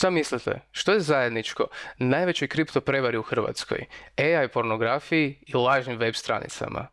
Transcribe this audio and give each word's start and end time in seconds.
Šta 0.00 0.10
mislite? 0.10 0.60
Što 0.70 0.92
je 0.92 1.00
zajedničko 1.00 1.66
najvećoj 1.98 2.48
kripto 2.48 2.80
prevari 2.80 3.18
u 3.18 3.22
Hrvatskoj? 3.22 3.86
AI 4.16 4.48
pornografiji 4.48 5.44
i 5.46 5.54
lažnim 5.54 5.98
web 5.98 6.14
stranicama. 6.14 6.88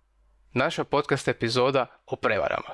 Naša 0.54 0.83
podcast 0.83 1.28
epizoda 1.28 1.85
o 2.06 2.16
prevarama. 2.16 2.70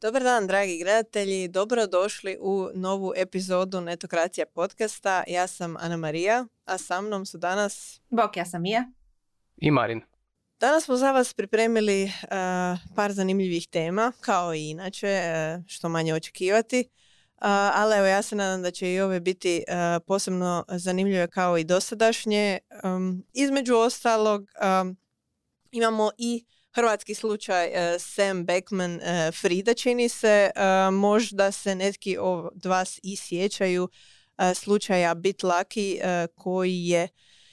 Dobar 0.00 0.22
dan, 0.22 0.46
dragi 0.46 0.78
gledatelji. 0.82 1.48
Dobrodošli 1.48 2.38
u 2.40 2.68
novu 2.74 3.12
epizodu 3.16 3.80
Netokracija 3.80 4.46
podcasta. 4.54 5.24
Ja 5.26 5.46
sam 5.46 5.76
Ana 5.76 5.96
Marija, 5.96 6.46
a 6.64 6.78
sa 6.78 7.00
mnom 7.00 7.26
su 7.26 7.38
danas... 7.38 8.00
Bok, 8.10 8.36
ja 8.36 8.44
sam 8.44 8.62
Mija. 8.62 8.84
I 9.56 9.70
Marin. 9.70 10.00
Danas 10.60 10.84
smo 10.84 10.96
za 10.96 11.12
vas 11.12 11.34
pripremili 11.34 12.04
uh, 12.04 12.28
par 12.94 13.12
zanimljivih 13.12 13.68
tema, 13.68 14.12
kao 14.20 14.54
i 14.54 14.70
inače, 14.70 15.20
uh, 15.56 15.64
što 15.66 15.88
manje 15.88 16.14
očekivati. 16.14 16.88
Uh, 17.36 17.42
ali 17.50 17.96
evo 17.96 18.06
ja 18.06 18.22
se 18.22 18.36
nadam 18.36 18.62
da 18.62 18.70
će 18.70 18.92
i 18.92 19.00
ove 19.00 19.20
biti 19.20 19.62
posebno 20.06 20.64
zanimljive 20.68 21.28
kao 21.28 21.58
i 21.58 21.64
dosadašnje. 21.64 22.58
Um, 22.84 23.24
između 23.32 23.74
ostalog 23.74 24.42
um, 24.82 24.96
imamo 25.70 26.10
i 26.18 26.44
hrvatski 26.74 27.14
slučaj 27.14 27.68
Sam 27.98 28.44
Beckman 28.44 29.00
Frida 29.40 29.74
čini 29.74 30.08
se. 30.08 30.50
Možda 30.92 31.52
se 31.52 31.74
netki 31.74 32.18
od 32.20 32.64
vas 32.64 33.00
i 33.02 33.16
sjećaju 33.16 33.88
slučaja 34.54 35.14
Bit 35.14 35.42
Lucky 35.42 36.00
koji 36.34 36.84
je 36.84 37.08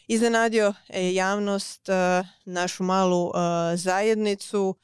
iznenadio 0.07 0.73
e, 0.89 1.13
javnost, 1.13 1.89
e, 1.89 2.23
našu 2.45 2.83
malu 2.83 3.27
e, 3.29 3.77
zajednicu 3.77 4.75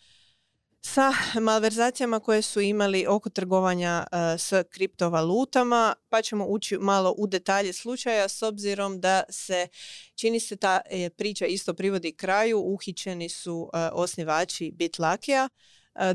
sa 0.81 1.13
malverzacijama 1.41 2.19
koje 2.19 2.41
su 2.41 2.61
imali 2.61 3.05
oko 3.07 3.29
trgovanja 3.29 4.05
s 4.38 4.53
kriptovalutama, 4.69 5.93
pa 6.09 6.21
ćemo 6.21 6.45
ući 6.45 6.77
malo 6.77 7.15
u 7.17 7.27
detalje 7.27 7.73
slučaja 7.73 8.29
s 8.29 8.41
obzirom 8.41 8.99
da 8.99 9.23
se 9.30 9.67
čini 10.16 10.39
se 10.39 10.55
ta 10.55 10.81
priča 11.17 11.45
isto 11.45 11.73
privodi 11.73 12.11
kraju, 12.11 12.59
uhićeni 12.59 13.30
su 13.30 13.69
osnivači 13.94 14.71
Bitlakija. 14.75 15.49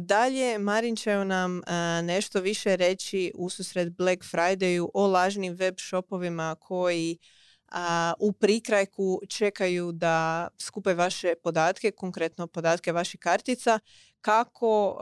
Dalje, 0.00 0.58
Marin 0.58 0.96
će 0.96 1.24
nam 1.24 1.62
nešto 2.02 2.40
više 2.40 2.76
reći 2.76 3.32
u 3.34 3.50
susret 3.50 3.92
Black 3.92 4.22
Fridayu 4.22 4.88
o 4.94 5.06
lažnim 5.06 5.54
web 5.54 5.74
shopovima 5.78 6.56
koji 6.60 7.18
u 8.18 8.32
prikrajku 8.32 9.20
čekaju 9.28 9.92
da 9.92 10.48
skupe 10.58 10.94
vaše 10.94 11.34
podatke, 11.42 11.90
konkretno 11.90 12.46
podatke 12.46 12.92
vaših 12.92 13.20
kartica, 13.20 13.78
kako 14.20 14.98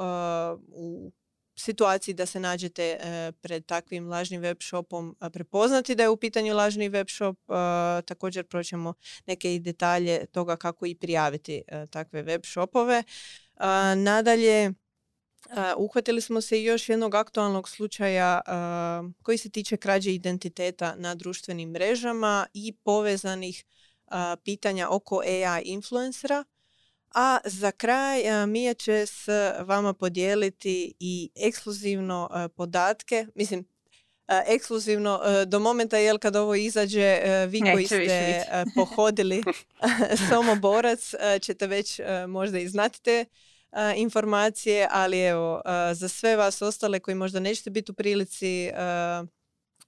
u 0.69 1.13
situaciji 1.57 2.15
da 2.15 2.27
se 2.27 2.41
nađete 2.41 2.83
e, 2.83 3.33
pred 3.41 3.67
takvim 3.67 4.09
lažnim 4.09 4.41
web 4.41 4.57
shopom 4.61 5.17
prepoznati 5.33 5.95
da 5.95 6.03
je 6.03 6.09
u 6.09 6.17
pitanju 6.17 6.55
lažni 6.55 6.89
web 6.89 7.07
shop. 7.09 7.39
također 8.05 8.47
proćemo 8.47 8.95
neke 9.27 9.55
i 9.55 9.59
detalje 9.59 10.27
toga 10.27 10.57
kako 10.57 10.87
i 10.87 10.95
prijaviti 10.95 11.63
e, 11.67 11.87
takve 11.87 12.23
web 12.23 12.41
shopove. 12.45 13.03
nadalje, 13.97 14.73
uhvatili 15.77 16.21
smo 16.21 16.41
se 16.41 16.61
i 16.61 16.65
još 16.65 16.89
jednog 16.89 17.15
aktualnog 17.15 17.69
slučaja 17.69 18.41
koji 19.23 19.39
se 19.39 19.51
tiče 19.51 19.77
krađe 19.77 20.15
identiteta 20.15 20.95
na 20.97 21.15
društvenim 21.15 21.71
mrežama 21.71 22.47
i 22.55 22.73
povezanih 22.73 23.65
pitanja 24.45 24.89
oko 24.91 25.21
AI 25.21 25.63
influencera. 25.65 26.45
A 27.15 27.39
za 27.45 27.73
kraj 27.73 28.47
Mija 28.47 28.75
će 28.75 29.07
s 29.07 29.29
vama 29.61 29.93
podijeliti 29.93 30.95
i 31.01 31.31
ekskluzivno 31.35 32.49
podatke, 32.57 33.27
mislim 33.35 33.65
ekskluzivno 34.47 35.21
do 35.47 35.59
momenta 35.59 35.99
jel 35.99 36.19
kad 36.19 36.37
ovo 36.37 36.55
izađe 36.55 37.21
vi 37.49 37.61
koji 37.73 37.87
ste 37.87 38.45
pohodili 38.75 39.43
Somoborac 40.31 41.15
ćete 41.41 41.67
već 41.67 42.01
možda 42.29 42.59
i 42.59 42.69
znati 42.69 43.03
te 43.03 43.25
informacije, 43.97 44.89
ali 44.91 45.21
evo, 45.21 45.63
za 45.93 46.09
sve 46.09 46.37
vas 46.37 46.63
ostale 46.63 47.01
koji 47.01 47.15
možda 47.15 47.41
nećete 47.41 47.71
biti 47.71 47.93
u 47.93 47.95
prilici 47.95 48.71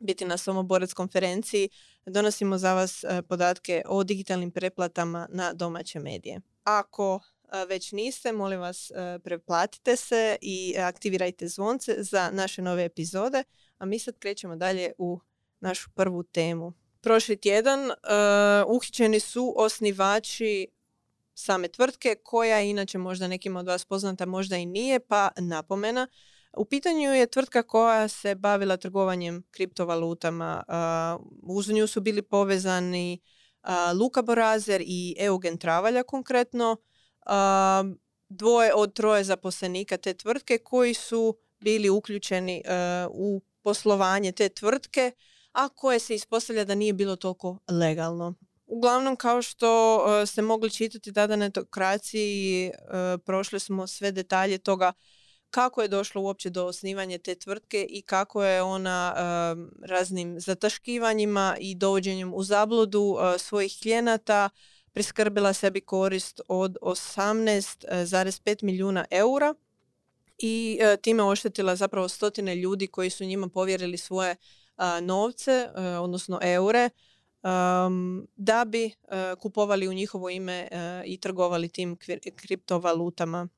biti 0.01 0.25
na 0.25 0.37
Somoborac 0.37 0.93
konferenciji, 0.93 1.69
donosimo 2.07 2.59
za 2.59 2.75
vas 2.75 3.05
podatke 3.29 3.83
o 3.87 4.05
digitalnim 4.05 4.51
preplatama 4.51 5.29
na 5.31 5.53
domaće 5.53 5.99
medije. 6.01 6.41
Ako 6.65 7.21
već 7.69 7.93
niste, 7.93 8.33
molim 8.33 8.61
vas 8.61 8.93
preplatite 9.25 9.97
se 9.97 10.37
i 10.41 10.75
aktivirajte 10.79 11.49
zvonce 11.49 11.97
za 11.99 12.31
naše 12.31 12.63
nove 12.63 12.85
epizode, 12.85 13.45
a 13.79 13.85
mi 13.85 13.99
sad 13.99 14.19
krećemo 14.19 14.57
dalje 14.57 14.93
u 14.99 15.21
našu 15.61 15.91
prvu 15.95 16.23
temu. 16.23 16.73
Prošli 17.01 17.37
tjedan 17.37 17.91
uh, 17.91 17.95
uhićeni 18.67 19.21
su 19.21 19.55
osnivači 19.57 20.67
same 21.35 21.69
tvrtke 21.69 22.15
koja 22.25 22.59
je 22.59 22.71
inače 22.71 22.99
možda 22.99 23.29
nekim 23.29 23.57
od 23.57 23.67
vas 23.67 23.85
poznata, 23.85 24.27
možda 24.27 24.57
i 24.57 24.67
nije, 24.67 25.01
pa 25.01 25.31
napomena. 25.37 26.07
U 26.57 26.65
pitanju 26.65 27.15
je 27.15 27.27
tvrtka 27.27 27.63
koja 27.63 28.09
se 28.09 28.35
bavila 28.35 28.77
trgovanjem 28.77 29.43
kriptovalutama. 29.51 30.63
Uz 31.43 31.69
nju 31.69 31.87
su 31.87 32.01
bili 32.01 32.23
povezani 32.23 33.21
Luka 34.01 34.23
Borazer 34.23 34.83
i 34.87 35.17
Eugen 35.19 35.59
Travalja 35.59 36.03
konkretno. 36.03 36.77
Dvoje 38.29 38.75
od 38.75 38.95
troje 38.95 39.25
zaposlenika 39.25 39.97
te 39.97 40.15
tvrtke 40.15 40.59
koji 40.59 40.95
su 40.95 41.37
bili 41.61 41.91
uključeni 41.91 42.63
u 43.11 43.43
poslovanje 43.63 44.33
te 44.33 44.49
tvrtke, 44.49 45.13
a 45.53 45.69
koje 45.69 45.99
se 45.99 46.15
ispostavlja 46.15 46.65
da 46.65 46.75
nije 46.75 46.93
bilo 46.93 47.17
toliko 47.17 47.59
legalno. 47.69 48.35
Uglavnom, 48.67 49.17
kao 49.17 49.43
što 49.43 49.97
uh, 49.97 50.29
ste 50.29 50.43
mogli 50.43 50.71
čitati 50.71 51.13
tada 51.13 51.37
na 51.37 51.45
etokraciji, 51.45 52.71
uh, 52.71 53.21
prošli 53.25 53.61
smo 53.61 53.87
sve 53.87 54.13
detalje 54.13 54.59
toga 54.59 54.93
kako 55.55 55.83
je 55.83 55.89
došlo 55.89 56.23
uopće 56.23 56.51
do 56.51 56.67
osnivanja 56.67 57.19
te 57.19 57.35
tvrtke 57.35 57.87
i 57.91 58.03
kako 58.03 58.45
je 58.45 58.63
ona 58.63 59.15
raznim 59.83 60.41
zataškivanjima 60.41 61.57
i 61.61 61.75
dovođenjem 61.75 62.35
u 62.35 62.43
zabludu 62.43 63.17
svojih 63.39 63.79
klijenata 63.83 64.51
priskrbila 64.93 65.53
sebi 65.53 65.81
korist 65.81 66.41
od 66.49 66.77
18,5 66.83 68.63
milijuna 68.63 69.05
eura 69.11 69.55
i 70.39 70.79
time 71.03 71.23
oštetila 71.23 71.77
zapravo 71.77 72.09
stotine 72.09 72.55
ljudi 72.55 72.87
koji 72.87 73.11
su 73.11 73.25
njima 73.25 73.49
povjerili 73.49 73.99
svoje 73.99 74.37
novce, 75.03 75.69
odnosno 76.01 76.39
eure, 76.43 76.91
um, 77.45 78.27
da 78.37 78.65
bi 78.65 78.85
uh, 78.85 79.41
kupovali 79.41 79.89
u 79.89 79.93
njihovo 79.93 80.31
ime 80.31 80.69
uh, 80.73 80.79
i 81.05 81.21
trgovali 81.21 81.69
tim 81.69 81.97
kriptovalutama. 82.37 83.49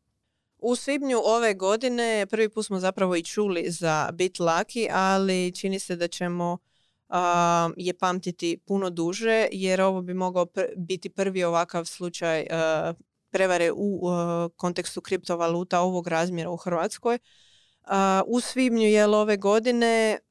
U 0.58 0.76
svibnju 0.76 1.19
ove 1.24 1.54
godine 1.54 2.26
prvi 2.30 2.48
put 2.48 2.66
smo 2.66 2.78
zapravo 2.78 3.16
i 3.16 3.22
čuli 3.22 3.70
za 3.70 4.10
BitLucky, 4.12 4.88
ali 4.92 5.52
čini 5.56 5.78
se 5.78 5.97
da 5.97 6.08
ćemo 6.08 6.58
uh, 7.08 7.16
je 7.76 7.98
pamtiti 7.98 8.58
puno 8.66 8.91
duže 8.91 9.48
jer 9.52 9.80
ovo 9.80 10.03
bi 10.03 10.14
mogao 10.14 10.47
biti 10.76 11.10
prvi 11.10 11.44
ovakav 11.44 11.84
slučaj 11.84 12.47
prevare 13.30 13.72
u 13.72 14.00
kontekstu 14.56 15.00
kriptovaluta 15.00 15.80
ovog 15.80 16.08
razmjera 16.08 16.50
u 16.50 16.56
Hrvatskoj. 16.56 17.18
U 18.26 18.41
svibnju 18.41 18.88
je 18.88 19.06
ove 19.06 19.36
godine 19.36 20.18
E, 20.18 20.25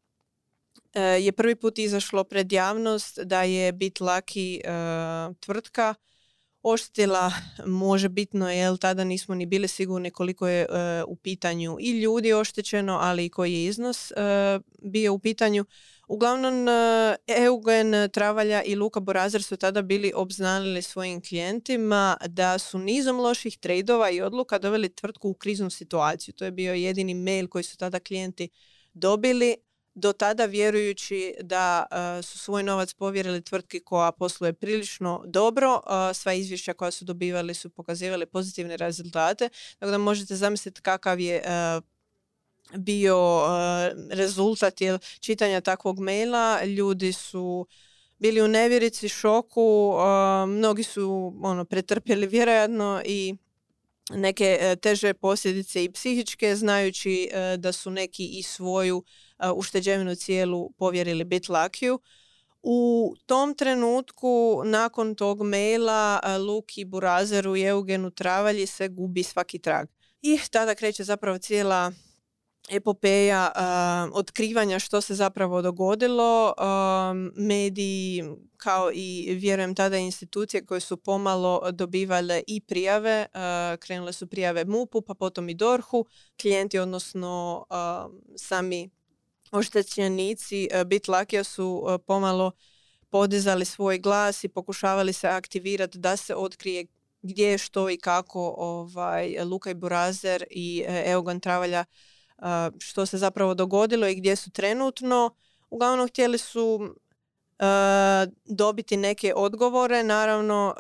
je 1.02 1.32
prvi 1.32 1.56
put 1.56 1.80
izašlo 1.80 2.24
pred 2.24 2.52
javnost 2.52 3.20
da 3.20 3.44
je 3.44 3.74
BitLucky 3.74 4.60
uh, 4.60 5.36
tvrtka 5.40 5.96
oštila 6.66 7.32
može 7.66 8.10
bitno 8.10 8.52
jer 8.52 8.78
tada 8.78 9.04
nismo 9.04 9.36
ni 9.36 9.46
bili 9.46 9.68
sigurni 9.68 10.12
koliko 10.12 10.48
je 10.48 10.62
e, 10.62 11.04
u 11.08 11.16
pitanju 11.16 11.78
i 11.80 11.92
ljudi 11.92 12.34
oštećeno, 12.34 12.98
ali 13.02 13.26
i 13.26 13.30
koji 13.30 13.54
je 13.54 13.66
iznos 13.66 14.12
bio 14.82 15.14
u 15.14 15.20
pitanju. 15.20 15.66
Uglavnom, 16.08 16.68
Eugen 17.28 18.10
Travalja 18.14 18.64
i 18.64 18.76
Luka 18.76 19.00
Borazer 19.00 19.44
su 19.44 19.58
tada 19.58 19.82
bili 19.82 20.12
obznanili 20.16 20.82
svojim 20.82 21.22
klijentima 21.22 22.18
da 22.28 22.58
su 22.58 22.80
nizom 22.80 23.20
loših 23.20 23.58
tradova 23.58 24.10
i 24.10 24.22
odluka 24.22 24.60
doveli 24.60 24.96
tvrtku 24.96 25.30
u 25.30 25.34
kriznu 25.34 25.70
situaciju. 25.70 26.34
To 26.34 26.46
je 26.46 26.52
bio 26.52 26.74
jedini 26.74 27.14
mail 27.14 27.48
koji 27.48 27.64
su 27.64 27.78
tada 27.78 28.00
klijenti 28.00 28.50
dobili, 28.94 29.56
do 29.96 30.14
tada 30.14 30.46
vjerujući 30.46 31.36
da 31.42 31.86
e, 32.20 32.22
su 32.22 32.40
svoj 32.40 32.64
novac 32.64 32.94
povjerili 32.94 33.42
tvrtki 33.42 33.80
koja 33.80 34.12
posluje 34.12 34.54
prilično 34.54 35.24
dobro. 35.26 35.74
Uh, 35.74 36.16
sva 36.16 36.34
izvješća 36.34 36.74
koja 36.74 36.92
su 36.92 37.06
dobivali 37.06 37.54
su 37.54 37.70
pokazivali 37.70 38.26
pozitivne 38.26 38.78
rezultate. 38.78 39.50
Tako 39.80 39.92
da 39.92 39.98
možete 39.98 40.36
zamisliti 40.36 40.82
kakav 40.82 41.20
je 41.20 41.36
e, 41.36 41.82
bio 42.78 43.42
rezultat 44.10 44.82
jel, 44.82 44.98
čitanja 45.20 45.62
takvog 45.62 46.00
maila. 46.00 46.64
Ljudi 46.64 47.14
su 47.14 47.68
bili 48.20 48.42
u 48.42 48.48
nevjerici, 48.48 49.10
šoku, 49.10 49.96
mnogi 50.48 50.84
su 50.84 51.34
ono, 51.42 51.66
pretrpjeli 51.66 52.28
vjerojatno 52.28 53.02
i 53.06 53.36
neke 54.10 54.76
teže 54.82 55.14
posljedice 55.14 55.84
i 55.84 55.92
psihičke, 55.92 56.56
znajući 56.56 57.30
da 57.58 57.72
su 57.72 57.92
neki 57.92 58.26
i 58.26 58.44
svoju 58.44 59.04
ušteđevinu 59.56 60.16
cijelu 60.16 60.70
povjerili 60.78 61.24
Bitlakiju. 61.24 62.00
U 62.64 63.14
tom 63.26 63.56
trenutku, 63.56 64.62
nakon 64.66 65.16
tog 65.16 65.44
maila, 65.44 66.20
Luki 66.48 66.86
Burazeru 66.86 67.56
i 67.56 67.64
Eugenu 67.64 68.12
Travalji 68.12 68.66
se 68.66 68.88
gubi 68.88 69.24
svaki 69.24 69.60
trag. 69.60 69.88
I 70.22 70.40
tada 70.52 70.76
kreće 70.76 71.04
zapravo 71.04 71.38
cijela 71.38 71.92
epopeja 72.70 73.52
otkrivanja 74.14 74.80
što 74.80 75.02
se 75.02 75.16
zapravo 75.16 75.62
dogodilo. 75.62 76.54
mediji 77.36 78.24
kao 78.58 78.92
i 78.94 79.36
vjerujem 79.40 79.76
tada 79.76 79.98
institucije 79.98 80.66
koje 80.66 80.80
su 80.80 80.98
pomalo 80.98 81.72
dobivale 81.72 82.44
i 82.48 82.62
prijave, 82.62 83.26
krenule 83.80 84.14
su 84.14 84.28
prijave 84.28 84.66
MUP-u 84.66 85.02
pa 85.02 85.14
potom 85.14 85.50
i 85.50 85.54
DORH-u, 85.54 86.06
klijenti 86.42 86.80
odnosno 86.80 87.66
sami 88.38 88.90
oštećenici 89.56 90.70
Bitlakija 90.86 91.44
su 91.44 91.86
pomalo 92.08 92.52
podizali 93.10 93.66
svoj 93.66 94.00
glas 94.00 94.44
i 94.44 94.48
pokušavali 94.48 95.14
se 95.14 95.28
aktivirati 95.28 95.98
da 95.98 96.18
se 96.18 96.36
otkrije 96.36 96.86
gdje, 97.22 97.58
što 97.58 97.90
i 97.90 97.98
kako 97.98 98.56
ovaj, 98.58 99.44
Luka 99.44 99.74
Burazer 99.74 100.46
i 100.50 100.84
e, 100.88 101.04
Eugen 101.12 101.40
Travalja 101.40 101.86
što 102.80 103.06
se 103.06 103.18
zapravo 103.18 103.54
dogodilo 103.54 104.08
i 104.08 104.16
gdje 104.16 104.36
su 104.36 104.52
trenutno. 104.52 105.36
Uglavnom 105.70 106.08
htjeli 106.08 106.38
su 106.38 106.96
dobiti 108.46 108.98
neke 108.98 109.34
odgovore, 109.36 110.04
naravno 110.04 110.76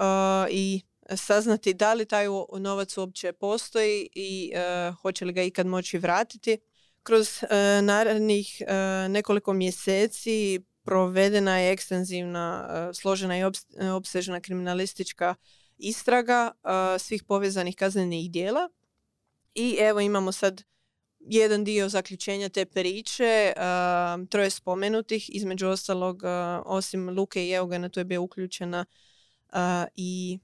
i 0.49 0.81
saznati 1.15 1.73
da 1.73 1.93
li 1.93 2.05
taj 2.05 2.25
novac 2.59 2.97
uopće 2.97 3.33
postoji 3.33 4.09
i 4.13 4.51
hoće 5.01 5.25
li 5.25 5.33
ga 5.33 5.43
ikad 5.43 5.65
moći 5.65 5.97
vratiti. 5.97 6.57
Kroz 7.05 7.43
narednih 7.81 8.61
nekoliko 9.09 9.53
mjeseci 9.53 10.59
provedena 10.83 11.59
je 11.59 11.71
ekstenzivna, 11.71 12.69
složena 12.93 13.37
i 13.37 13.43
obsežna 13.95 14.39
kriminalistička 14.41 15.35
istraga 15.77 16.51
svih 16.99 17.23
povezanih 17.23 17.75
kaznenih 17.75 18.31
dijela. 18.31 18.69
I 19.55 19.77
evo 19.79 19.99
imamo 19.99 20.31
sad 20.31 20.63
jedan 21.19 21.63
dio 21.63 21.89
zaključenja 21.89 22.49
te 22.49 22.65
priče, 22.65 23.53
uh, 23.57 24.27
troje 24.29 24.49
spomenutih, 24.49 25.35
između 25.35 25.67
ostalog, 25.67 26.21
osim 26.65 27.09
Luke 27.09 27.47
i 27.47 27.51
Eugena, 27.51 27.89
tu 27.89 27.99
je 27.99 28.03
bio 28.03 28.21
uključena 28.21 28.85
i 29.95 30.39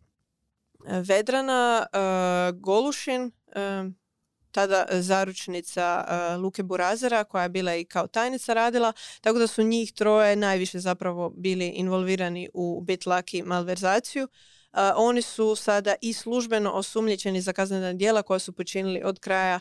Vedrana 1.08 1.86
Golušin, 2.54 3.32
tada 4.52 4.86
zaručnica 4.92 6.06
Luke 6.38 6.64
Burazera, 6.64 7.24
koja 7.24 7.44
je 7.44 7.50
bila 7.50 7.76
i 7.76 7.86
kao 7.86 8.08
tajnica 8.08 8.54
radila, 8.54 8.94
tako 9.22 9.40
da 9.40 9.48
su 9.48 9.64
njih 9.64 9.94
troje 9.94 10.36
najviše 10.36 10.80
zapravo 10.80 11.30
bili 11.30 11.68
involvirani 11.68 12.50
u 12.54 12.82
Bitlaki 12.82 13.44
malverzaciju. 13.44 14.28
oni 14.96 15.22
su 15.22 15.56
sada 15.56 15.96
i 16.02 16.14
službeno 16.14 16.72
osumljičeni 16.72 17.42
za 17.42 17.54
kaznena 17.54 17.94
djela 17.94 18.22
koja 18.22 18.40
su 18.40 18.54
počinili 18.54 19.02
od 19.04 19.20
kraja 19.20 19.60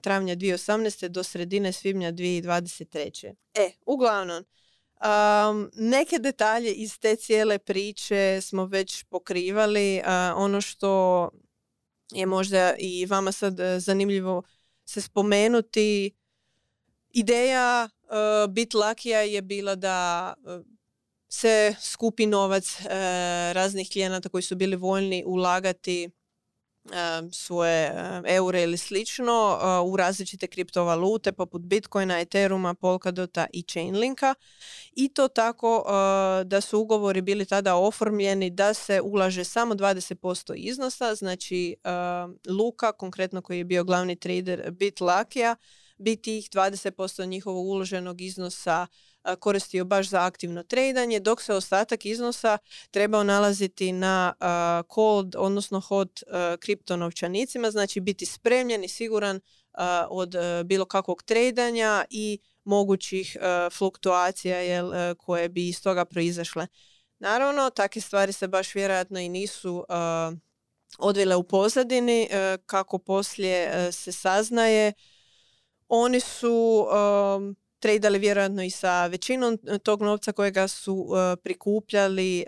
travnja 0.00 0.36
2018. 0.36 1.08
do 1.08 1.22
sredine 1.22 1.72
svibnja 1.72 2.12
2023. 2.12 3.34
E, 3.54 3.70
uglavnom, 3.86 4.44
neke 5.74 6.18
detalje 6.18 6.72
iz 6.72 6.98
te 6.98 7.16
cijele 7.16 7.58
priče 7.58 8.40
smo 8.42 8.66
već 8.66 9.04
pokrivali. 9.04 10.02
ono 10.36 10.60
što 10.60 11.30
je 12.10 12.26
možda 12.26 12.74
i 12.78 13.06
vama 13.06 13.32
sad 13.32 13.60
e, 13.60 13.80
zanimljivo 13.80 14.42
se 14.84 15.00
spomenuti, 15.00 16.10
ideja 17.10 17.88
uh, 18.02 18.52
Bit 18.52 18.74
Lakija 18.74 19.20
je 19.20 19.42
bila 19.42 19.74
da 19.74 20.34
e, 20.46 20.60
se 21.28 21.74
skupi 21.80 22.26
novac 22.26 22.76
raznih 23.52 23.90
klijenata 23.90 24.28
koji 24.28 24.42
su 24.42 24.56
bili 24.56 24.76
voljni 24.76 25.24
ulagati 25.26 26.10
svoje 27.32 27.94
eure 28.26 28.62
ili 28.62 28.76
slično 28.76 29.58
u 29.84 29.96
različite 29.96 30.46
kriptovalute 30.46 31.32
poput 31.32 31.62
Bitcoina, 31.62 32.20
Ethereuma, 32.20 32.74
Polkadota 32.74 33.46
i 33.52 33.62
Chainlinka. 33.62 34.34
I 34.92 35.08
to 35.08 35.28
tako 35.28 35.84
da 36.44 36.60
su 36.60 36.80
ugovori 36.80 37.20
bili 37.20 37.46
tada 37.46 37.74
oformljeni 37.74 38.50
da 38.50 38.74
se 38.74 39.00
ulaže 39.00 39.44
samo 39.44 39.74
20% 39.74 40.54
iznosa, 40.56 41.14
znači 41.14 41.76
Luka, 42.48 42.92
konkretno 42.92 43.42
koji 43.42 43.58
je 43.58 43.64
bio 43.64 43.84
glavni 43.84 44.16
trader 44.16 44.70
BitLakija, 44.70 45.56
bi 45.98 46.16
tih 46.16 46.50
20% 46.50 47.26
njihovog 47.26 47.66
uloženog 47.66 48.20
iznosa 48.20 48.86
koristio 49.40 49.84
baš 49.84 50.08
za 50.08 50.26
aktivno 50.26 50.62
tradanje, 50.62 51.20
dok 51.20 51.42
se 51.42 51.54
ostatak 51.54 52.06
iznosa 52.06 52.58
trebao 52.90 53.24
nalaziti 53.24 53.92
na 53.92 54.34
cold, 54.94 55.36
odnosno 55.36 55.80
hot 55.80 56.20
kriptonovčanicima, 56.58 57.70
znači 57.70 58.00
biti 58.00 58.26
spremljen 58.26 58.84
i 58.84 58.88
siguran 58.88 59.40
od 60.08 60.34
bilo 60.64 60.84
kakvog 60.84 61.22
tradanja 61.22 62.04
i 62.10 62.38
mogućih 62.64 63.36
fluktuacija 63.72 64.58
jel, 64.58 65.14
koje 65.14 65.48
bi 65.48 65.68
iz 65.68 65.82
toga 65.82 66.04
proizašle. 66.04 66.66
Naravno, 67.18 67.70
takve 67.70 68.02
stvari 68.02 68.32
se 68.32 68.48
baš 68.48 68.74
vjerojatno 68.74 69.20
i 69.20 69.28
nisu 69.28 69.84
odvile 70.98 71.36
u 71.36 71.42
pozadini, 71.42 72.28
kako 72.66 72.98
poslije 72.98 73.92
se 73.92 74.12
saznaje. 74.12 74.92
Oni 75.88 76.20
su 76.20 76.86
tradali 77.80 78.18
vjerojatno 78.18 78.62
i 78.62 78.70
sa 78.70 79.06
većinom 79.06 79.58
e, 79.66 79.78
tog 79.78 80.02
novca 80.02 80.32
kojega 80.32 80.68
su 80.68 81.08
e, 81.16 81.36
prikupljali 81.36 82.44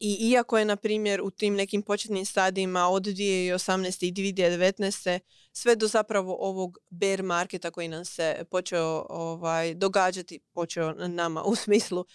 i 0.00 0.30
iako 0.30 0.58
je 0.58 0.64
na 0.64 0.76
primjer 0.76 1.20
u 1.22 1.30
tim 1.30 1.54
nekim 1.54 1.82
početnim 1.82 2.24
stadijima 2.24 2.88
od 2.88 3.02
2018. 3.02 4.06
i 4.06 4.12
2019. 4.12 5.18
sve 5.52 5.76
do 5.76 5.86
zapravo 5.86 6.36
ovog 6.40 6.78
bear 6.90 7.22
marketa 7.22 7.70
koji 7.70 7.88
nam 7.88 8.04
se 8.04 8.44
počeo 8.50 9.06
ovaj, 9.08 9.74
događati, 9.74 10.40
počeo 10.52 10.92
nama 10.92 11.42
u 11.42 11.54
smislu 11.54 12.00
uh, 12.00 12.06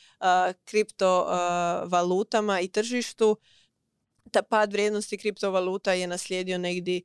kriptovalutama 0.65 2.62
i 2.62 2.68
tržištu, 2.68 3.38
ta 4.31 4.42
pad 4.42 4.72
vrijednosti 4.72 5.18
kriptovaluta 5.18 5.94
je 5.94 6.07
naslijedio 6.07 6.57
negdje 6.57 7.01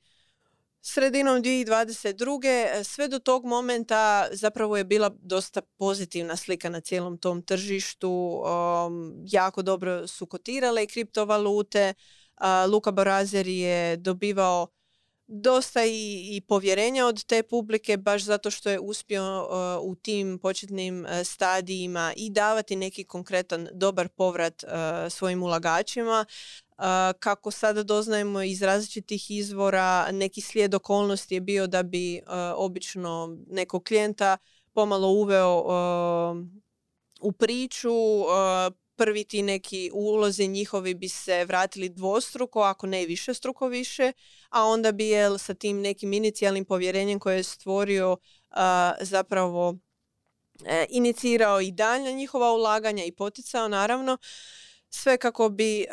sredinom 0.86 1.42
2022. 1.42 2.46
E, 2.46 2.84
sve 2.84 3.08
do 3.08 3.18
tog 3.18 3.44
momenta 3.44 4.28
zapravo 4.32 4.76
je 4.76 4.84
bila 4.84 5.10
dosta 5.20 5.60
pozitivna 5.78 6.36
slika 6.36 6.68
na 6.68 6.80
cijelom 6.80 7.18
tom 7.18 7.42
tržištu. 7.42 8.42
Um, 8.44 9.22
jako 9.24 9.62
dobro 9.62 10.06
su 10.06 10.26
kotirale 10.26 10.84
i 10.84 10.86
kriptovalute. 10.86 11.94
Luka 12.68 12.90
Borazer 12.90 13.46
je 13.46 13.96
dobivao 13.96 14.66
dosta 15.26 15.84
i, 15.84 16.28
i 16.36 16.40
povjerenja 16.40 17.06
od 17.06 17.24
te 17.24 17.42
publike 17.42 17.96
baš 17.96 18.22
zato 18.22 18.50
što 18.50 18.70
je 18.70 18.80
uspio 18.80 19.48
u 19.82 19.94
tim 19.94 20.38
početnim 20.38 21.06
e, 21.06 21.24
stadijima 21.24 22.12
i 22.16 22.30
davati 22.30 22.76
neki 22.76 23.04
konkretan 23.04 23.68
dobar 23.72 24.08
povrat 24.08 24.64
e, 24.64 24.66
svojim 25.10 25.42
ulagačima 25.42 26.24
kako 27.18 27.50
sada 27.50 27.82
doznajemo 27.82 28.42
iz 28.42 28.62
različitih 28.62 29.30
izvora, 29.30 30.12
neki 30.12 30.40
slijed 30.40 30.74
okolnosti 30.74 31.34
je 31.34 31.40
bio 31.40 31.66
da 31.66 31.82
bi 31.82 32.20
obično 32.56 33.36
nekog 33.46 33.84
klijenta 33.84 34.36
pomalo 34.72 35.08
uveo 35.08 35.64
u 37.20 37.32
priču, 37.32 37.92
prvi 38.96 39.24
ti 39.24 39.42
neki 39.42 39.90
ulozi 39.92 40.48
njihovi 40.48 40.94
bi 40.94 41.08
se 41.08 41.44
vratili 41.44 41.88
dvostruko, 41.88 42.60
ako 42.60 42.86
ne 42.86 43.06
više 43.06 43.34
struko 43.34 43.68
više, 43.68 44.12
a 44.50 44.64
onda 44.64 44.92
bi 44.92 45.08
je 45.08 45.38
sa 45.38 45.54
tim 45.54 45.80
nekim 45.80 46.12
inicijalnim 46.12 46.64
povjerenjem 46.64 47.18
koje 47.18 47.36
je 47.36 47.42
stvorio 47.42 48.16
zapravo 49.00 49.78
e, 50.64 50.86
inicirao 50.88 51.60
i 51.60 51.72
daljnja 51.72 52.10
njihova 52.10 52.52
ulaganja 52.52 53.04
i 53.04 53.12
poticao 53.12 53.68
naravno 53.68 54.18
sve 54.94 55.18
kako 55.18 55.48
bi 55.48 55.86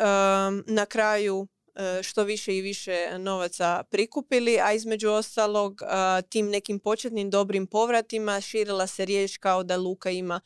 na 0.67 0.85
kraju 0.85 1.47
e, 1.75 2.03
što 2.03 2.23
više 2.23 2.57
i 2.57 2.61
više 2.61 3.19
novaca 3.19 3.83
prikupili, 3.91 4.59
a 4.59 4.73
između 4.73 5.09
ostalog 5.09 5.81
tim 6.29 6.49
nekim 6.49 6.79
početnim 6.79 7.29
dobrim 7.29 7.67
povratima 7.67 8.41
širila 8.41 8.87
se 8.87 9.05
riječ 9.05 9.37
kao 9.37 9.63
da 9.63 9.77
Luka 9.77 10.09
ima 10.09 10.41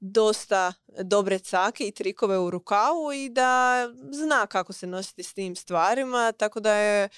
dosta 0.00 0.72
dobre 1.02 1.38
cake 1.38 1.88
i 1.88 1.92
trikove 1.92 2.38
u 2.38 2.50
rukavu 2.50 3.12
i 3.12 3.28
da 3.28 3.88
zna 4.10 4.46
kako 4.46 4.72
se 4.72 4.86
nositi 4.86 5.22
s 5.22 5.34
tim 5.34 5.56
stvarima, 5.56 6.32
tako 6.32 6.60
da 6.60 6.74
je 6.74 7.08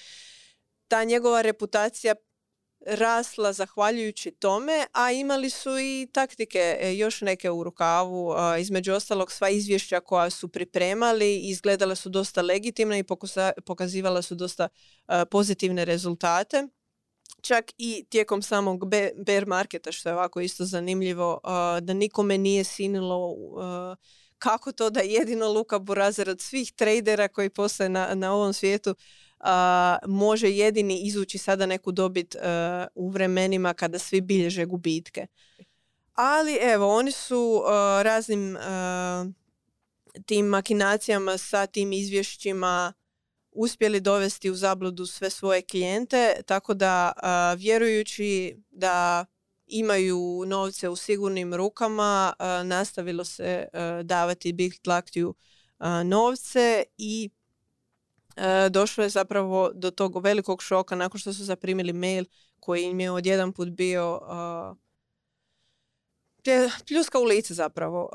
ta 0.87 1.03
njegova 1.03 1.41
reputacija 1.41 2.15
rasla 2.85 3.53
zahvaljujući 3.53 4.31
tome, 4.31 4.85
a 4.93 5.11
imali 5.11 5.49
su 5.49 5.79
i 5.79 6.07
taktike 6.11 6.77
e, 6.79 6.95
još 6.95 7.21
neke 7.21 7.51
u 7.51 7.63
rukavu, 7.63 8.33
između 8.59 8.93
ostalog 8.93 9.31
sva 9.31 9.49
izvješća 9.49 9.99
koja 9.99 10.29
su 10.29 10.47
pripremali 10.47 11.39
izgledala 11.39 11.95
su 11.95 12.09
dosta 12.09 12.41
legitimna 12.41 12.97
i 12.97 13.03
pokazivala 13.65 14.21
su 14.21 14.35
dosta 14.35 14.67
pozitivne 15.31 15.85
rezultate. 15.85 16.67
čak 17.41 17.71
i 17.77 18.05
tijekom 18.09 18.41
samog 18.41 18.89
bear 19.25 19.45
marketa, 19.45 19.91
što 19.91 20.09
je 20.09 20.13
ovako 20.13 20.41
isto 20.41 20.65
zanimljivo, 20.65 21.39
da 21.81 21.93
nikome 21.93 22.37
nije 22.37 22.63
sinilo 22.63 23.35
kako 24.37 24.71
to 24.71 24.89
da 24.89 24.99
jedino 24.99 25.51
Luka 25.51 25.79
Burazer 25.79 26.29
od 26.29 26.41
svih 26.41 26.71
tradera 26.71 27.27
koji 27.27 27.49
postoje 27.49 27.89
na, 27.89 28.15
na 28.15 28.33
ovom 28.33 28.53
svijetu 28.53 28.95
može 30.07 30.51
jedini 30.51 30.99
izvući 30.99 31.37
sada 31.37 31.65
neku 31.65 31.91
dobit 31.91 32.35
u 32.95 33.09
vremenima 33.09 33.73
kada 33.73 33.99
svi 33.99 34.21
bilježe 34.21 34.65
gubitke. 34.65 35.27
Ali 36.13 36.57
evo, 36.61 36.95
oni 36.95 37.11
su 37.11 37.63
raznim 38.03 38.57
tim 40.25 40.45
makinacijama 40.45 41.37
sa 41.37 41.65
tim 41.65 41.93
izvješćima 41.93 42.93
uspjeli 43.51 43.99
dovesti 43.99 44.49
u 44.49 44.55
zabludu 44.55 45.05
sve 45.05 45.29
svoje 45.29 45.61
klijente, 45.61 46.41
tako 46.45 46.73
da 46.73 47.13
vjerujući 47.57 48.57
da 48.71 49.25
imaju 49.67 50.43
novce 50.47 50.89
u 50.89 50.95
sigurnim 50.95 51.53
rukama, 51.53 52.33
nastavilo 52.63 53.25
se 53.25 53.67
davati 54.03 54.53
Big 54.53 54.73
Tlaktiju 54.81 55.35
novce 56.05 56.83
i 56.97 57.29
došlo 58.69 59.03
je 59.03 59.09
zapravo 59.09 59.71
do 59.73 59.91
tog 59.91 60.23
velikog 60.23 60.61
šoka 60.61 60.95
nakon 60.95 61.19
što 61.19 61.33
su 61.33 61.43
zaprimili 61.43 61.93
mail 61.93 62.25
koji 62.59 62.83
im 62.83 62.99
je 62.99 63.11
odjedan 63.11 63.53
put 63.53 63.69
bio 63.69 64.21
pljuska 66.87 67.19
u 67.19 67.23
lice 67.23 67.53
zapravo 67.53 68.09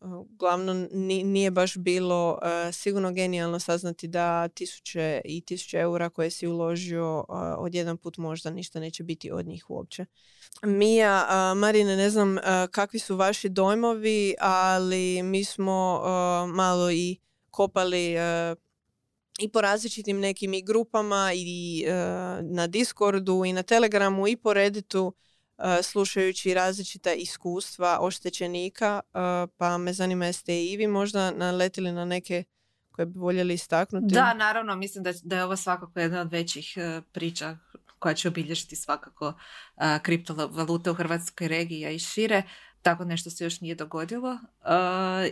uglavnom 0.00 0.88
nije 1.24 1.50
baš 1.50 1.76
bilo 1.76 2.38
e, 2.42 2.72
sigurno 2.72 3.12
genijalno 3.12 3.60
saznati 3.60 4.08
da 4.08 4.48
tisuće 4.48 5.20
i 5.24 5.40
tisuće 5.40 5.78
eura 5.78 6.10
koje 6.10 6.30
si 6.30 6.46
uložio 6.46 7.24
odjedan 7.58 7.96
put 7.96 8.16
možda 8.16 8.50
ništa 8.50 8.80
neće 8.80 9.02
biti 9.02 9.30
od 9.30 9.46
njih 9.46 9.70
uopće. 9.70 10.04
Mija, 10.62 11.26
Marine, 11.56 11.96
ne 11.96 12.10
znam 12.10 12.36
kakvi 12.70 12.98
su 12.98 13.16
vaši 13.16 13.48
dojmovi, 13.48 14.34
ali 14.40 15.22
mi 15.22 15.44
smo 15.44 16.02
malo 16.54 16.90
i 16.90 17.16
kopali 17.50 18.14
i 19.38 19.48
po 19.48 19.60
različitim 19.60 20.20
nekim 20.20 20.54
i 20.54 20.62
grupama 20.62 21.30
i 21.34 21.84
na 22.42 22.66
Discordu 22.66 23.44
i 23.44 23.52
na 23.52 23.62
Telegramu 23.62 24.28
i 24.28 24.36
po 24.36 24.54
Redditu 24.54 25.14
slušajući 25.82 26.54
različita 26.54 27.12
iskustva 27.12 27.98
oštećenika, 28.00 29.00
pa 29.56 29.78
me 29.78 29.92
zanima 29.92 30.26
jeste 30.26 30.64
i 30.64 30.76
vi 30.76 30.86
možda 30.86 31.30
naletili 31.30 31.92
na 31.92 32.04
neke 32.04 32.44
koje 32.90 33.06
bi 33.06 33.18
voljeli 33.18 33.54
istaknuti? 33.54 34.14
Da, 34.14 34.34
naravno, 34.34 34.76
mislim 34.76 35.04
da, 35.04 35.12
da 35.22 35.36
je 35.36 35.44
ovo 35.44 35.56
svakako 35.56 36.00
jedna 36.00 36.20
od 36.20 36.32
većih 36.32 36.78
priča 37.12 37.56
koja 37.98 38.14
će 38.14 38.28
obilježiti 38.28 38.76
svakako 38.76 39.34
kriptovalute 40.02 40.90
u 40.90 40.94
Hrvatskoj 40.94 41.48
regiji, 41.48 41.94
i 41.94 41.98
šire 41.98 42.42
tako 42.82 43.04
nešto 43.04 43.30
se 43.30 43.44
još 43.44 43.60
nije 43.60 43.74
dogodilo 43.74 44.30
uh, 44.30 44.38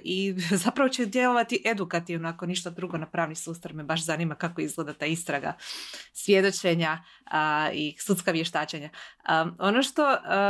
i 0.05 0.35
zapravo 0.65 0.89
će 0.89 1.07
djelovati 1.07 1.63
edukativno 1.65 2.29
ako 2.29 2.47
ništa 2.47 2.71
drugo 2.71 2.97
na 2.97 3.11
pravni 3.11 3.35
sustav 3.35 3.75
me 3.75 3.85
baš 3.85 4.05
zanima 4.05 4.35
kako 4.35 4.61
izgleda 4.61 4.93
ta 4.93 5.07
istraga 5.07 5.57
svjedočenja 6.13 7.05
i 7.73 7.97
sudska 7.99 8.31
vještačenja. 8.31 8.91
Um, 9.45 9.57
ono 9.59 9.83
što 9.83 10.03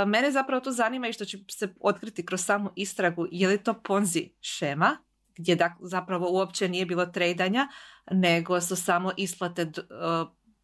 mene 0.07 0.31
zapravo 0.31 0.61
tu 0.61 0.73
zanima 0.73 1.09
i 1.09 1.13
što 1.13 1.25
će 1.25 1.39
se 1.51 1.75
otkriti 1.81 2.27
kroz 2.27 2.45
samu 2.45 2.71
istragu 2.77 3.27
je 3.31 3.49
li 3.49 3.59
to 3.59 3.75
ponzi 3.83 4.31
šema 4.41 4.97
gdje 5.37 5.59
zapravo 5.81 6.31
uopće 6.31 6.69
nije 6.69 6.87
bilo 6.87 7.07
tradanja 7.07 7.69
nego 8.11 8.61
su 8.61 8.77
samo 8.77 9.13
isplate 9.17 9.73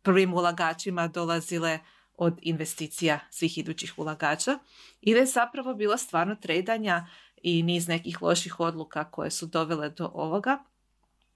prvim 0.02 0.34
ulagačima 0.34 1.08
dolazile 1.08 1.78
od 2.22 2.38
investicija 2.42 3.20
svih 3.30 3.58
idućih 3.58 3.94
ulagača 3.96 4.58
ili 5.00 5.20
je 5.20 5.26
zapravo 5.26 5.74
bilo 5.74 5.96
stvarno 5.96 6.34
tradanja 6.34 7.06
i 7.42 7.62
niz 7.62 7.88
nekih 7.88 8.22
loših 8.22 8.60
odluka 8.60 9.10
koje 9.10 9.30
su 9.30 9.46
dovele 9.46 9.90
do 9.90 10.10
ovoga. 10.14 10.64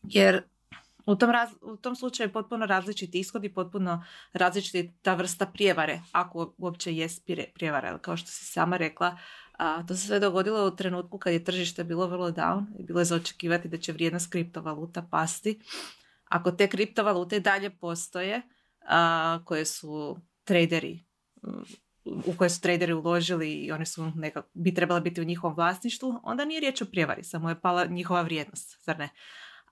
Jer 0.03 0.43
u 1.07 1.17
tom, 1.17 1.31
raz, 1.31 1.51
u 1.63 1.77
tom 1.77 1.97
slučaju 1.97 2.33
potpuno 2.33 2.67
različiti 2.67 3.21
ishodi, 3.21 3.55
potpuno 3.55 4.05
različiti 4.33 4.95
ta 5.03 5.15
vrsta 5.15 5.47
prijevare, 5.47 6.01
ako 6.13 6.55
uopće 6.59 6.97
jest 6.97 7.31
prijevara. 7.55 7.99
Kao 7.99 8.17
što 8.17 8.31
si 8.31 8.45
sama 8.45 8.77
rekla, 8.77 9.19
a, 9.59 9.87
to 9.87 9.95
se 9.95 10.07
sve 10.07 10.21
dogodilo 10.21 10.67
u 10.67 10.77
trenutku 10.77 11.19
kad 11.19 11.33
je 11.33 11.45
tržište 11.45 11.85
bilo 11.85 12.07
vrlo 12.07 12.31
down 12.31 12.65
i 12.79 12.83
bilo 12.83 13.01
je 13.01 13.05
za 13.05 13.17
očekivati 13.17 13.69
da 13.69 13.79
će 13.79 13.93
vrijednost 13.93 14.31
kriptovaluta 14.31 15.09
pasti. 15.11 15.61
Ako 16.25 16.53
te 16.53 16.69
kriptovalute 16.69 17.41
dalje 17.41 17.71
postoje, 17.71 18.43
a, 18.89 19.39
koje 19.45 19.65
su 19.65 20.17
traderi 20.47 21.05
u 22.05 22.33
koje 22.39 22.51
su 22.51 22.61
traderi 22.61 22.93
uložili 22.93 23.53
i 23.53 23.73
one 23.73 23.87
su 23.87 24.13
neka, 24.17 24.43
bi 24.55 24.75
trebala 24.75 25.01
biti 25.01 25.21
u 25.21 25.25
njihovom 25.25 25.57
vlasništvu, 25.57 26.21
onda 26.23 26.45
nije 26.45 26.61
riječ 26.61 26.83
o 26.83 26.85
prijevari, 26.85 27.25
samo 27.25 27.49
je 27.49 27.61
pala 27.61 27.85
njihova 27.85 28.23
vrijednost, 28.23 28.85
zar 28.85 28.99
ne? 28.99 29.09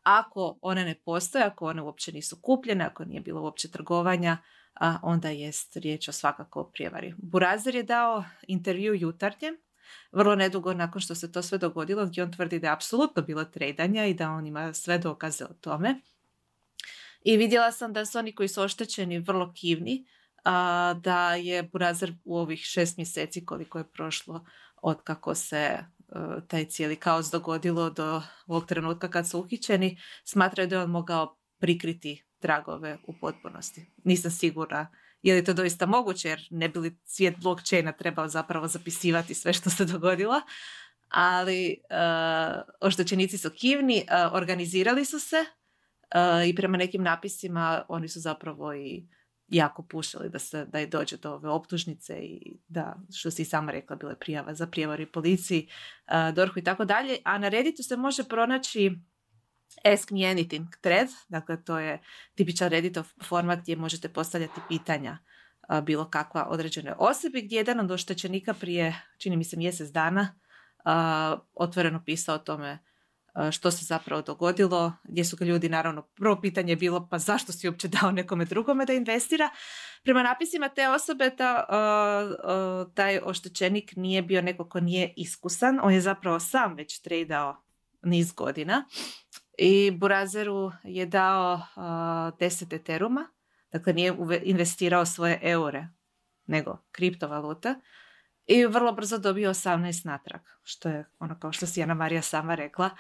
Ako 0.02 0.59
one 0.62 0.85
ne 0.85 0.95
postoje, 1.04 1.45
ako 1.45 1.66
one 1.66 1.83
uopće 1.83 2.12
nisu 2.12 2.37
kupljene, 2.43 2.85
ako 2.85 3.04
nije 3.04 3.21
bilo 3.21 3.43
uopće 3.43 3.71
trgovanja, 3.71 4.38
a 4.75 4.99
onda 5.02 5.28
jest 5.28 5.76
riječ 5.76 6.09
o 6.09 6.12
svakako 6.12 6.64
prijevari. 6.64 7.14
Burazer 7.19 7.75
je 7.75 7.83
dao 7.83 8.25
intervju 8.49 8.95
jutarnjem, 8.95 9.57
vrlo 10.12 10.35
nedugo 10.35 10.75
nakon 10.75 11.00
što 11.00 11.14
se 11.14 11.33
to 11.33 11.43
sve 11.43 11.59
dogodilo, 11.59 12.07
gdje 12.07 12.23
on 12.23 12.33
tvrdi 12.33 12.59
da 12.59 12.66
je 12.66 12.73
apsolutno 12.73 13.23
bilo 13.23 13.45
tradanja 13.45 14.07
i 14.07 14.14
da 14.14 14.31
on 14.31 14.47
ima 14.47 14.73
sve 14.73 14.99
dokaze 14.99 15.45
o 15.45 15.54
tome. 15.61 16.00
I 17.25 17.37
vidjela 17.37 17.73
sam 17.73 17.93
da 17.93 18.07
su 18.07 18.19
oni 18.19 18.35
koji 18.35 18.49
su 18.49 18.62
oštećeni 18.62 19.19
vrlo 19.19 19.52
kivni, 19.57 20.07
a, 20.44 20.94
da 21.02 21.34
je 21.34 21.62
Burazer 21.62 22.14
u 22.24 22.38
ovih 22.38 22.60
šest 22.60 22.96
mjeseci 22.96 23.44
koliko 23.44 23.78
je 23.78 23.92
prošlo 23.92 24.44
od 24.82 25.02
kako 25.02 25.34
se 25.34 25.56
e, 25.56 25.84
taj 26.48 26.64
cijeli 26.64 26.96
kaos 26.96 27.30
dogodilo 27.30 27.90
do 27.90 28.22
ovog 28.46 28.66
trenutka 28.66 29.10
kad 29.10 29.28
su 29.28 29.40
uhićeni, 29.40 29.98
smatraju 30.24 30.68
da 30.68 30.76
je 30.76 30.82
on 30.82 30.90
mogao 30.90 31.36
prikriti 31.58 32.24
tragove 32.38 32.98
u 33.06 33.14
potpunosti. 33.20 33.92
Nisam 34.04 34.30
sigurna 34.30 34.90
je 35.24 35.34
li 35.34 35.44
to 35.44 35.52
doista 35.52 35.86
moguće 35.86 36.28
jer 36.28 36.48
ne 36.50 36.68
bi 36.68 36.78
li 36.78 36.98
svijet 37.04 37.34
blockchaina 37.42 37.92
trebao 37.92 38.28
zapravo 38.28 38.68
zapisivati 38.68 39.34
sve 39.34 39.52
što 39.52 39.70
se 39.70 39.84
dogodilo, 39.84 40.40
ali 41.08 41.76
uh, 41.90 42.62
oštećenici 42.80 43.38
su 43.38 43.50
kivni, 43.50 44.06
uh, 44.26 44.32
organizirali 44.32 45.04
su 45.04 45.18
se 45.18 45.44
i 46.46 46.54
prema 46.54 46.76
nekim 46.76 47.02
napisima 47.02 47.84
oni 47.88 48.08
su 48.08 48.20
zapravo 48.20 48.74
i 48.74 49.06
jako 49.48 49.82
pušili 49.82 50.28
da, 50.28 50.38
se, 50.38 50.64
da 50.64 50.78
je 50.78 50.86
dođe 50.86 51.16
do 51.16 51.32
ove 51.32 51.48
optužnice 51.48 52.18
i 52.18 52.58
da, 52.68 52.96
što 53.14 53.30
si 53.30 53.42
i 53.42 53.44
sama 53.44 53.72
rekla, 53.72 53.96
bila 53.96 54.12
je 54.12 54.18
prijava 54.18 54.54
za 54.54 54.66
prijevari 54.66 55.06
policiji, 55.06 55.68
uh, 56.06 56.34
DORH 56.34 56.56
i 56.56 56.64
tako 56.64 56.84
dalje. 56.84 57.18
A 57.24 57.38
na 57.38 57.48
Redditu 57.48 57.82
se 57.82 57.96
može 57.96 58.24
pronaći 58.24 58.90
Ask 59.92 60.10
me 60.10 60.20
anything 60.20 60.66
thread, 60.80 61.08
dakle 61.28 61.64
to 61.64 61.78
je 61.78 62.02
tipičan 62.34 62.70
Redditov 62.70 63.06
format 63.24 63.58
gdje 63.58 63.76
možete 63.76 64.08
postavljati 64.08 64.60
pitanja 64.68 65.18
bilo 65.82 66.10
kakva 66.10 66.46
određene 66.48 66.94
osobi, 66.98 67.42
gdje 67.42 67.56
jedan 67.56 67.80
od 67.80 67.90
oštećenika 67.90 68.54
prije, 68.54 69.02
čini 69.18 69.36
mi 69.36 69.44
se 69.44 69.56
mjesec 69.56 69.90
dana, 69.90 70.34
otvoreno 71.54 72.02
pisao 72.04 72.34
o 72.34 72.38
tome 72.38 72.78
što 73.53 73.71
se 73.71 73.85
zapravo 73.85 74.23
dogodilo, 74.23 74.93
gdje 75.05 75.25
su 75.25 75.37
ga 75.37 75.45
ljudi, 75.45 75.69
naravno, 75.69 76.03
prvo 76.03 76.41
pitanje 76.41 76.73
je 76.73 76.76
bilo 76.76 77.09
pa 77.11 77.19
zašto 77.19 77.53
si 77.53 77.69
uopće 77.69 77.88
dao 77.88 78.11
nekome 78.11 78.45
drugome 78.45 78.87
da 78.87 78.93
investira. 78.93 79.50
Prema 80.03 80.23
napisima 80.23 80.69
te 80.69 80.88
osobe 80.88 81.31
ta, 81.37 81.67
taj 82.95 83.19
oštećenik 83.19 83.93
nije 83.97 84.23
bio 84.23 84.43
neko 84.43 84.69
ko 84.69 84.81
nije 84.81 85.14
iskusan, 85.17 85.81
on 85.83 85.93
je 85.93 86.00
zapravo 86.00 86.41
sam 86.41 86.75
već 86.75 87.03
tradao 87.03 87.64
niz 88.03 88.33
godina 88.33 88.85
i 89.59 89.91
Burazeru 89.91 90.73
je 90.85 91.07
dao 91.07 91.55
uh, 91.55 91.83
10 91.83 92.75
eteruma, 92.75 93.26
dakle 93.73 93.93
nije 93.93 94.14
investirao 94.43 95.07
svoje 95.07 95.38
eure, 95.43 95.88
nego 96.47 96.79
kriptovaluta 96.93 97.81
i 98.46 98.66
vrlo 98.66 98.92
brzo 98.92 99.18
dobio 99.18 99.50
18 99.50 100.06
natrag, 100.06 100.40
što 100.62 100.88
je 100.88 101.04
ono 101.18 101.38
kao 101.40 101.52
što 101.52 101.66
si 101.66 101.80
Jana 101.80 101.94
Marija 101.94 102.22
sama 102.22 102.54
rekla, 102.54 102.90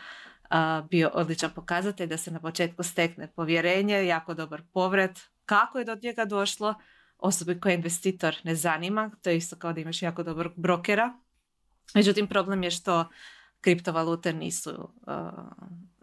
bio 0.90 1.10
odličan 1.14 1.50
pokazatelj 1.54 2.06
da 2.06 2.16
se 2.16 2.30
na 2.30 2.40
početku 2.40 2.82
stekne 2.82 3.32
povjerenje, 3.32 4.06
jako 4.06 4.34
dobar 4.34 4.62
povrat. 4.72 5.18
Kako 5.46 5.78
je 5.78 5.84
do 5.84 5.96
njega 6.02 6.24
došlo, 6.24 6.74
osobi 7.18 7.60
koja 7.60 7.70
je 7.70 7.76
investitor 7.76 8.36
ne 8.44 8.54
zanima, 8.54 9.10
to 9.22 9.30
je 9.30 9.36
isto 9.36 9.56
kao 9.56 9.72
da 9.72 9.80
imaš 9.80 10.02
jako 10.02 10.22
dobar 10.22 10.48
brokera. 10.56 11.18
Međutim, 11.94 12.26
problem 12.26 12.62
je 12.62 12.70
što 12.70 13.08
kriptovalute 13.60 14.32
nisu, 14.32 14.88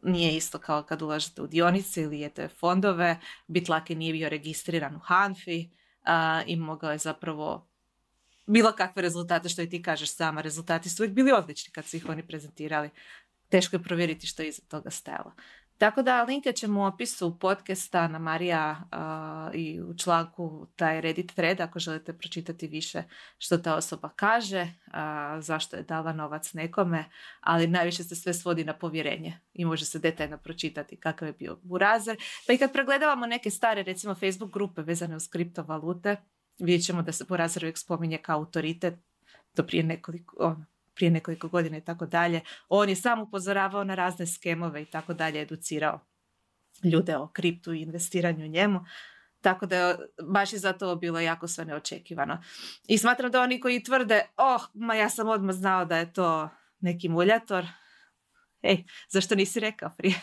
nije 0.03 0.36
isto 0.36 0.60
kao 0.60 0.83
kad 0.83 1.01
ulažete 1.01 1.41
u 1.41 1.48
dionice 1.48 2.01
ili 2.01 2.24
ETF 2.24 2.60
fondove. 2.60 3.19
Bitlaki 3.48 3.95
nije 3.95 4.13
bio 4.13 4.29
registriran 4.29 4.95
u 4.95 5.00
Hanfi 5.00 5.69
i 6.45 6.55
mogao 6.55 6.91
je 6.91 6.98
zapravo 6.98 7.67
bilo 8.51 8.72
kakve 8.72 9.01
rezultate 9.01 9.50
što 9.50 9.62
i 9.62 9.70
ti 9.70 9.81
kažeš 9.81 10.15
sama. 10.15 10.41
Rezultati 10.41 10.89
su 10.89 11.03
uvijek 11.03 11.15
bili 11.15 11.31
odlični 11.31 11.74
kad 11.74 11.86
su 11.86 11.98
ih 11.98 12.10
oni 12.10 12.27
prezentirali. 12.27 12.89
Teško 13.50 13.75
je 13.75 13.84
provjeriti 13.84 14.27
što 14.27 14.41
je 14.41 14.50
iza 14.50 14.62
toga 14.67 14.89
stajalo. 14.89 15.34
Tako 15.77 16.01
da 16.01 16.24
linke 16.24 16.51
ćemo 16.51 16.81
u 16.81 16.86
opisu 16.86 17.39
podcasta 17.39 18.08
na 18.08 18.20
Marija 18.20 18.84
i 19.53 19.81
u 19.81 19.98
članku 19.98 20.67
taj 20.75 21.01
Reddit 21.01 21.31
thread 21.36 21.62
ako 21.62 21.79
želite 21.79 22.13
pročitati 22.13 22.67
više 22.67 23.03
što 23.38 23.58
ta 23.58 23.75
osoba 23.75 24.10
kaže, 24.15 24.67
zašto 25.39 25.75
je 25.75 25.84
dala 25.84 26.13
novac 26.13 26.53
nekome, 26.53 27.05
ali 27.39 27.67
najviše 27.67 28.03
se 28.03 28.15
sve 28.15 28.34
svodi 28.34 28.63
na 28.63 28.74
povjerenje 28.74 29.39
i 29.53 29.65
može 29.65 29.86
se 29.86 30.00
detaljno 30.00 30.38
pročitati 30.38 30.96
kakav 30.96 31.27
je 31.27 31.34
bio 31.34 31.60
burazer. 31.63 32.17
Pa 32.48 32.53
i 32.53 32.58
kad 32.58 32.74
pregledavamo 32.74 33.25
neke 33.25 33.50
stare 33.50 33.84
recimo 33.84 34.15
Facebook 34.15 34.53
grupe 34.53 34.81
vezane 34.81 35.15
uz 35.15 35.27
kriptovalute, 35.29 36.15
vidjet 36.62 36.86
ćemo 36.86 37.01
da 37.01 37.12
se 37.12 37.25
burazer 37.30 37.63
uvijek 37.63 37.77
spominje 37.77 38.18
kao 38.18 38.39
autoritet 38.39 38.94
do 39.56 39.63
prije 39.63 39.84
nekoliko, 39.84 40.36
ono, 40.39 40.65
prije 40.96 41.12
nekoliko 41.12 41.48
godina 41.48 41.77
i 41.77 41.82
tako 41.82 42.06
dalje. 42.06 42.41
On 42.70 42.89
je 42.89 42.96
sam 42.96 43.22
upozoravao 43.22 43.84
na 43.84 43.96
razne 43.96 44.27
skemove 44.27 44.82
i 44.82 44.86
tako 44.86 45.13
dalje, 45.13 45.41
educirao 45.41 46.00
ljude 46.84 47.18
o 47.18 47.27
kriptu 47.27 47.74
i 47.74 47.82
investiranju 47.82 48.46
u 48.46 48.50
njemu. 48.50 48.80
Tako 49.41 49.65
da 49.65 49.98
baš 50.24 50.53
je 50.53 50.60
za 50.60 50.74
to 50.74 50.96
bilo 50.96 51.20
jako 51.20 51.48
sve 51.48 51.65
neočekivano. 51.65 52.44
I 52.88 52.98
smatram 52.98 53.32
da 53.32 53.41
oni 53.41 53.60
koji 53.60 53.84
tvrde, 53.84 54.22
oh, 54.38 54.62
ma 54.74 54.96
ja 54.96 55.10
sam 55.10 55.27
odmah 55.27 55.56
znao 55.56 55.86
da 55.86 55.98
je 55.98 56.13
to 56.13 56.50
neki 56.80 57.10
muljator, 57.10 57.65
ej, 58.62 58.84
zašto 59.10 59.36
nisi 59.36 59.60
rekao 59.60 59.89
prije? 59.98 60.22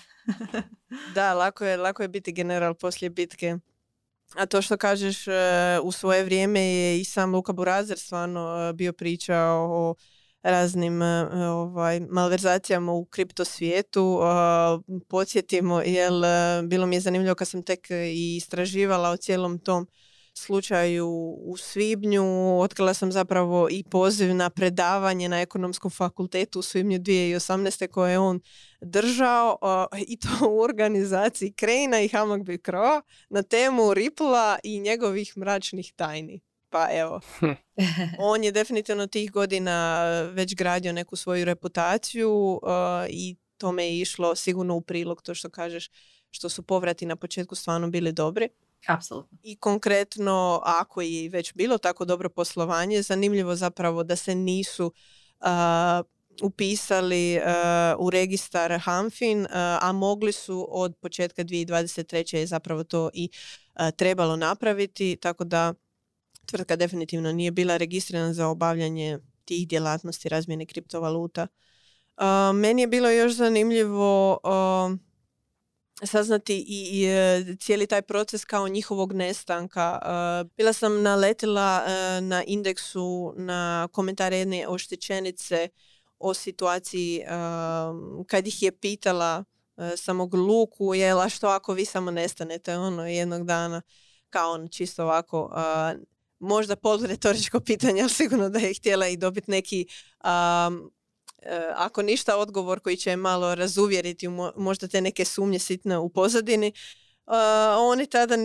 da, 1.15 1.35
lako 1.35 1.65
je, 1.65 1.77
lako 1.77 2.03
je 2.03 2.09
biti 2.09 2.33
general 2.33 2.75
poslije 2.75 3.11
bitke. 3.11 3.57
A 4.35 4.47
to 4.47 4.63
što 4.63 4.77
kažeš, 4.77 5.29
e, 5.29 5.33
u 5.83 5.93
svoje 5.93 6.25
vrijeme 6.25 6.61
je 6.61 7.01
i 7.01 7.05
sam 7.05 7.35
Luka 7.35 7.53
Burazer 7.53 7.99
stvarno 7.99 8.69
e, 8.69 8.73
bio 8.73 8.93
pričao 8.93 9.69
o 9.71 9.95
raznim 10.43 11.03
e, 11.03 11.27
ovaj, 11.49 12.01
malverzacijama 12.01 12.93
u 12.93 13.05
kripto 13.05 13.45
svijetu. 13.45 14.21
Podsjetimo, 15.09 15.81
jel, 15.81 16.23
bilo 16.65 16.87
mi 16.87 16.97
je 16.97 17.01
zanimljivo 17.01 17.35
kad 17.35 17.49
sam 17.49 17.63
tek 17.63 17.89
istraživala 18.37 19.11
o 19.11 19.17
cijelom 19.17 19.59
tom 19.59 19.87
slučaju 20.39 21.09
u 21.41 21.57
Svibnju. 21.57 22.59
Otkrila 22.61 22.95
sam 22.95 23.13
zapravo 23.13 23.69
i 23.71 23.85
poziv 23.91 24.35
na 24.35 24.51
predavanje 24.51 25.29
na 25.29 25.41
ekonomskom 25.41 25.91
fakultetu 25.91 26.59
u 26.59 26.63
Svibnju 26.63 26.99
2018. 26.99 27.89
koje 27.89 28.13
je 28.13 28.19
on 28.19 28.41
držao 28.81 29.59
i 30.07 30.17
to 30.17 30.29
u 30.51 30.61
organizaciji 30.61 31.53
Krejna 31.53 32.01
i 32.01 32.09
Hamag 32.09 32.43
Bikroa 32.43 33.03
na 33.31 33.43
temu 33.43 33.95
Ripla 33.95 34.59
i 34.63 34.81
njegovih 34.81 35.37
mračnih 35.37 35.93
tajni. 35.97 36.41
Pa 36.71 36.89
evo, 36.93 37.21
on 38.33 38.45
je 38.45 38.53
definitivno 38.53 39.07
tih 39.07 39.31
godina 39.33 40.05
već 40.33 40.55
gradio 40.55 40.93
neku 40.93 41.17
svoju 41.17 41.45
reputaciju 41.45 42.61
i 43.09 43.37
tome 43.59 43.85
je 43.85 44.01
išlo 44.01 44.35
sigurno 44.35 44.75
u 44.75 44.81
prilog 44.81 45.23
to 45.23 45.35
što 45.35 45.51
kažeš 45.51 45.91
što 46.31 46.49
su 46.49 46.63
povrati 46.63 47.07
na 47.07 47.17
početku 47.17 47.55
stvarno 47.55 47.89
bili 47.89 48.13
dobri. 48.13 48.49
Apsolutno. 48.87 49.39
I 49.43 49.57
konkretno, 49.57 50.63
ako 50.65 51.01
je 51.01 51.29
već 51.29 51.55
bilo 51.55 51.79
tako 51.79 52.05
dobro 52.05 52.31
poslovanje, 52.31 53.03
zanimljivo 53.03 53.57
zapravo 53.57 54.05
da 54.05 54.17
se 54.17 54.35
nisu 54.35 54.93
upisali 56.43 57.41
u 57.99 58.11
registar 58.11 58.81
Hamfin, 58.81 59.47
a 59.81 59.93
mogli 59.93 60.33
su 60.33 60.67
od 60.71 60.97
početka 61.01 61.45
2023. 61.45 62.37
je 62.37 62.47
zapravo 62.47 62.85
to 62.85 63.11
i 63.15 63.31
trebalo 63.97 64.37
napraviti, 64.37 65.17
tako 65.17 65.45
da 65.45 65.75
tvrtka 66.47 66.77
definitivno 66.77 67.33
nije 67.33 67.51
bila 67.51 67.77
registrirana 67.77 68.33
za 68.33 68.47
obavljanje 68.47 69.19
tih 69.45 69.69
djelatnosti 69.69 70.29
razmjene 70.29 70.67
kriptovaluta. 70.67 71.47
Meni 72.55 72.83
je 72.83 72.87
bilo 72.87 73.11
još 73.11 73.33
zanimljivo 73.33 74.41
saznati 76.07 76.65
i, 76.69 77.05
e, 77.05 77.45
cijeli 77.61 77.87
taj 77.87 78.03
proces 78.03 78.45
kao 78.45 78.69
njihovog 78.69 79.13
nestanka. 79.13 79.99
E, 80.03 80.45
bila 80.57 80.73
sam 80.73 81.03
naletila 81.03 81.85
e, 81.87 82.21
na 82.21 82.45
indeksu 82.47 83.35
na 83.37 83.89
komentare 83.93 84.39
jedne 84.39 84.69
oštećenice 84.69 85.69
o 86.19 86.35
situaciji 86.35 87.23
kad 88.27 88.47
ih 88.47 88.63
je 88.63 88.73
pitala 88.73 89.45
samog 89.97 90.35
Luku, 90.35 90.95
jela 90.95 91.29
što 91.29 91.49
ako 91.49 91.73
vi 91.73 91.85
samo 91.85 92.11
nestanete 92.11 92.77
ono 92.77 93.07
jednog 93.07 93.47
dana 93.47 93.83
kao 94.31 94.53
ono 94.53 94.69
čisto 94.69 95.03
ovako 95.03 95.51
možda 96.39 96.77
poluretoričko 96.77 97.61
pitanje, 97.67 98.01
ali 98.01 98.11
sigurno 98.11 98.49
da 98.49 98.59
je 98.59 98.75
htjela 98.75 99.09
i 99.09 99.17
dobiti 99.17 99.51
neki 99.51 99.87
ako 101.75 102.03
ništa 102.03 102.37
odgovor 102.37 102.81
koji 102.81 102.97
će 102.97 103.17
malo 103.17 103.55
razuvjeriti 103.55 104.29
možda 104.57 104.89
te 104.89 105.01
neke 105.01 105.25
sumnje 105.25 105.59
sitne 105.59 105.99
u 105.99 106.09
pozadini. 106.09 106.73
Uh, 107.27 107.35
oni 107.79 108.07
tada 108.07 108.37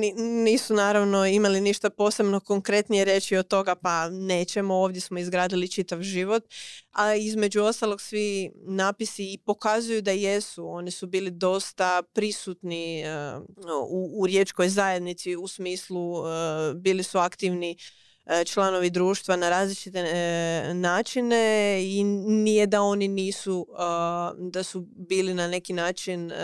nisu 0.43 0.73
naravno 0.73 1.25
imali 1.25 1.61
ništa 1.61 1.89
posebno 1.89 2.39
konkretnije 2.39 3.05
reći 3.05 3.35
od 3.37 3.47
toga 3.47 3.75
pa 3.75 4.09
nećemo, 4.09 4.75
ovdje 4.75 5.01
smo 5.01 5.19
izgradili 5.19 5.67
čitav 5.67 6.01
život, 6.01 6.43
a 6.91 7.15
između 7.15 7.63
ostalog 7.63 8.01
svi 8.01 8.51
napisi 8.55 9.23
i 9.23 9.37
pokazuju 9.45 10.01
da 10.01 10.11
jesu, 10.11 10.67
oni 10.67 10.91
su 10.91 11.07
bili 11.07 11.31
dosta 11.31 12.03
prisutni 12.13 13.01
e, 13.01 13.07
u, 13.89 14.25
riječkoj 14.25 14.69
zajednici 14.69 15.35
u 15.35 15.47
smislu 15.47 16.23
bili 16.75 17.03
su 17.03 17.17
aktivni 17.17 17.71
E, 17.71 18.02
članovi 18.45 18.89
društva 18.89 19.35
na 19.35 19.49
različite 19.49 19.99
e, 19.99 20.73
načine 20.73 21.79
i 21.83 22.03
nije 22.03 22.67
da 22.67 22.81
oni 22.81 23.07
nisu 23.07 23.67
da 24.37 24.63
su 24.63 24.87
bili 24.95 25.33
na 25.33 25.47
neki 25.47 25.73
način 25.73 26.31
e, 26.31 26.35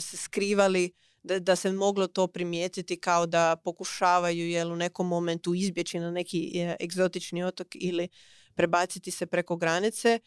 se 0.00 0.16
skrivali 0.16 0.92
da, 1.22 1.38
da 1.38 1.56
se 1.56 1.72
moglo 1.72 2.06
to 2.06 2.26
primijetiti 2.26 3.00
kao 3.00 3.26
da 3.26 3.56
pokušavaju 3.64 4.48
jel, 4.48 4.72
u 4.72 4.76
nekom 4.76 5.08
momentu 5.08 5.54
izbjeći 5.54 5.98
na 5.98 6.10
neki 6.10 6.66
egzotični 6.80 7.44
otok 7.44 7.68
ili 7.74 8.08
prebaciti 8.54 9.10
se 9.10 9.26
preko 9.26 9.56
granice. 9.56 10.18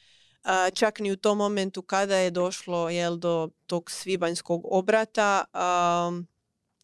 Čak 0.73 0.99
ni 0.99 1.11
u 1.11 1.17
tom 1.17 1.37
momentu 1.37 1.81
kada 1.81 2.15
je 2.15 2.31
došlo 2.31 2.89
jel, 2.89 3.17
do 3.17 3.49
tog 3.65 3.91
svibanjskog 3.91 4.61
obrata 4.63 5.45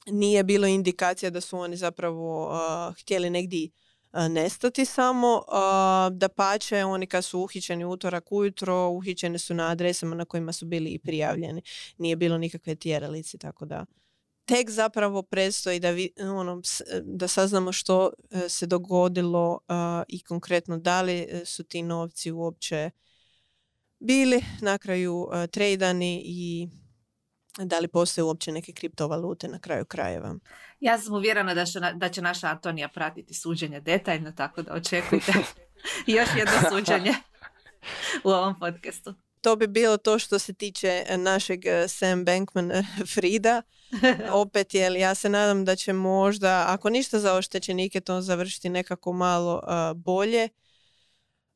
nije 0.07 0.43
bilo 0.43 0.67
indikacija 0.67 1.29
da 1.29 1.41
su 1.41 1.57
oni 1.57 1.77
zapravo 1.77 2.51
htjeli 3.01 3.29
negdje 3.29 3.69
nestati 4.13 4.85
samo. 4.85 5.43
Da 6.11 6.29
pače, 6.29 6.83
oni 6.83 7.07
kad 7.07 7.25
su 7.25 7.39
uhićeni 7.39 7.85
utorak 7.85 8.31
ujutro, 8.31 8.89
uhićeni 8.89 9.39
su 9.39 9.53
na 9.53 9.69
adresama 9.69 10.15
na 10.15 10.25
kojima 10.25 10.53
su 10.53 10.65
bili 10.65 10.89
i 10.89 10.99
prijavljeni. 10.99 11.61
Nije 11.97 12.15
bilo 12.15 12.37
nikakve 12.37 12.75
tjeralice, 12.75 13.37
tako 13.37 13.65
da 13.65 13.85
tek 14.45 14.69
zapravo 14.69 15.21
predstoji 15.21 15.79
da, 15.79 15.91
vi, 15.91 16.09
ono, 16.19 16.61
da 17.03 17.27
saznamo 17.27 17.71
što 17.71 18.09
e, 18.31 18.49
se 18.49 18.65
dogodilo 18.65 19.59
i 20.07 20.23
konkretno 20.23 20.77
da 20.77 21.01
li 21.01 21.19
e, 21.19 21.45
su 21.45 21.63
ti 21.63 21.81
novci 21.81 22.31
uopće 22.31 22.91
bili 23.99 24.43
na 24.61 24.77
kraju 24.77 25.27
tradani 25.51 26.21
i 26.25 26.67
da 27.57 27.79
li 27.79 27.87
postoje 27.87 28.23
uopće 28.23 28.51
neke 28.51 28.73
kriptovalute 28.73 29.47
na 29.47 29.59
kraju 29.59 29.85
krajeva. 29.85 30.35
Ja 30.79 30.97
sam 30.97 31.13
uvjerena 31.13 31.53
da 31.53 31.65
će, 31.65 31.79
da 31.79 32.09
će 32.09 32.21
naša 32.21 32.47
Antonija 32.47 32.87
pratiti 32.87 33.33
suđenje 33.33 33.79
detaljno, 33.79 34.31
tako 34.31 34.61
da 34.61 34.73
očekujte 34.73 35.31
još 36.07 36.29
jedno 36.37 36.69
suđenje 36.69 37.13
u 38.23 38.29
ovom 38.29 38.59
podcastu. 38.59 39.13
To 39.41 39.55
bi 39.55 39.67
bilo 39.67 39.97
to 39.97 40.19
što 40.19 40.39
se 40.39 40.53
tiče 40.53 41.05
našeg 41.17 41.65
eh, 41.65 41.87
Sam 41.87 42.25
Bankman 42.25 42.71
eh, 42.71 42.83
Frida. 43.13 43.61
Opet, 44.31 44.73
jel, 44.73 44.95
ja 44.95 45.15
se 45.15 45.29
nadam 45.29 45.65
da 45.65 45.75
će 45.75 45.93
možda, 45.93 46.65
ako 46.67 46.89
ništa 46.89 47.19
za 47.19 47.35
oštećenike, 47.35 48.01
to 48.01 48.21
završiti 48.21 48.69
nekako 48.69 49.13
malo 49.13 49.61
uh, 49.63 49.97
bolje. 49.97 50.49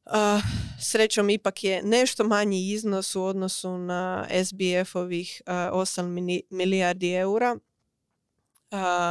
Uh, 0.10 0.42
srećom 0.80 1.30
ipak 1.30 1.64
je 1.64 1.84
nešto 1.84 2.24
manji 2.24 2.70
iznos 2.72 3.16
u 3.16 3.24
odnosu 3.24 3.78
na 3.78 4.28
SBF-ovih 4.30 5.42
uh, 5.46 5.54
8 5.54 6.42
milijardi 6.50 7.12
eura, 7.12 7.54
uh, 7.54 7.60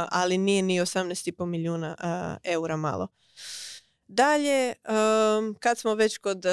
ali 0.09 0.37
nije 0.37 0.61
ni 0.61 0.81
18,5 0.81 1.45
milijuna 1.45 1.95
eura 2.43 2.77
malo. 2.77 3.07
Dalje, 4.07 4.73
um, 4.73 5.55
kad 5.59 5.77
smo 5.77 5.95
već 5.95 6.17
kod 6.17 6.45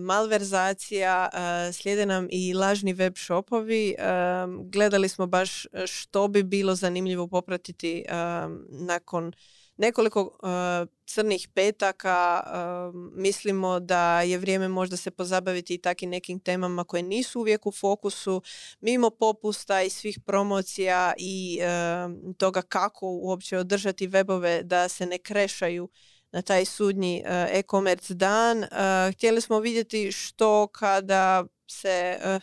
malverzacija, 0.00 1.30
slijede 1.72 2.06
nam 2.06 2.28
i 2.30 2.54
lažni 2.54 2.92
web 2.92 3.14
shopovi. 3.16 3.94
Um, 3.98 4.70
gledali 4.70 5.08
smo 5.08 5.26
baš 5.26 5.66
što 5.86 6.28
bi 6.28 6.42
bilo 6.42 6.74
zanimljivo 6.74 7.28
popratiti 7.28 8.04
um, 8.08 8.66
nakon 8.68 9.32
nekoliko 9.76 10.22
uh, 10.22 10.88
crnih 11.06 11.48
petaka 11.54 12.42
uh, 12.46 12.94
mislimo 13.14 13.80
da 13.80 14.22
je 14.22 14.38
vrijeme 14.38 14.68
možda 14.68 14.96
se 14.96 15.10
pozabaviti 15.10 15.74
i 15.74 15.78
takim 15.78 16.10
nekim 16.10 16.40
temama 16.40 16.84
koje 16.84 17.02
nisu 17.02 17.40
uvijek 17.40 17.66
u 17.66 17.72
fokusu 17.72 18.42
mimo 18.80 19.10
popusta 19.10 19.82
i 19.82 19.90
svih 19.90 20.18
promocija 20.26 21.12
i 21.18 21.60
uh, 21.60 22.34
toga 22.36 22.62
kako 22.62 23.06
uopće 23.06 23.58
održati 23.58 24.08
webove 24.08 24.62
da 24.62 24.88
se 24.88 25.06
ne 25.06 25.18
krešaju 25.18 25.88
na 26.32 26.42
taj 26.42 26.64
sudnji 26.64 27.22
e-commerce 27.26 28.14
dan. 28.14 28.64
Htjeli 29.12 29.40
smo 29.40 29.60
vidjeti 29.60 30.12
što 30.12 30.66
kada 30.66 31.44
se 31.70 32.18
uh, 32.24 32.42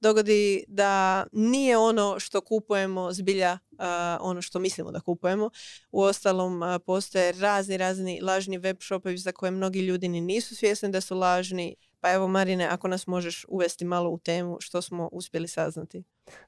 dogodi 0.00 0.64
da 0.68 1.24
nije 1.32 1.78
ono 1.78 2.20
što 2.20 2.40
kupujemo 2.40 3.12
zbilja 3.12 3.58
uh, 3.72 3.78
ono 4.20 4.42
što 4.42 4.58
mislimo 4.58 4.90
da 4.90 5.00
kupujemo. 5.00 5.50
U 5.92 6.02
ostalom 6.02 6.62
uh, 6.62 6.68
postoje 6.86 7.32
razni, 7.32 7.76
razni 7.76 8.20
lažni 8.22 8.58
web 8.58 8.76
shopovi 8.80 9.18
za 9.18 9.32
koje 9.32 9.50
mnogi 9.50 9.80
ljudi 9.80 10.08
ni 10.08 10.20
nisu 10.20 10.56
svjesni 10.56 10.90
da 10.90 11.00
su 11.00 11.18
lažni. 11.18 11.76
Pa 12.02 12.12
evo 12.12 12.28
Marine, 12.28 12.68
ako 12.70 12.88
nas 12.88 13.06
možeš 13.06 13.44
uvesti 13.48 13.84
malo 13.84 14.10
u 14.10 14.18
temu 14.18 14.56
što 14.60 14.82
smo 14.82 15.08
uspjeli 15.12 15.48
saznati. 15.48 16.02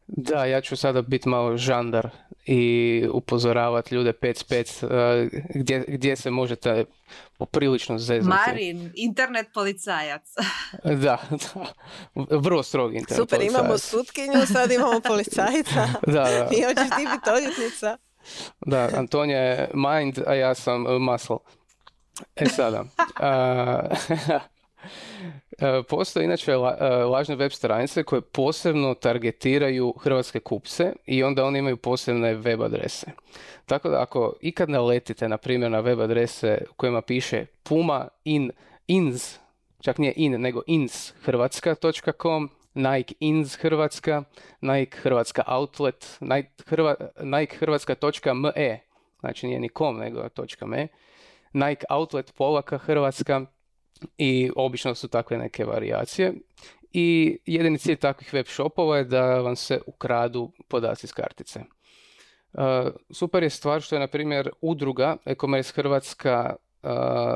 Da, 0.06 0.44
ja 0.44 0.60
ću 0.60 0.76
sada 0.76 1.02
biti 1.02 1.28
malo 1.28 1.56
žandar 1.56 2.08
i 2.46 3.08
upozoravati 3.12 3.94
ljude 3.94 4.12
pec 4.12 4.42
pec 4.44 4.82
uh, 4.82 4.90
gdje, 5.54 5.84
gdje 5.88 6.16
se 6.16 6.30
možete 6.30 6.84
poprilično 7.38 7.98
zeznuti. 7.98 8.38
Marin, 8.46 8.92
internet 8.94 9.46
policajac. 9.54 10.22
da, 10.84 11.18
da, 11.30 11.66
vrlo 12.14 12.62
strog 12.62 12.94
internet 12.94 13.16
Super, 13.16 13.38
policajac. 13.38 13.60
imamo 13.60 13.78
sutkinju, 13.78 14.46
sad 14.52 14.72
imamo 14.72 15.00
policajca 15.08 15.88
Da, 16.06 16.12
da. 16.12 16.48
i 16.52 16.62
hoćeš 16.62 16.96
ti 16.96 17.06
biti 17.14 17.30
odvjetnica. 17.30 17.96
Da, 18.66 18.88
Anton 18.96 19.30
je 19.30 19.70
mind, 19.74 20.18
a 20.26 20.34
ja 20.34 20.54
sam 20.54 20.86
uh, 20.86 20.92
muscle. 21.00 21.36
E 22.36 22.46
sada, 22.46 22.80
uh, 22.80 24.38
postoje 25.88 26.24
inače 26.24 26.56
uh, 26.56 26.68
lažne 27.10 27.36
web 27.36 27.52
stranice 27.52 28.02
koje 28.02 28.20
posebno 28.20 28.94
targetiraju 28.94 29.94
hrvatske 30.00 30.40
kupce 30.40 30.92
i 31.06 31.22
onda 31.22 31.44
one 31.44 31.58
imaju 31.58 31.76
posebne 31.76 32.34
web 32.34 32.62
adrese. 32.62 33.06
Tako 33.66 33.88
da 33.88 34.02
ako 34.02 34.34
ikad 34.40 34.70
naletite, 34.70 35.28
na 35.28 35.36
primjer, 35.36 35.70
na 35.70 35.80
web 35.80 36.00
adrese 36.00 36.58
u 36.70 36.74
kojima 36.74 37.02
piše 37.02 37.46
puma 37.62 38.08
in, 38.24 38.50
ins, 38.86 39.38
čak 39.80 39.98
nije 39.98 40.12
in, 40.16 40.40
nego 40.40 40.62
ins 40.66 41.12
hrvatska.com, 41.22 42.50
Nike 42.74 43.14
Ins 43.20 43.56
Hrvatska, 43.56 44.22
Nike 44.60 44.98
Hrvatska 44.98 45.42
Outlet, 45.46 46.18
Nike 47.20 47.56
Hrvatska.me, 47.56 48.78
znači 49.20 49.46
nije 49.46 49.60
ni 49.60 49.68
com, 49.78 49.96
nego 49.96 50.28
.me, 50.66 50.88
Nike 51.52 51.86
Outlet 51.90 52.34
Polaka 52.36 52.78
Hrvatska 52.78 53.46
i 54.18 54.50
obično 54.56 54.94
su 54.94 55.08
takve 55.08 55.38
neke 55.38 55.64
varijacije. 55.64 56.32
I 56.92 57.38
jedini 57.46 57.78
cilj 57.78 57.96
takvih 57.96 58.34
web 58.34 58.46
shopova 58.46 58.96
je 58.96 59.04
da 59.04 59.40
vam 59.40 59.56
se 59.56 59.80
ukradu 59.86 60.52
podaci 60.68 61.06
s 61.06 61.12
kartice. 61.12 61.60
Uh, 62.52 62.62
super 63.10 63.42
je 63.42 63.50
stvar 63.50 63.80
što 63.80 63.96
je, 63.96 64.00
na 64.00 64.06
primjer, 64.06 64.50
udruga 64.60 65.16
e-commerce 65.24 65.72
Hrvatska 65.74 66.56
uh, 66.82 66.90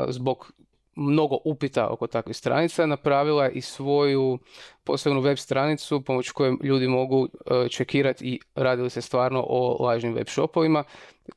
zbog 0.08 0.52
mnogo 0.98 1.38
upita 1.44 1.88
oko 1.88 2.06
takvih 2.06 2.36
stranica 2.36 2.86
napravila 2.86 3.48
i 3.48 3.60
svoju 3.60 4.38
posebnu 4.84 5.20
web 5.20 5.38
stranicu 5.38 6.04
pomoću 6.04 6.32
koje 6.34 6.56
ljudi 6.62 6.88
mogu 6.88 7.20
uh, 7.20 7.28
čekirati 7.70 8.24
i 8.24 8.40
radi 8.54 8.82
li 8.82 8.90
se 8.90 9.02
stvarno 9.02 9.44
o 9.48 9.84
lažnim 9.84 10.14
web 10.14 10.28
shopovima. 10.28 10.84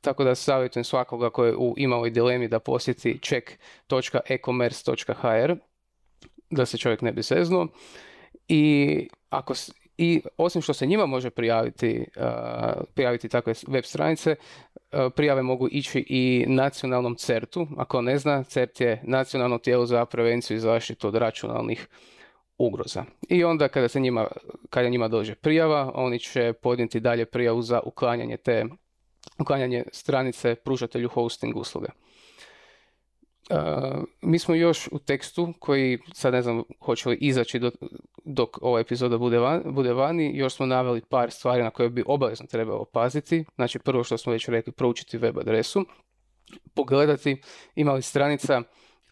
Tako 0.00 0.24
da 0.24 0.34
savjetujem 0.34 0.84
svakoga 0.84 1.30
koji 1.30 1.48
je 1.48 1.56
u 1.56 1.74
imao 1.76 2.08
dilemi 2.08 2.48
da 2.48 2.58
posjeti 2.58 3.18
check.ecommerce.hr 3.22 5.54
da 6.50 6.66
se 6.66 6.78
čovjek 6.78 7.02
ne 7.02 7.12
bi 7.12 7.22
seznuo. 7.22 7.66
I 8.48 9.08
ako 9.30 9.54
i 10.02 10.22
osim 10.36 10.62
što 10.62 10.72
se 10.72 10.86
njima 10.86 11.06
može 11.06 11.30
prijaviti, 11.30 12.04
uh, 12.16 12.24
prijaviti 12.94 13.28
takve 13.28 13.54
web 13.68 13.84
stranice, 13.84 14.34
uh, 14.34 14.98
prijave 15.16 15.42
mogu 15.42 15.68
ići 15.70 16.04
i 16.08 16.44
nacionalnom 16.48 17.14
CERT-u. 17.16 17.66
Ako 17.76 18.02
ne 18.02 18.18
zna, 18.18 18.42
CERT 18.42 18.80
je 18.80 19.00
nacionalno 19.04 19.58
tijelo 19.58 19.86
za 19.86 20.04
prevenciju 20.04 20.56
i 20.56 20.60
zaštitu 20.60 21.08
od 21.08 21.14
računalnih 21.14 21.88
ugroza. 22.58 23.04
I 23.28 23.44
onda 23.44 23.68
kada 23.68 23.88
se 23.88 24.00
njima, 24.00 24.26
kada 24.70 24.88
njima 24.88 25.08
dođe 25.08 25.34
prijava, 25.34 25.92
oni 25.94 26.18
će 26.18 26.52
podnijeti 26.52 27.00
dalje 27.00 27.26
prijavu 27.26 27.62
za 27.62 27.80
uklanjanje 27.84 28.36
te 28.36 28.64
uklanjanje 29.40 29.84
stranice 29.92 30.54
pružatelju 30.54 31.08
hosting 31.08 31.56
usluge. 31.56 31.88
Uh, 33.50 34.04
mi 34.20 34.38
smo 34.38 34.54
još 34.54 34.88
u 34.92 34.98
tekstu 34.98 35.54
koji 35.58 35.98
sad 36.14 36.32
ne 36.32 36.42
znam 36.42 36.62
hoće 36.80 37.08
li 37.08 37.18
izaći 37.20 37.58
dok, 37.58 37.74
dok 38.24 38.62
ova 38.62 38.80
epizoda 38.80 39.18
bude, 39.18 39.38
van, 39.38 39.62
bude 39.66 39.92
vani, 39.92 40.32
još 40.34 40.54
smo 40.54 40.66
naveli 40.66 41.00
par 41.00 41.30
stvari 41.30 41.62
na 41.62 41.70
koje 41.70 41.90
bi 41.90 42.04
obavezno 42.06 42.46
trebalo 42.46 42.84
paziti. 42.84 43.44
Znači 43.54 43.78
prvo 43.78 44.04
što 44.04 44.18
smo 44.18 44.32
već 44.32 44.48
rekli, 44.48 44.72
proučiti 44.72 45.18
web 45.18 45.38
adresu, 45.38 45.84
pogledati 46.74 47.40
ima 47.74 47.92
li 47.92 48.02
stranica 48.02 48.62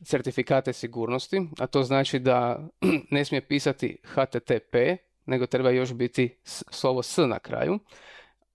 certifikate 0.04 0.72
sigurnosti, 0.72 1.48
a 1.58 1.66
to 1.66 1.82
znači 1.82 2.18
da 2.18 2.68
ne 3.10 3.24
smije 3.24 3.46
pisati 3.48 3.96
HTTP, 4.04 4.76
nego 5.26 5.46
treba 5.46 5.70
još 5.70 5.92
biti 5.92 6.38
slovo 6.70 7.02
S 7.02 7.16
na 7.16 7.38
kraju, 7.38 7.78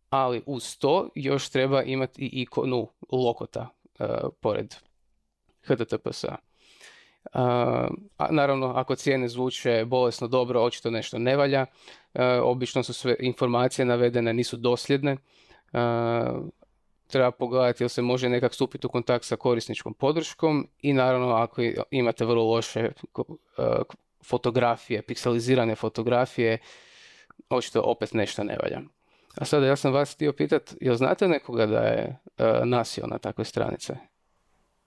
ali 0.10 0.44
uz 0.46 0.78
to 0.78 1.10
još 1.16 1.50
treba 1.50 1.84
imati 1.84 2.22
i 2.22 2.42
ikonu 2.42 2.88
lokota 3.12 3.70
uh, 4.00 4.08
pored 4.42 4.76
HTTPS-a. 5.68 6.36
Naravno, 8.30 8.74
ako 8.76 8.96
cijene 8.96 9.28
zvuče 9.28 9.86
bolesno 9.86 10.28
dobro, 10.28 10.62
očito 10.62 10.92
nešto 10.92 11.20
ne 11.20 11.36
valja. 11.36 11.66
Uh, 12.14 12.22
obično 12.44 12.84
su 12.84 12.94
sve 12.94 13.16
informacije 13.20 13.86
navedene, 13.86 14.34
nisu 14.34 14.58
dosljedne. 14.58 15.14
Uh, 15.14 15.20
treba 17.08 17.32
pogledati 17.32 17.84
jel 17.84 17.90
se 17.90 18.02
može 18.02 18.30
nekak 18.30 18.54
stupiti 18.54 18.88
u 18.88 18.90
kontakt 18.90 19.26
sa 19.26 19.36
korisničkom 19.36 19.94
podrškom 19.94 20.68
i 20.82 20.94
naravno 20.94 21.34
ako 21.36 21.62
imate 21.92 22.26
vrlo 22.26 22.44
loše 22.44 22.92
fotografije, 24.26 25.02
pikselizirane 25.02 25.76
fotografije, 25.76 26.58
očito 27.50 27.82
opet 27.82 28.14
nešto 28.14 28.44
ne 28.44 28.58
valja. 28.64 28.82
A 29.38 29.46
sada 29.46 29.66
ja 29.66 29.76
sam 29.76 29.94
vas 29.94 30.16
htio 30.16 30.34
pitat, 30.34 30.74
jel 30.82 30.96
znate 30.96 31.28
nekoga 31.28 31.66
da 31.66 31.80
je 31.80 32.18
nasio 32.64 33.08
na 33.08 33.18
takve 33.18 33.46
stranice? 33.46 33.96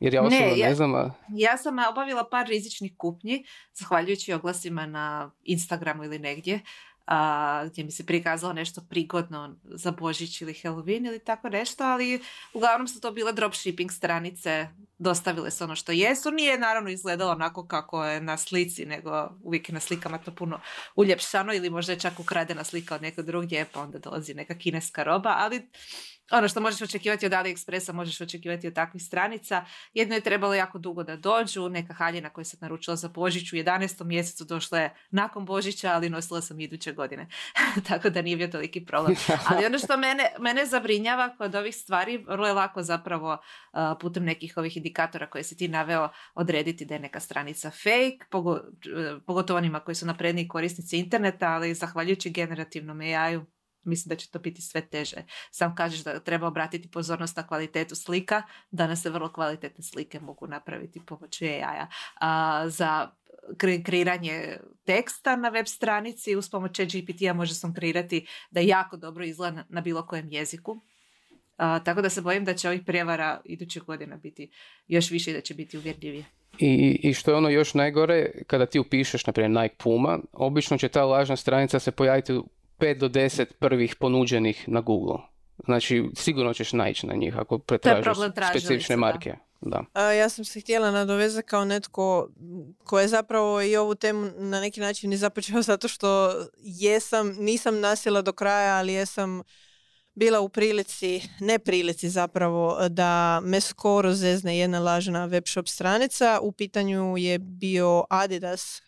Jer 0.00 0.14
ja 0.14 0.20
Ne, 0.22 0.26
osobno 0.28 0.46
ne, 0.46 0.58
ja- 0.58 0.74
znam, 0.74 0.94
a... 0.94 1.10
Ja 1.28 1.56
sam 1.56 1.76
obavila 1.90 2.28
par 2.30 2.46
rizičnih 2.46 2.92
kupnji, 2.96 3.44
zahvaljujući 3.74 4.32
oglasima 4.32 4.86
na 4.86 5.30
Instagramu 5.44 6.04
ili 6.04 6.18
negdje, 6.18 6.60
a, 7.06 7.64
gdje 7.66 7.84
mi 7.84 7.90
se 7.90 8.06
prikazalo 8.06 8.52
nešto 8.52 8.80
prigodno 8.90 9.56
za 9.64 9.90
Božić 9.90 10.40
ili 10.40 10.52
Halloween 10.52 11.06
ili 11.06 11.18
tako 11.24 11.48
nešto, 11.48 11.84
ali 11.84 12.20
uglavnom 12.52 12.88
su 12.88 13.00
to 13.00 13.12
bile 13.12 13.32
dropshipping 13.32 13.92
stranice, 13.92 14.68
dostavile 14.98 15.50
su 15.50 15.64
ono 15.64 15.76
što 15.76 15.92
jesu. 15.92 16.30
Nije 16.30 16.58
naravno 16.58 16.90
izgledalo 16.90 17.32
onako 17.32 17.66
kako 17.66 18.04
je 18.04 18.20
na 18.20 18.36
slici, 18.36 18.86
nego 18.86 19.30
uvijek 19.42 19.68
je 19.68 19.72
na 19.72 19.80
slikama 19.80 20.18
to 20.18 20.34
puno 20.34 20.60
uljepšano 20.96 21.54
ili 21.54 21.70
možda 21.70 21.92
je 21.92 21.98
čak 22.00 22.20
ukradena 22.20 22.64
slika 22.64 22.94
od 22.94 23.02
nekog 23.02 23.26
drugdje, 23.26 23.66
pa 23.72 23.80
onda 23.80 23.98
dolazi 23.98 24.34
neka 24.34 24.54
kineska 24.58 25.02
roba, 25.02 25.34
ali 25.38 25.68
ono 26.30 26.48
što 26.48 26.60
možeš 26.60 26.82
očekivati 26.82 27.26
od 27.26 27.32
AliExpressa, 27.32 27.92
možeš 27.92 28.20
očekivati 28.20 28.66
od 28.66 28.74
takvih 28.74 29.02
stranica. 29.02 29.64
Jedno 29.94 30.14
je 30.14 30.20
trebalo 30.20 30.54
jako 30.54 30.78
dugo 30.78 31.02
da 31.02 31.16
dođu, 31.16 31.68
neka 31.68 31.94
haljina 31.94 32.30
koja 32.30 32.44
se 32.44 32.56
naručila 32.60 32.96
za 32.96 33.08
Božić 33.08 33.52
u 33.52 33.56
11. 33.56 34.04
mjesecu 34.04 34.44
došla 34.44 34.78
je 34.78 34.94
nakon 35.10 35.44
Božića, 35.44 35.92
ali 35.92 36.10
nosila 36.10 36.40
sam 36.40 36.60
iduće 36.60 36.92
godine. 36.92 37.28
Tako 37.88 38.10
da 38.10 38.22
nije 38.22 38.36
bio 38.36 38.48
toliki 38.48 38.84
problem. 38.84 39.16
Ali 39.48 39.66
ono 39.66 39.78
što 39.78 39.96
mene, 39.96 40.24
mene 40.38 40.66
zabrinjava 40.66 41.36
kod 41.36 41.54
ovih 41.54 41.76
stvari, 41.76 42.18
vrlo 42.18 42.46
je 42.46 42.52
lako 42.52 42.82
zapravo 42.82 43.32
uh, 43.32 43.80
putem 44.00 44.24
nekih 44.24 44.56
ovih 44.56 44.76
indikatora 44.76 45.26
koje 45.26 45.44
si 45.44 45.56
ti 45.56 45.68
naveo 45.68 46.08
odrediti 46.34 46.84
da 46.84 46.94
je 46.94 47.00
neka 47.00 47.20
stranica 47.20 47.70
fake, 47.70 48.18
pogo, 48.30 48.52
uh, 48.52 48.60
pogotovo 49.26 49.56
onima 49.58 49.80
koji 49.80 49.94
su 49.94 50.06
napredniji 50.06 50.48
korisnici 50.48 50.98
interneta, 50.98 51.48
ali 51.48 51.74
zahvaljujući 51.74 52.30
generativnom 52.30 53.00
AI-u 53.00 53.57
mislim 53.84 54.08
da 54.08 54.16
će 54.16 54.30
to 54.30 54.38
biti 54.38 54.62
sve 54.62 54.80
teže. 54.80 55.16
Sam 55.50 55.74
kažeš 55.74 56.04
da 56.04 56.20
treba 56.20 56.46
obratiti 56.46 56.90
pozornost 56.90 57.36
na 57.36 57.46
kvalitetu 57.46 57.94
slika, 57.94 58.42
danas 58.70 59.02
se 59.02 59.10
vrlo 59.10 59.32
kvalitetne 59.32 59.84
slike 59.84 60.20
mogu 60.20 60.46
napraviti 60.46 61.00
pomoću 61.06 61.44
AI-a. 61.44 61.86
A, 62.20 62.64
za 62.68 63.10
kre- 63.56 63.84
kreiranje 63.84 64.56
teksta 64.84 65.36
na 65.36 65.48
web 65.48 65.66
stranici 65.66 66.36
uz 66.36 66.50
pomoć 66.50 66.80
GPT-a 66.80 67.32
može 67.32 67.54
sam 67.54 67.74
kreirati 67.74 68.26
da 68.50 68.60
jako 68.60 68.96
dobro 68.96 69.24
izgleda 69.24 69.64
na, 69.68 69.80
bilo 69.80 70.06
kojem 70.06 70.32
jeziku. 70.32 70.80
A, 71.56 71.78
tako 71.84 72.02
da 72.02 72.10
se 72.10 72.20
bojim 72.20 72.44
da 72.44 72.54
će 72.54 72.68
ovih 72.68 72.82
prijevara 72.86 73.40
iduće 73.44 73.80
godine 73.80 74.16
biti 74.16 74.50
još 74.86 75.10
više 75.10 75.30
i 75.30 75.34
da 75.34 75.40
će 75.40 75.54
biti 75.54 75.78
uvjerljivije. 75.78 76.24
I, 76.58 77.00
I 77.02 77.14
što 77.14 77.30
je 77.30 77.36
ono 77.36 77.48
još 77.48 77.74
najgore, 77.74 78.30
kada 78.46 78.66
ti 78.66 78.78
upišeš, 78.78 79.26
na 79.26 79.32
primjer, 79.32 79.62
Nike 79.62 79.74
Puma, 79.78 80.18
obično 80.32 80.78
će 80.78 80.88
ta 80.88 81.04
lažna 81.04 81.36
stranica 81.36 81.78
se 81.78 81.90
pojaviti 81.90 82.40
5 82.78 82.98
do 82.98 83.08
10 83.08 83.44
prvih 83.58 83.96
ponuđenih 83.96 84.68
na 84.68 84.80
Google. 84.80 85.18
Znači, 85.64 86.04
sigurno 86.14 86.54
ćeš 86.54 86.72
naići 86.72 87.06
na 87.06 87.14
njih 87.14 87.36
ako 87.36 87.58
pretražiš 87.58 88.16
specifične 88.50 88.96
marke. 88.96 89.34
Da. 89.60 89.84
A, 89.92 90.02
ja 90.02 90.28
sam 90.28 90.44
se 90.44 90.60
htjela 90.60 90.90
nadovezati 90.90 91.48
kao 91.48 91.64
netko 91.64 92.28
ko 92.84 93.00
je 93.00 93.08
zapravo 93.08 93.62
i 93.62 93.76
ovu 93.76 93.94
temu 93.94 94.30
na 94.36 94.60
neki 94.60 94.80
način 94.80 95.12
i 95.12 95.16
započeo 95.16 95.62
zato 95.62 95.88
što 95.88 96.34
jesam, 96.58 97.36
nisam 97.38 97.80
nasjela 97.80 98.22
do 98.22 98.32
kraja, 98.32 98.76
ali 98.76 98.92
jesam 98.92 99.42
bila 100.14 100.40
u 100.40 100.48
prilici, 100.48 101.22
ne 101.40 101.58
prilici 101.58 102.08
zapravo, 102.08 102.88
da 102.88 103.40
me 103.42 103.60
skoro 103.60 104.12
zezne 104.12 104.58
jedna 104.58 104.78
lažna 104.78 105.24
web 105.24 105.44
shop 105.46 105.68
stranica. 105.68 106.38
U 106.42 106.52
pitanju 106.52 107.16
je 107.16 107.38
bio 107.38 108.04
Adidas 108.10 108.82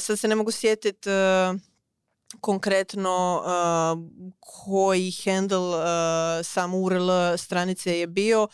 sad 0.00 0.18
se 0.18 0.28
ne 0.28 0.34
mogu 0.34 0.50
sjetiti 0.50 1.08
konkretno 2.40 3.42
koji 4.40 5.12
handle 5.24 5.84
sam 6.44 6.74
URL 6.74 7.36
stranice 7.36 7.98
je 7.98 8.06
bio. 8.06 8.48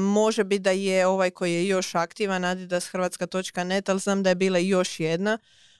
može 0.00 0.44
biti 0.44 0.62
da 0.62 0.70
je 0.70 1.06
ovaj 1.06 1.30
koji 1.30 1.52
je 1.52 1.68
još 1.68 1.94
aktivan 1.94 2.44
adidashrvatska.net, 2.44 3.88
ali 3.88 4.00
znam 4.00 4.22
da 4.22 4.28
je 4.28 4.34
bila 4.34 4.58
još 4.58 5.00
jedna 5.00 5.38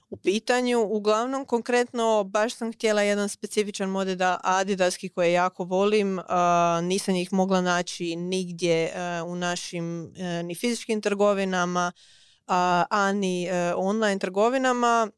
u 0.09 0.17
pitanju. 0.17 0.81
Uglavnom, 0.81 1.45
konkretno, 1.45 2.23
baš 2.23 2.55
sam 2.55 2.73
htjela 2.73 3.01
jedan 3.01 3.29
specifičan 3.29 3.89
model 3.89 4.17
adidaski 4.43 5.09
koje 5.09 5.33
jako 5.33 5.63
volim. 5.63 6.19
nisam 6.83 7.15
ih 7.15 7.33
mogla 7.33 7.61
naći 7.61 8.15
nigdje 8.15 8.93
u 9.25 9.35
našim 9.35 10.13
ni 10.43 10.55
fizičkim 10.55 11.01
trgovinama, 11.01 11.91
a 12.47 13.11
ni 13.13 13.49
online 13.75 14.19
trgovinama 14.19 15.11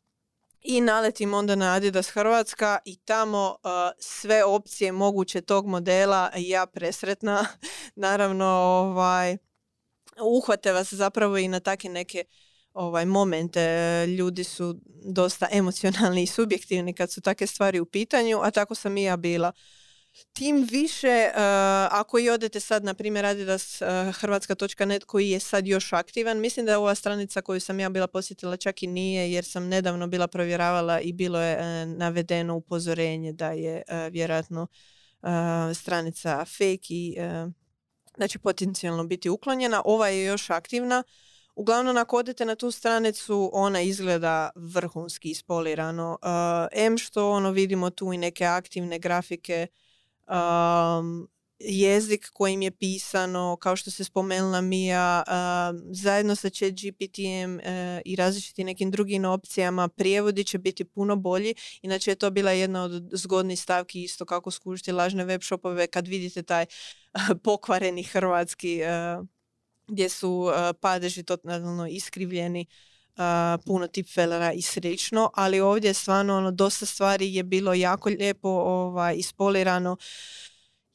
i 0.69 0.81
naletim 0.81 1.33
onda 1.33 1.55
na 1.55 1.73
Adidas 1.73 2.09
Hrvatska 2.09 2.79
i 2.85 2.95
tamo 2.95 3.55
sve 3.99 4.43
opcije 4.43 4.91
moguće 4.91 5.41
tog 5.41 5.67
modela 5.67 6.31
ja 6.35 6.65
presretna. 6.65 7.47
Naravno 7.95 8.45
ovaj 8.45 9.37
uhvate 10.21 10.71
vas 10.71 10.93
zapravo 10.93 11.37
i 11.37 11.47
na 11.47 11.59
takve 11.59 11.89
neke 11.89 12.23
ovaj 12.73 13.05
momente. 13.05 13.61
Ljudi 14.07 14.43
su 14.43 14.79
dosta 15.05 15.47
emocionalni 15.51 16.23
i 16.23 16.27
subjektivni 16.27 16.93
kad 16.93 17.11
su 17.11 17.21
takve 17.21 17.47
stvari 17.47 17.79
u 17.79 17.85
pitanju 17.85 18.39
a 18.43 18.51
tako 18.51 18.75
sam 18.75 18.97
i 18.97 19.03
ja 19.03 19.17
bila 19.17 19.51
Tim 20.33 20.67
više, 20.71 21.29
uh, 21.29 21.41
ako 21.91 22.19
i 22.19 22.29
odete 22.29 22.59
sad, 22.59 22.83
na 22.83 22.93
primjer, 22.93 23.25
Adidas 23.25 23.81
uh, 23.81 23.87
hrvatska.net 24.15 25.03
koji 25.03 25.29
je 25.29 25.39
sad 25.39 25.67
još 25.67 25.93
aktivan, 25.93 26.39
mislim 26.39 26.65
da 26.65 26.79
ova 26.79 26.95
stranica 26.95 27.41
koju 27.41 27.59
sam 27.59 27.79
ja 27.79 27.89
bila 27.89 28.07
posjetila 28.07 28.57
čak 28.57 28.83
i 28.83 28.87
nije, 28.87 29.31
jer 29.31 29.45
sam 29.45 29.67
nedavno 29.67 30.07
bila 30.07 30.27
provjeravala 30.27 30.99
i 30.99 31.13
bilo 31.13 31.39
je 31.39 31.57
uh, 31.57 31.97
navedeno 31.97 32.55
upozorenje 32.55 33.33
da 33.33 33.51
je 33.51 33.81
vjerojatno 34.11 34.67
stranica 35.73 36.45
fake 36.45 36.87
i 36.89 37.17
da 38.17 38.27
će 38.27 38.39
potencijalno 38.39 39.03
biti 39.03 39.29
uklonjena. 39.29 39.81
Ova 39.85 40.07
je 40.07 40.25
još 40.25 40.49
aktivna. 40.49 41.03
Uglavnom, 41.55 41.97
ako 41.97 42.17
odete 42.17 42.45
na 42.45 42.55
tu 42.55 42.71
stranicu, 42.71 43.49
ona 43.53 43.81
izgleda 43.81 44.49
vrhunski 44.55 45.29
ispolirano. 45.29 46.17
M 46.71 46.97
što 46.97 47.31
ono 47.31 47.51
vidimo 47.51 47.89
tu 47.89 48.13
i 48.13 48.17
neke 48.17 48.45
aktivne 48.45 48.99
grafike 48.99 49.67
um, 50.27 51.27
jezik 51.59 52.29
kojim 52.33 52.61
je 52.61 52.71
pisano, 52.71 53.57
kao 53.61 53.75
što 53.75 53.91
se 53.91 54.03
spomenula 54.03 54.61
Mija, 54.61 55.23
zajedno 55.91 56.35
sa 56.35 56.49
chat 56.49 56.71
GPT-em 56.73 57.55
uh, 57.55 57.63
i 58.05 58.15
različitim 58.15 58.65
nekim 58.65 58.91
drugim 58.91 59.25
opcijama, 59.25 59.87
prijevodi 59.87 60.43
će 60.43 60.57
biti 60.57 60.85
puno 60.85 61.15
bolji. 61.15 61.55
Inače 61.81 62.11
je 62.11 62.15
to 62.15 62.31
bila 62.31 62.51
jedna 62.51 62.83
od 62.83 63.09
zgodnih 63.11 63.59
stavki 63.59 64.03
isto 64.03 64.25
kako 64.25 64.51
skužiti 64.51 64.91
lažne 64.91 65.25
web 65.25 65.41
shopove 65.43 65.87
kad 65.87 66.07
vidite 66.07 66.43
taj 66.43 66.65
pokvareni 67.43 68.03
hrvatski 68.03 68.79
gdje 69.87 70.09
su 70.09 70.51
padeži 70.81 71.23
totalno 71.23 71.87
iskrivljeni 71.87 72.65
puno 73.65 73.87
tipfelera 73.87 74.53
i 74.53 74.61
slično, 74.61 75.29
ali 75.33 75.59
ovdje 75.59 75.93
stvarno 75.93 76.37
ono, 76.37 76.51
dosta 76.51 76.85
stvari 76.85 77.35
je 77.35 77.43
bilo 77.43 77.73
jako 77.73 78.09
lijepo 78.09 78.49
ovaj, 78.49 79.15
ispolirano. 79.15 79.97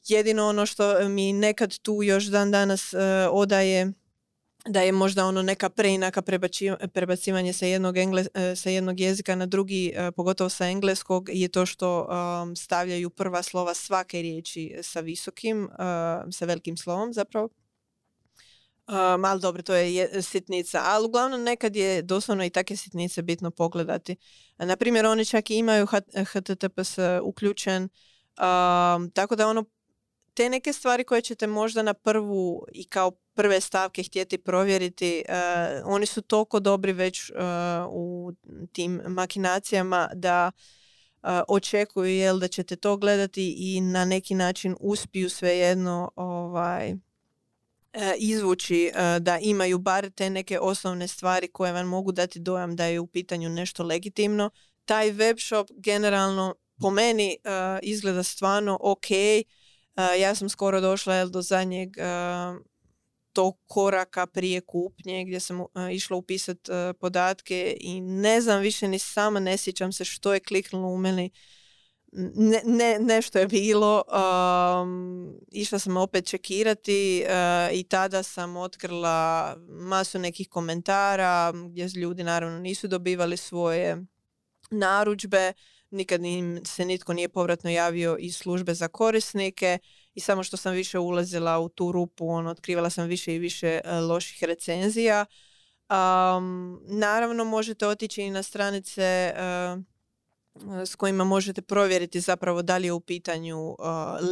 Jedino 0.07 0.47
ono 0.47 0.65
što 0.65 1.09
mi 1.09 1.33
nekad 1.33 1.77
tu 1.77 2.03
još 2.03 2.25
dan 2.25 2.51
danas 2.51 2.93
uh, 2.93 2.99
odaje 3.31 3.93
da 4.65 4.81
je 4.81 4.91
možda 4.91 5.25
ono 5.25 5.41
neka 5.41 5.69
preinaka 5.69 6.21
prebacivanje 6.93 7.53
sa 7.53 7.65
jednog, 7.65 7.97
engle, 7.97 8.25
e, 8.33 8.55
sa 8.55 8.69
jednog 8.69 8.99
jezika 8.99 9.35
na 9.35 9.45
drugi, 9.45 9.93
e, 9.95 10.11
pogotovo 10.11 10.49
sa 10.49 10.67
engleskog, 10.67 11.29
je 11.33 11.47
to 11.47 11.65
što 11.65 12.07
stavljaju 12.57 13.09
prva 13.09 13.43
slova 13.43 13.73
svake 13.73 14.21
riječi 14.21 14.75
sa 14.81 14.99
visokim, 14.99 15.69
sa 16.31 16.45
velikim 16.45 16.77
slovom 16.77 17.13
zapravo. 17.13 17.49
Um, 18.87 19.25
ali 19.25 19.41
dobro, 19.41 19.63
to 19.63 19.73
je 19.73 20.21
sitnica. 20.21 20.81
Ali 20.83 21.05
uglavnom 21.05 21.43
nekad 21.43 21.75
je 21.75 22.01
doslovno 22.01 22.45
i 22.45 22.49
takve 22.49 22.75
sitnice 22.75 23.21
bitno 23.21 23.51
pogledati. 23.51 24.15
Na 24.57 24.75
primjer, 24.75 25.05
oni 25.05 25.25
čak 25.25 25.49
i 25.49 25.55
imaju 25.55 25.87
HTTPS 26.31 26.97
uključen. 27.23 27.83
Um, 27.83 29.11
tako 29.11 29.35
da 29.35 29.47
ono, 29.47 29.65
te 30.33 30.49
neke 30.49 30.73
stvari 30.73 31.03
koje 31.03 31.21
ćete 31.21 31.47
možda 31.47 31.81
na 31.81 31.93
prvu 31.93 32.65
i 32.71 32.83
kao 32.83 33.11
prve 33.33 33.61
stavke 33.61 34.03
htjeti 34.03 34.37
provjeriti, 34.37 35.23
uh, 35.29 35.35
oni 35.85 36.05
su 36.05 36.21
toliko 36.21 36.59
dobri 36.59 36.93
već 36.93 37.29
uh, 37.29 37.35
u 37.89 38.31
tim 38.71 39.01
makinacijama 39.07 40.09
da 40.13 40.51
očekuju 41.47 42.05
jel, 42.05 42.39
da 42.39 42.47
ćete 42.47 42.75
to 42.75 42.97
gledati 42.97 43.55
i 43.57 43.81
na 43.81 44.05
neki 44.05 44.35
način 44.35 44.75
uspiju 44.79 45.29
svejedno 45.29 46.11
ovaj, 46.15 46.95
izvući 48.17 48.85
e, 48.85 49.19
da 49.19 49.39
imaju 49.39 49.77
bar 49.77 50.09
te 50.09 50.29
neke 50.29 50.59
osnovne 50.59 51.07
stvari 51.07 51.47
koje 51.47 51.73
vam 51.73 51.87
mogu 51.87 52.11
dati 52.11 52.39
dojam 52.39 52.75
da 52.75 52.85
je 52.85 52.99
u 52.99 53.07
pitanju 53.07 53.49
nešto 53.49 53.83
legitimno. 53.83 54.49
Taj 54.85 55.11
web 55.11 55.37
shop 55.39 55.67
generalno 55.75 56.55
po 56.81 56.89
meni 56.89 57.31
e, 57.31 57.37
izgleda 57.81 58.23
stvarno 58.23 58.77
ok. 58.81 59.05
Ja 60.19 60.35
sam 60.35 60.49
skoro 60.49 60.81
došla 60.81 61.25
do 61.25 61.41
zadnjeg 61.41 61.89
tog 63.33 63.57
koraka 63.65 64.27
prije 64.27 64.61
kupnje 64.61 65.25
gdje 65.25 65.39
sam 65.39 65.65
išla 65.91 66.17
upisati 66.17 66.71
podatke 66.99 67.77
i 67.79 68.01
ne 68.01 68.41
znam 68.41 68.61
više 68.61 68.87
ni 68.87 68.99
sama, 68.99 69.39
ne 69.39 69.57
sjećam 69.57 69.91
se 69.91 70.05
što 70.05 70.33
je 70.33 70.39
kliknulo 70.39 70.87
u 70.87 70.97
meni 70.97 71.31
ne, 72.35 72.61
ne, 72.65 72.99
nešto 72.99 73.39
je 73.39 73.47
bilo, 73.47 74.03
um, 74.07 75.33
išla 75.51 75.79
sam 75.79 75.97
opet 75.97 76.27
čekirati 76.27 77.25
uh, 77.25 77.77
i 77.77 77.83
tada 77.83 78.23
sam 78.23 78.57
otkrila 78.57 79.55
masu 79.67 80.19
nekih 80.19 80.49
komentara 80.49 81.51
gdje 81.69 81.87
ljudi 81.95 82.23
naravno 82.23 82.59
nisu 82.59 82.87
dobivali 82.87 83.37
svoje 83.37 84.05
narudžbe, 84.71 85.53
nikad 85.91 86.25
im 86.25 86.61
se 86.65 86.85
nitko 86.85 87.13
nije 87.13 87.29
povratno 87.29 87.69
javio 87.69 88.17
iz 88.19 88.37
službe 88.37 88.73
za 88.73 88.87
korisnike 88.87 89.77
i 90.13 90.19
samo 90.19 90.43
što 90.43 90.57
sam 90.57 90.73
više 90.73 90.99
ulazila 90.99 91.59
u 91.59 91.69
tu 91.69 91.91
rupu, 91.91 92.27
on, 92.27 92.47
otkrivala 92.47 92.89
sam 92.89 93.07
više 93.07 93.35
i 93.35 93.39
više 93.39 93.81
uh, 93.85 94.09
loših 94.09 94.43
recenzija. 94.43 95.25
Um, 95.89 96.79
naravno 96.87 97.45
možete 97.45 97.87
otići 97.87 98.21
i 98.21 98.29
na 98.29 98.43
stranice 98.43 99.33
uh, 99.35 99.92
s 100.85 100.95
kojima 100.95 101.23
možete 101.23 101.61
provjeriti 101.61 102.19
zapravo 102.19 102.61
da 102.61 102.77
li 102.77 102.87
je 102.87 102.93
u 102.93 102.99
pitanju 102.99 103.69
uh, 103.69 103.75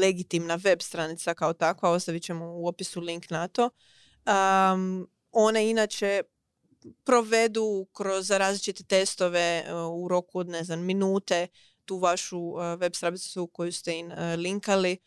legitimna 0.02 0.56
web 0.56 0.82
stranica 0.82 1.34
kao 1.34 1.54
takva, 1.54 1.90
ostavit 1.90 2.24
ćemo 2.24 2.46
u 2.46 2.68
opisu 2.68 3.02
link 3.02 3.30
na 3.30 3.48
to. 3.48 3.70
Um, 4.26 5.10
one 5.32 5.70
inače 5.70 6.22
provedu 7.04 7.88
kroz 7.94 8.32
različite 8.32 8.84
testove 8.84 9.64
uh, 9.68 10.04
u 10.04 10.08
roku 10.08 10.40
od 10.40 10.48
ne 10.48 10.64
znam, 10.64 10.86
minute 10.86 11.48
tu 11.86 11.98
vašu 11.98 12.40
uh, 12.40 12.80
web 12.80 12.96
stranicu 12.96 13.48
koju 13.48 13.72
ste 13.72 13.98
im 13.98 14.12
linkali 14.38 14.98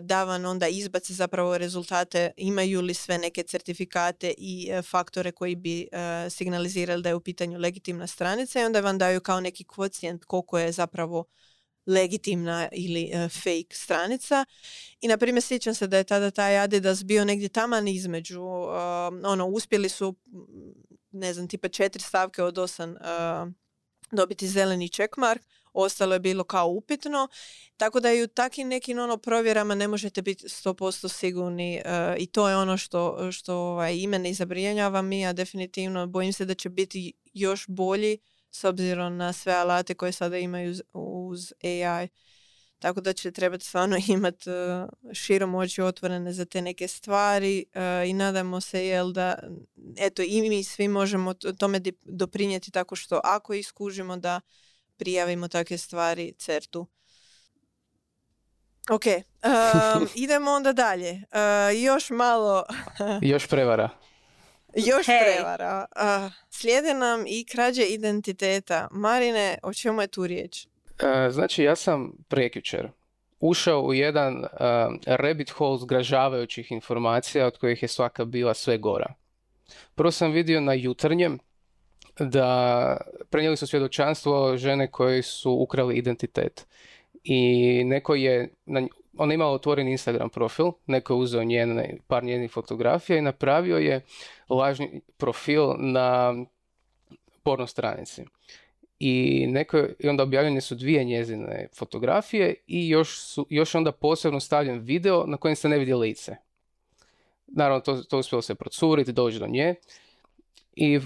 da 0.00 0.24
vam 0.24 0.44
onda 0.44 0.68
izbace 0.68 1.14
zapravo 1.14 1.58
rezultate, 1.58 2.30
imaju 2.36 2.80
li 2.80 2.94
sve 2.94 3.18
neke 3.18 3.42
certifikate 3.42 4.34
i 4.38 4.68
e, 4.70 4.82
faktore 4.82 5.32
koji 5.32 5.54
bi 5.54 5.88
e, 5.92 6.30
signalizirali 6.30 7.02
da 7.02 7.08
je 7.08 7.14
u 7.14 7.20
pitanju 7.20 7.58
legitimna 7.58 8.06
stranica 8.06 8.60
i 8.60 8.64
onda 8.64 8.80
vam 8.80 8.98
daju 8.98 9.20
kao 9.20 9.40
neki 9.40 9.64
kvocijent 9.64 10.24
koliko 10.24 10.58
je 10.58 10.72
zapravo 10.72 11.24
legitimna 11.86 12.68
ili 12.72 13.10
e, 13.12 13.28
fake 13.28 13.74
stranica. 13.74 14.44
I 15.00 15.08
na 15.08 15.16
primjer 15.16 15.42
sjećam 15.42 15.74
se 15.74 15.86
da 15.86 15.96
je 15.96 16.04
tada 16.04 16.30
taj 16.30 16.58
Adidas 16.58 17.04
bio 17.04 17.24
negdje 17.24 17.48
taman 17.48 17.88
između, 17.88 18.42
ono, 19.24 19.46
uspjeli 19.46 19.88
su 19.88 20.16
ne 21.10 21.34
znam, 21.34 21.48
tipa 21.48 21.68
četiri 21.68 22.02
stavke 22.02 22.42
od 22.42 22.58
osam 22.58 22.96
dobiti 24.10 24.48
zeleni 24.48 24.88
checkmark, 24.88 25.42
ostalo 25.72 26.14
je 26.14 26.20
bilo 26.20 26.44
kao 26.44 26.68
upitno. 26.68 27.28
Tako 27.76 28.00
da 28.00 28.12
i 28.12 28.22
u 28.22 28.28
takvim 28.28 28.68
nekim 28.68 28.98
ono 28.98 29.16
provjerama 29.16 29.74
ne 29.74 29.88
možete 29.88 30.22
biti 30.22 30.44
100% 30.44 31.08
sigurni 31.08 31.82
uh, 31.84 31.90
i 32.18 32.26
to 32.26 32.48
je 32.48 32.56
ono 32.56 32.76
što, 32.76 33.32
što 33.32 33.54
ovaj, 33.54 33.96
i 33.96 34.06
mene 34.06 34.34
zabrinjava 34.34 35.02
mi, 35.02 35.26
a 35.26 35.32
definitivno 35.32 36.06
bojim 36.06 36.32
se 36.32 36.44
da 36.44 36.54
će 36.54 36.68
biti 36.68 37.12
još 37.34 37.64
bolji 37.68 38.18
s 38.50 38.64
obzirom 38.64 39.16
na 39.16 39.32
sve 39.32 39.52
alate 39.52 39.94
koje 39.94 40.12
sada 40.12 40.38
imaju 40.38 40.70
uz, 40.70 40.82
uz 40.92 41.52
AI. 41.62 42.08
Tako 42.78 43.00
da 43.00 43.12
će 43.12 43.30
trebati 43.30 43.64
stvarno 43.64 43.96
imati 44.08 44.50
uh, 44.50 45.14
širom 45.14 45.54
oči 45.54 45.82
otvorene 45.82 46.32
za 46.32 46.44
te 46.44 46.62
neke 46.62 46.88
stvari 46.88 47.64
uh, 47.74 48.08
i 48.08 48.12
nadamo 48.12 48.60
se 48.60 48.86
jel 48.86 49.12
da 49.12 49.38
eto 49.96 50.22
i 50.22 50.48
mi 50.48 50.64
svi 50.64 50.88
možemo 50.88 51.34
tome 51.34 51.80
doprinijeti 52.02 52.70
tako 52.70 52.96
što 52.96 53.20
ako 53.24 53.54
iskužimo 53.54 54.16
da 54.16 54.40
prijavimo 55.00 55.48
takve 55.48 55.78
stvari 55.78 56.32
CERTu. 56.38 56.86
Ok, 58.90 59.04
um, 59.96 60.08
idemo 60.14 60.50
onda 60.50 60.72
dalje. 60.72 61.10
Uh, 61.12 61.82
još 61.82 62.10
malo... 62.10 62.64
još 63.32 63.46
prevara. 63.46 63.88
Još 64.74 65.06
Hej. 65.06 65.20
prevara. 65.24 65.86
A, 65.96 66.30
slijede 66.50 66.94
nam 66.94 67.24
i 67.26 67.44
krađe 67.44 67.82
identiteta. 67.82 68.88
Marine, 68.90 69.58
o 69.62 69.74
čemu 69.74 70.00
je 70.00 70.06
tu 70.06 70.26
riječ? 70.26 70.66
E, 70.66 71.30
Znači, 71.30 71.62
ja 71.62 71.76
sam 71.76 72.12
prekjučer 72.28 72.88
ušao 73.40 73.82
u 73.82 73.94
jedan 73.94 74.36
uh, 74.38 74.46
rabbit 75.06 75.50
hole 75.50 75.78
zgražavajućih 75.78 76.72
informacija 76.72 77.46
od 77.46 77.58
kojih 77.58 77.82
je 77.82 77.88
svaka 77.88 78.24
bila 78.24 78.54
sve 78.54 78.78
gora. 78.78 79.14
Prvo 79.94 80.10
sam 80.10 80.32
vidio 80.32 80.60
na 80.60 80.72
jutarnjem 80.72 81.38
da 82.18 82.96
prenijeli 83.30 83.56
su 83.56 83.66
svjedočanstvo 83.66 84.56
žene 84.56 84.90
koji 84.90 85.22
su 85.22 85.52
ukrali 85.52 85.96
identitet. 85.96 86.66
I 87.24 87.82
neko 87.84 88.14
je, 88.14 88.48
na, 88.66 88.86
ona 89.18 89.32
je 89.32 89.34
imala 89.34 89.52
otvoren 89.52 89.88
Instagram 89.88 90.30
profil, 90.30 90.66
neko 90.86 91.12
je 91.12 91.18
uzeo 91.18 91.44
njene, 91.44 91.96
par 92.06 92.24
njenih 92.24 92.50
fotografija 92.50 93.18
i 93.18 93.22
napravio 93.22 93.76
je 93.76 94.00
lažni 94.48 95.00
profil 95.16 95.74
na 95.78 96.34
porno 97.42 97.66
stranici. 97.66 98.24
I, 98.98 99.46
neko, 99.46 99.86
I 99.98 100.08
onda 100.08 100.22
objavljene 100.22 100.60
su 100.60 100.74
dvije 100.74 101.04
njezine 101.04 101.68
fotografije 101.74 102.54
i 102.66 102.88
još, 102.88 103.20
su, 103.20 103.46
još 103.50 103.74
onda 103.74 103.92
posebno 103.92 104.40
stavljen 104.40 104.78
video 104.78 105.26
na 105.26 105.36
kojem 105.36 105.56
se 105.56 105.68
ne 105.68 105.78
vidi 105.78 105.94
lice. 105.94 106.36
Naravno, 107.46 107.80
to, 107.80 108.02
to 108.02 108.18
uspjelo 108.18 108.42
se 108.42 108.54
procuriti, 108.54 109.12
doći 109.12 109.38
do 109.38 109.46
nje 109.46 109.74
i 110.76 111.00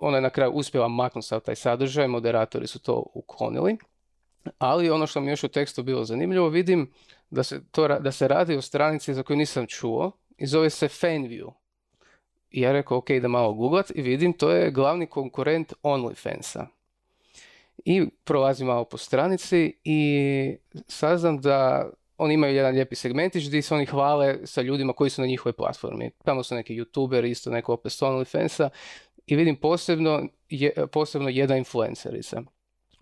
ona 0.00 0.16
je 0.16 0.20
na 0.20 0.30
kraju 0.30 0.52
uspjela 0.52 0.88
maknuti 0.88 1.26
sav 1.26 1.40
taj 1.40 1.56
sadržaj, 1.56 2.08
moderatori 2.08 2.66
su 2.66 2.78
to 2.78 3.06
uklonili. 3.14 3.76
Ali 4.58 4.90
ono 4.90 5.06
što 5.06 5.20
mi 5.20 5.30
još 5.30 5.44
u 5.44 5.48
tekstu 5.48 5.82
bilo 5.82 6.04
zanimljivo, 6.04 6.48
vidim 6.48 6.90
da 7.30 7.42
se, 7.42 7.60
to, 7.70 7.88
da 7.88 8.12
se 8.12 8.28
radi 8.28 8.56
o 8.56 8.62
stranici 8.62 9.14
za 9.14 9.22
koju 9.22 9.36
nisam 9.36 9.66
čuo 9.66 10.12
i 10.38 10.46
zove 10.46 10.70
se 10.70 10.88
Fanview. 10.88 11.52
I 12.50 12.60
ja 12.60 12.72
rekao, 12.72 12.98
ok, 12.98 13.10
da 13.10 13.28
malo 13.28 13.52
googlat 13.52 13.92
i 13.94 14.02
vidim, 14.02 14.32
to 14.32 14.50
je 14.50 14.70
glavni 14.70 15.06
konkurent 15.06 15.72
OnlyFansa. 15.82 16.66
I 17.84 18.06
prolazim 18.24 18.66
malo 18.66 18.84
po 18.84 18.96
stranici 18.96 19.72
i 19.84 20.56
saznam 20.88 21.40
da 21.40 21.90
oni 22.16 22.34
imaju 22.34 22.54
jedan 22.54 22.74
lijepi 22.74 22.94
segmentić 22.94 23.48
gdje 23.48 23.62
se 23.62 23.74
oni 23.74 23.86
hvale 23.86 24.38
sa 24.46 24.62
ljudima 24.62 24.92
koji 24.92 25.10
su 25.10 25.20
na 25.20 25.26
njihovoj 25.26 25.52
platformi. 25.52 26.10
Tamo 26.24 26.42
su 26.42 26.54
neki 26.54 26.76
youtuberi, 26.76 27.30
isto 27.30 27.50
neko 27.50 27.72
opet 27.72 27.92
s 27.92 28.02
OnlyFansa 28.02 28.68
i 29.30 29.36
vidim 29.36 29.56
posebno, 29.56 30.28
je, 30.48 30.72
posebno 30.92 31.28
jedna 31.28 31.56
influencerica 31.56 32.42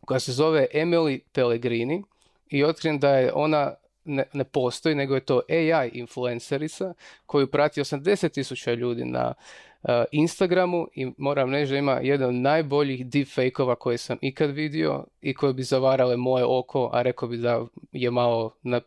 koja 0.00 0.20
se 0.20 0.32
zove 0.32 0.66
Emily 0.74 1.20
Pellegrini 1.32 2.02
i 2.50 2.64
otkrijem 2.64 2.98
da 2.98 3.10
je 3.10 3.32
ona 3.34 3.74
ne, 4.04 4.24
ne 4.32 4.44
postoji, 4.44 4.94
nego 4.94 5.14
je 5.14 5.20
to 5.20 5.40
AI 5.48 5.90
influencerica 5.92 6.94
koju 7.26 7.46
prati 7.46 7.80
80.000 7.80 8.74
ljudi 8.74 9.04
na 9.04 9.34
uh, 9.82 9.90
Instagramu 10.12 10.88
i 10.94 11.12
moram 11.18 11.52
reći 11.52 11.72
da 11.72 11.78
ima 11.78 12.00
jedan 12.02 12.28
od 12.28 12.34
najboljih 12.34 13.06
deepfake-ova 13.06 13.74
koje 13.74 13.98
sam 13.98 14.18
ikad 14.20 14.50
vidio 14.50 15.04
i 15.20 15.34
koje 15.34 15.54
bi 15.54 15.62
zavarale 15.62 16.16
moje 16.16 16.44
oko, 16.44 16.90
a 16.92 17.02
rekao 17.02 17.28
bi 17.28 17.36
da 17.36 17.66
je 17.92 18.10
malo 18.10 18.54
na, 18.62 18.80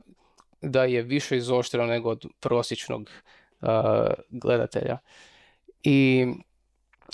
da 0.61 0.83
je 0.83 1.01
više 1.01 1.37
izoštreno 1.37 1.85
nego 1.85 2.09
od 2.09 2.25
prosječnog 2.39 3.09
uh, 3.61 3.67
gledatelja. 4.29 4.97
I 5.83 6.27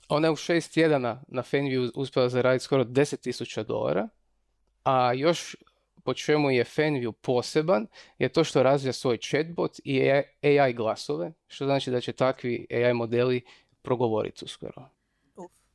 ona 0.10 0.28
je 0.28 0.32
u 0.32 0.36
šest 0.36 0.74
tjedana 0.74 1.24
na 1.28 1.44
Fanview 1.44 1.92
uspjela 1.96 2.30
zaraditi 2.30 2.64
skoro 2.64 2.84
10.000 2.84 3.64
dolara, 3.64 4.10
a 4.84 5.14
još 5.14 5.56
po 6.04 6.14
čemu 6.14 6.52
je 6.52 6.64
Fanview 6.64 7.12
poseban 7.12 7.88
je 8.20 8.30
to 8.30 8.44
što 8.44 8.64
razvija 8.64 8.94
svoj 8.94 9.18
chatbot 9.18 9.80
i 9.84 10.02
AI 10.44 10.74
glasove, 10.74 11.34
što 11.48 11.66
znači 11.66 11.92
da 11.92 12.02
će 12.02 12.12
takvi 12.12 12.68
AI 12.72 12.94
modeli 12.94 13.42
progovoriti 13.82 14.46
uskoro. 14.46 14.90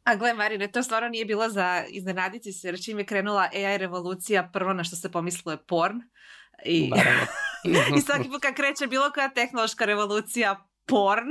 A 0.04 0.16
gle 0.16 0.34
Marine, 0.34 0.72
to 0.72 0.82
stvarno 0.82 1.08
nije 1.08 1.24
bilo 1.24 1.48
za 1.48 1.84
iznenaditi 1.88 2.52
se, 2.52 2.68
jer 2.68 2.82
čim 2.82 2.98
je 2.98 3.06
krenula 3.06 3.48
AI 3.52 3.78
revolucija, 3.78 4.50
prvo 4.52 4.72
na 4.72 4.84
što 4.84 4.96
se 4.96 5.12
pomislilo 5.12 5.52
je 5.52 5.64
porn. 5.66 6.00
I. 6.64 6.90
I 7.96 8.00
svaki 8.00 8.28
put 8.28 8.42
kad 8.42 8.54
kreće 8.54 8.86
bilo 8.86 9.10
koja 9.14 9.28
tehnološka 9.28 9.84
revolucija, 9.84 10.68
porn. 10.86 11.28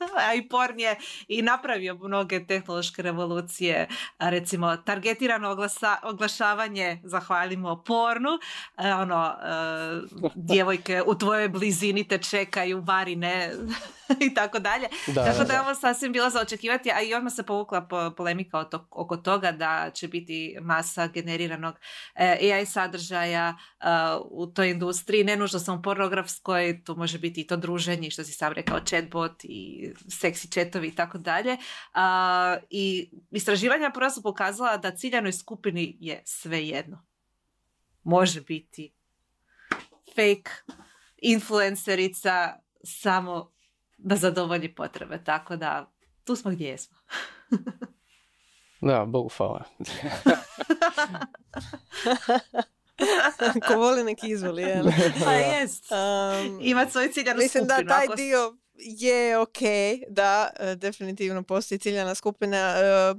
A 0.26 0.34
i 0.34 0.48
porn 0.48 0.80
je 0.80 0.96
i 1.28 1.42
napravio 1.42 1.94
mnoge 1.94 2.46
tehnološke 2.46 3.02
revolucije, 3.02 3.88
recimo 4.18 4.76
targetirano 4.76 5.50
oglasa, 5.50 5.96
oglašavanje, 6.02 7.00
zahvalimo 7.04 7.82
pornu, 7.86 8.30
e, 8.78 8.92
ono, 8.94 9.34
e, 9.42 10.30
djevojke 10.50 11.02
u 11.06 11.14
tvojoj 11.14 11.48
blizini 11.48 12.08
te 12.08 12.18
čekaju, 12.18 12.80
varine 12.80 13.52
i 14.30 14.34
tako 14.34 14.58
dalje. 14.58 14.88
Da, 15.06 15.24
Tako 15.24 15.44
da, 15.44 15.52
je 15.52 15.60
ovo 15.60 15.74
sasvim 15.74 16.12
bilo 16.12 16.30
za 16.30 16.40
očekivati, 16.40 16.90
a 16.90 17.00
i 17.00 17.14
odmah 17.14 17.32
se 17.32 17.42
povukla 17.42 17.80
po- 17.80 18.10
polemika 18.16 18.64
to- 18.64 18.86
oko 18.90 19.16
toga 19.16 19.52
da 19.52 19.90
će 19.94 20.08
biti 20.08 20.56
masa 20.60 21.06
generiranog 21.06 21.74
e, 22.14 22.52
AI 22.54 22.66
sadržaja 22.66 23.56
u 24.30 24.46
toj 24.46 24.70
industriji, 24.70 25.24
ne 25.24 25.36
nužno 25.36 25.58
samo 25.58 25.82
pornografskoj, 25.82 26.82
to 26.84 26.94
može 26.94 27.18
biti 27.18 27.40
i 27.40 27.46
to 27.46 27.56
druženje, 27.56 28.10
što 28.10 28.24
si 28.24 28.32
sam 28.32 28.52
rekao, 28.52 28.80
chatbot 28.80 29.44
i 29.44 29.89
seksi 30.10 30.48
chatovi 30.48 30.88
i 30.88 30.94
tako 30.94 31.18
dalje. 31.18 31.56
A, 31.92 32.56
I 32.70 33.10
istraživanja 33.30 33.90
prva 33.90 34.10
su 34.10 34.22
pokazala 34.22 34.76
da 34.76 34.90
ciljanoj 34.90 35.32
skupini 35.32 35.96
je 36.00 36.22
sve 36.24 36.60
jedno. 36.60 37.06
Može 38.02 38.40
biti 38.40 38.92
fake 40.08 40.50
influencerica 41.18 42.54
samo 42.84 43.50
da 43.98 44.16
zadovolji 44.16 44.70
potrebe. 44.70 45.24
Tako 45.24 45.56
da 45.56 45.90
tu 46.24 46.36
smo 46.36 46.50
gdje 46.50 46.68
jesmo. 46.68 46.96
Da, 48.82 49.04
Bogu 49.04 49.28
hvala. 49.28 49.64
Ko 53.66 53.74
voli 53.74 54.04
neki 54.04 54.28
izvoli, 54.28 54.62
jel? 54.62 54.84
Pa 55.24 55.32
jest. 55.32 55.84
Um, 55.92 56.58
Imat 56.62 56.92
svoju 56.92 57.08
ciljanu 57.08 57.38
Mislim 57.38 57.64
da 57.64 57.74
skupinu. 57.74 57.88
taj 57.88 58.04
ako- 58.04 58.14
dio 58.14 58.56
je 58.80 59.38
ok, 59.38 59.58
da, 60.08 60.50
e, 60.56 60.74
definitivno 60.76 61.42
postoji 61.42 61.78
ciljana 61.78 62.14
skupina, 62.14 62.56
e, 62.56 63.14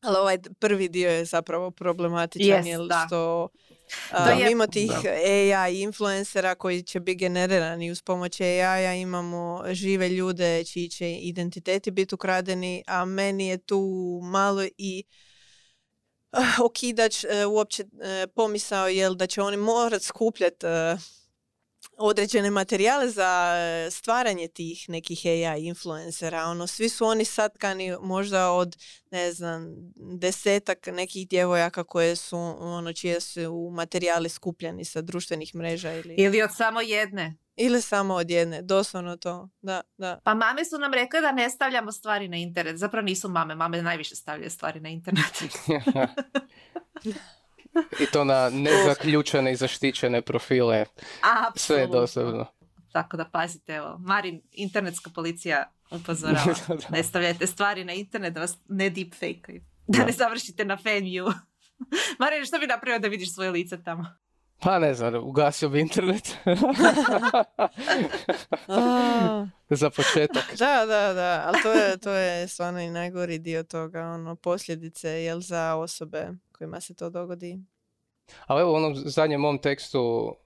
ali 0.00 0.16
ovaj 0.16 0.38
prvi 0.58 0.88
dio 0.88 1.10
je 1.10 1.24
zapravo 1.24 1.70
problematičan, 1.70 2.48
Jest, 2.48 2.68
jer 2.68 2.80
da. 2.80 3.04
što 3.06 3.48
To 4.10 4.16
a, 4.16 4.30
je- 4.30 4.44
mimo 4.44 4.66
tih 4.66 4.90
Da. 4.92 5.10
AI 5.10 5.74
influencera 5.74 6.54
koji 6.54 6.82
će 6.82 7.00
biti 7.00 7.16
generirani 7.16 7.90
uz 7.90 8.02
pomoć 8.02 8.40
AI-a 8.40 8.94
imamo 8.94 9.40
žive 9.66 10.08
ljude 10.08 10.64
čiji 10.64 10.88
će 10.88 11.12
identiteti 11.12 11.90
biti 11.90 12.14
ukradeni, 12.14 12.82
a 12.86 13.04
meni 13.04 13.48
je 13.48 13.58
tu 13.58 13.80
malo 14.22 14.62
i 14.78 15.04
ah, 16.30 16.40
okidač 16.60 17.24
e, 17.24 17.46
uopće 17.46 17.84
e, 18.02 18.26
pomisao 18.26 18.88
jel 18.88 19.14
da 19.14 19.26
će 19.26 19.42
oni 19.42 19.56
morat 19.56 20.02
skupljati 20.02 20.66
određene 22.00 22.50
materijale 22.50 23.08
za 23.08 23.52
e, 23.86 23.90
stvaranje 23.90 24.48
tih 24.48 24.88
nekih 24.88 25.22
AI 25.26 25.64
influencera. 25.64 26.44
Ono, 26.44 26.66
svi 26.66 26.88
su 26.88 27.06
oni 27.06 27.24
satkani 27.24 27.96
možda 28.00 28.50
od, 28.50 28.76
ne 29.10 29.32
znam, 29.32 29.66
desetak 30.18 30.86
nekih 30.86 31.28
djevojaka 31.28 31.84
koje 31.84 32.16
su, 32.16 32.38
ono, 32.58 32.92
čije 32.92 33.20
su 33.20 33.70
materijali 33.72 34.28
skupljeni 34.28 34.84
sa 34.84 35.00
društvenih 35.02 35.54
mreža 35.54 35.92
ili, 35.92 36.14
Ili 36.18 36.42
od 36.42 36.50
samo 36.56 36.80
jedne. 36.80 37.36
ili 37.56 37.82
samo 37.82 38.14
od 38.14 38.30
jedne. 38.30 38.62
Doslovno 38.62 39.16
to. 39.16 39.48
Da, 39.62 39.80
da. 39.98 40.20
Pa 40.24 40.34
mame 40.34 40.64
su 40.64 40.78
nam 40.78 40.94
rekle 40.94 41.20
da 41.20 41.32
ne 41.32 41.50
stavljamo 41.50 41.92
stvari 41.92 42.28
na 42.28 42.36
internet. 42.36 42.76
Zapravo 42.76 43.04
nisu 43.04 43.28
mame. 43.28 43.54
Mame 43.54 43.82
najviše 43.82 44.16
stavljaju 44.16 44.50
stvari 44.50 44.80
na 44.80 44.88
internet. 44.88 45.32
I 48.00 48.06
to 48.12 48.24
na 48.24 48.50
nezaključene 48.52 49.52
i 49.52 49.56
zaštićene 49.56 50.22
profile. 50.22 50.84
Sve 51.54 51.80
je 51.80 51.86
doslovno. 51.86 52.46
Tako 52.92 53.16
da 53.16 53.24
pazite, 53.24 53.72
evo, 53.74 53.98
Marin, 53.98 54.42
internetska 54.52 55.10
policija 55.14 55.64
upozorava. 55.90 56.54
ne 56.90 57.02
stavljajte 57.02 57.46
stvari 57.46 57.84
na 57.84 57.92
internet 57.92 58.34
da 58.34 58.40
vas 58.40 58.58
ne 58.68 58.90
deepfakeaju. 58.90 59.60
Da, 59.86 59.98
Da. 59.98 60.04
ne 60.04 60.12
završite 60.12 60.64
na 60.64 60.76
fanview. 60.76 61.32
Marin, 62.20 62.44
što 62.44 62.58
bi 62.58 62.66
napravio 62.66 62.98
da 62.98 63.08
vidiš 63.08 63.34
svoje 63.34 63.50
lice 63.50 63.82
tamo? 63.82 64.04
Pa 64.62 64.78
ne 64.78 64.94
znam, 64.94 65.14
ugasio 65.14 65.68
bi 65.68 65.80
internet. 65.80 66.36
Za 69.70 69.90
početak. 69.90 70.44
da, 70.58 70.86
da, 70.86 71.12
da. 71.12 71.42
Ali 71.46 71.62
to 71.62 71.72
je, 71.72 71.98
to 71.98 72.10
je 72.10 72.48
stvarno 72.48 72.80
i 72.80 72.90
najgori 72.90 73.38
dio 73.38 73.62
toga. 73.62 74.02
Ono, 74.02 74.36
posljedice 74.36 75.08
jel, 75.08 75.40
za 75.40 75.74
osobe 75.74 76.28
kojima 76.60 76.80
se 76.80 76.94
to 76.94 77.10
dogodi. 77.10 77.58
Ali 78.46 78.60
evo 78.60 78.72
u 78.72 78.74
onom 78.74 78.92
zadnjem 78.96 79.40
mom 79.40 79.58
tekstu 79.58 80.00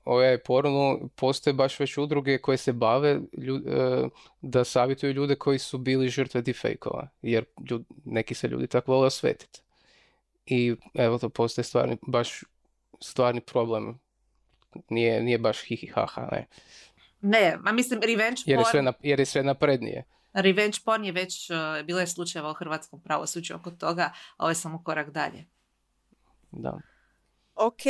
o 0.04 0.18
AI 0.18 0.38
pornu 0.38 1.10
postoje 1.16 1.54
baš 1.54 1.80
već 1.80 1.98
udruge 1.98 2.38
koje 2.38 2.56
se 2.56 2.72
bave 2.72 3.20
lju- 3.32 3.68
e, 3.68 4.08
da 4.40 4.64
savjetuju 4.64 5.12
ljude 5.12 5.34
koji 5.34 5.58
su 5.58 5.78
bili 5.78 6.08
žrtve 6.08 6.42
deepfake-ova. 6.42 7.08
Jer 7.22 7.44
ljud- 7.70 7.84
neki 8.04 8.34
se 8.34 8.48
ljudi 8.48 8.66
tako 8.66 8.92
vole 8.92 9.06
osvetiti. 9.06 9.60
I 10.46 10.74
evo 10.94 11.18
to 11.18 11.28
postoje 11.28 11.64
stvarni, 11.64 11.96
baš 12.06 12.44
stvarni 13.00 13.40
problem. 13.40 13.98
Nije, 14.88 15.22
nije 15.22 15.38
baš 15.38 15.62
hihi 15.62 15.86
haha, 15.86 16.28
ne. 16.32 16.46
Ne, 17.20 17.56
ma 17.60 17.72
mislim 17.72 18.00
revenge 18.00 18.42
Jer 18.46 18.58
je 18.58 18.64
sve, 18.64 18.72
porn. 18.72 18.84
na, 18.84 18.92
jer 19.02 19.20
je 19.20 19.26
sve 19.26 19.42
naprednije. 19.42 20.04
Revenge 20.32 20.78
porn 20.84 21.04
je 21.04 21.12
već, 21.12 21.48
bilo 21.84 22.00
je 22.00 22.06
slučajeva 22.06 22.50
u 22.50 22.54
hrvatskom 22.54 23.00
pravosuđu 23.00 23.54
oko 23.54 23.70
toga, 23.70 24.02
a 24.36 24.44
ovo 24.44 24.48
je 24.48 24.54
samo 24.54 24.82
korak 24.84 25.10
dalje. 25.10 25.44
Da. 26.56 26.78
Ok, 27.56 27.80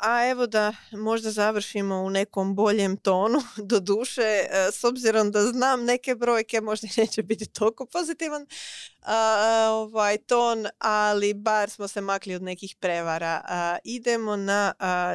a 0.00 0.28
evo 0.30 0.46
da 0.46 0.72
možda 0.92 1.30
završimo 1.30 1.96
u 1.96 2.10
nekom 2.10 2.54
boljem 2.54 2.96
tonu, 2.96 3.38
do 3.70 3.80
duše, 3.80 4.22
e, 4.22 4.46
s 4.72 4.84
obzirom 4.84 5.30
da 5.30 5.42
znam 5.42 5.84
neke 5.84 6.14
brojke, 6.14 6.60
možda 6.60 6.88
neće 6.96 7.22
biti 7.22 7.46
toliko 7.46 7.86
pozitivan 7.86 8.46
ovaj 9.70 10.18
ton, 10.18 10.66
ali 10.78 11.34
bar 11.34 11.70
smo 11.70 11.88
se 11.88 12.00
makli 12.00 12.34
od 12.34 12.42
nekih 12.42 12.76
prevara. 12.80 13.42
idemo 13.84 14.36
na 14.36 14.72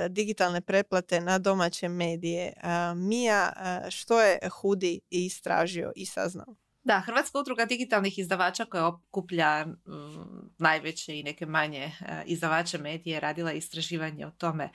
digitalne 0.09 0.61
preplate 0.61 1.21
na 1.21 1.39
domaće 1.39 1.87
medije. 1.87 2.53
Mija, 2.95 3.53
što 3.89 4.21
je 4.21 4.39
Hudi 4.49 4.99
istražio 5.09 5.91
i 5.95 6.05
saznao? 6.05 6.55
Da, 6.83 6.99
Hrvatska 6.99 7.39
udruga 7.39 7.65
digitalnih 7.65 8.19
izdavača 8.19 8.65
koja 8.65 8.87
okuplja 8.87 9.65
mm, 9.65 10.40
najveće 10.61 11.19
i 11.19 11.23
neke 11.23 11.45
manje 11.45 11.91
uh, 12.01 12.07
izdavače 12.25 12.77
medije 12.77 13.19
radila 13.19 13.51
istraživanje 13.51 14.27
o 14.27 14.31
tome 14.31 14.69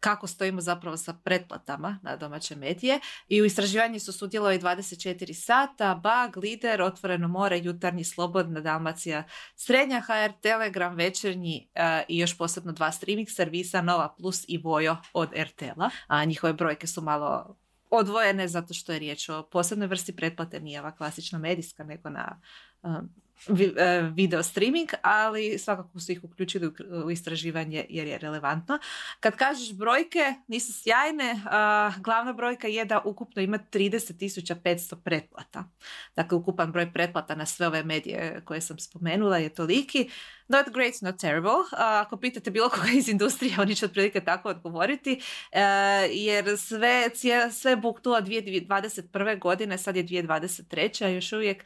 kako 0.00 0.26
stojimo 0.26 0.60
zapravo 0.60 0.96
sa 0.96 1.14
pretplatama 1.24 1.98
na 2.02 2.16
domaće 2.16 2.56
medije 2.56 3.00
i 3.28 3.42
u 3.42 3.44
istraživanju 3.44 4.00
su 4.00 4.12
sudjelovali 4.12 4.58
24 4.58 5.32
sata, 5.32 5.94
Bag, 5.94 6.36
Lider, 6.36 6.82
Otvoreno 6.82 7.28
more, 7.28 7.58
Jutarnji, 7.58 8.04
Slobodna, 8.04 8.60
Dalmacija, 8.60 9.24
Srednja 9.56 10.00
HR, 10.00 10.40
Telegram, 10.42 10.94
Večernji 10.94 11.68
i 12.08 12.18
još 12.18 12.38
posebno 12.38 12.72
dva 12.72 12.92
streaming 12.92 13.28
servisa, 13.30 13.82
Nova 13.82 14.14
Plus 14.18 14.44
i 14.48 14.58
Vojo 14.58 14.96
od 15.12 15.28
RTL-a. 15.36 15.90
A 16.06 16.24
njihove 16.24 16.52
brojke 16.52 16.86
su 16.86 17.02
malo 17.02 17.56
odvojene 17.90 18.48
zato 18.48 18.74
što 18.74 18.92
je 18.92 18.98
riječ 18.98 19.28
o 19.28 19.42
posebnoj 19.42 19.86
vrsti 19.86 20.16
pretplate, 20.16 20.60
nije 20.60 20.80
ova 20.80 20.96
klasična 20.96 21.38
medijska, 21.38 21.84
nego 21.84 22.10
na 22.10 22.40
E, 22.84 22.88
video 24.14 24.42
streaming, 24.42 24.88
ali 25.02 25.58
svakako 25.58 26.00
su 26.00 26.12
ih 26.12 26.24
uključili 26.24 26.72
u 27.04 27.10
istraživanje 27.10 27.86
jer 27.88 28.06
je 28.06 28.18
relevantno. 28.18 28.78
Kad 29.20 29.36
kažeš 29.36 29.72
brojke, 29.72 30.34
nisu 30.48 30.72
sjajne, 30.72 31.40
glavna 31.98 32.32
brojka 32.32 32.68
je 32.68 32.84
da 32.84 33.00
ukupno 33.04 33.42
ima 33.42 33.58
30.500 33.72 34.96
pretplata. 35.04 35.64
Dakle, 36.16 36.38
ukupan 36.38 36.72
broj 36.72 36.92
pretplata 36.92 37.34
na 37.34 37.46
sve 37.46 37.66
ove 37.66 37.84
medije 37.84 38.42
koje 38.44 38.60
sam 38.60 38.78
spomenula 38.78 39.38
je 39.38 39.48
toliki. 39.48 40.10
Not 40.48 40.68
great, 40.72 40.94
not 41.02 41.18
terrible. 41.20 41.64
ako 41.72 42.16
pitate 42.16 42.50
bilo 42.50 42.68
koga 42.68 42.88
iz 42.94 43.08
industrije, 43.08 43.56
oni 43.60 43.74
će 43.74 43.86
otprilike 43.86 44.20
tako 44.20 44.48
odgovoriti, 44.48 45.20
e, 45.52 45.62
jer 46.10 46.58
sve, 46.58 47.10
sve 47.52 47.76
buktula 47.76 48.22
2021. 48.22 49.38
godine, 49.38 49.78
sad 49.78 49.96
je 49.96 50.04
2023. 50.04 51.08
još 51.08 51.32
uvijek 51.32 51.64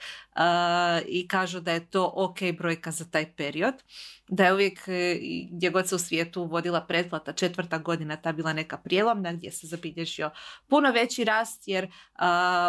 i 1.06 1.28
kažu 1.28 1.57
da 1.60 1.72
je 1.72 1.90
to 1.90 2.12
ok 2.16 2.38
brojka 2.58 2.90
za 2.90 3.04
taj 3.04 3.32
period. 3.32 3.74
Da 4.28 4.44
je 4.44 4.52
uvijek 4.52 4.88
e, 4.88 5.18
gdje 5.50 5.70
god 5.70 5.88
se 5.88 5.94
u 5.94 5.98
svijetu 5.98 6.44
vodila 6.44 6.80
pretplata 6.80 7.32
četvrta 7.32 7.78
godina 7.78 8.16
ta 8.16 8.32
bila 8.32 8.52
neka 8.52 8.76
prijelomna 8.76 9.32
gdje 9.32 9.52
se 9.52 9.66
zabilježio 9.66 10.30
puno 10.68 10.90
veći 10.92 11.24
rast 11.24 11.62
jer 11.68 11.90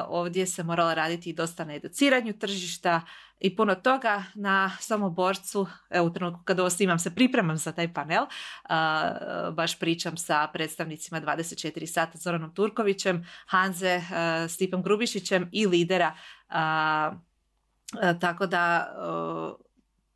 ovdje 0.08 0.46
se 0.46 0.64
morala 0.64 0.94
raditi 0.94 1.30
i 1.30 1.34
dosta 1.34 1.66
na 1.66 1.76
educiranju 1.76 2.34
tržišta 2.34 3.02
i 3.40 3.56
puno 3.56 3.76
toga 3.76 4.24
na 4.36 4.72
samoborcu, 4.80 5.68
evo 5.90 6.08
u 6.08 6.14
trenutku 6.14 6.44
kada 6.44 6.64
ovo 6.64 6.70
se 6.98 7.16
pripremam 7.16 7.58
za 7.58 7.72
taj 7.72 7.94
panel, 7.94 8.26
baš 9.54 9.80
pričam 9.80 10.18
sa 10.18 10.48
predstavnicima 10.54 11.22
24 11.22 11.86
sata 11.86 12.18
Zoranom 12.18 12.54
Turkovićem, 12.54 13.28
Hanze, 13.48 13.98
uh, 13.98 14.52
Stipom 14.52 14.84
Grubišićem 14.84 15.50
i 15.52 15.68
lidera 15.68 16.16
E, 16.50 17.29
tako 18.20 18.46
da 18.48 18.94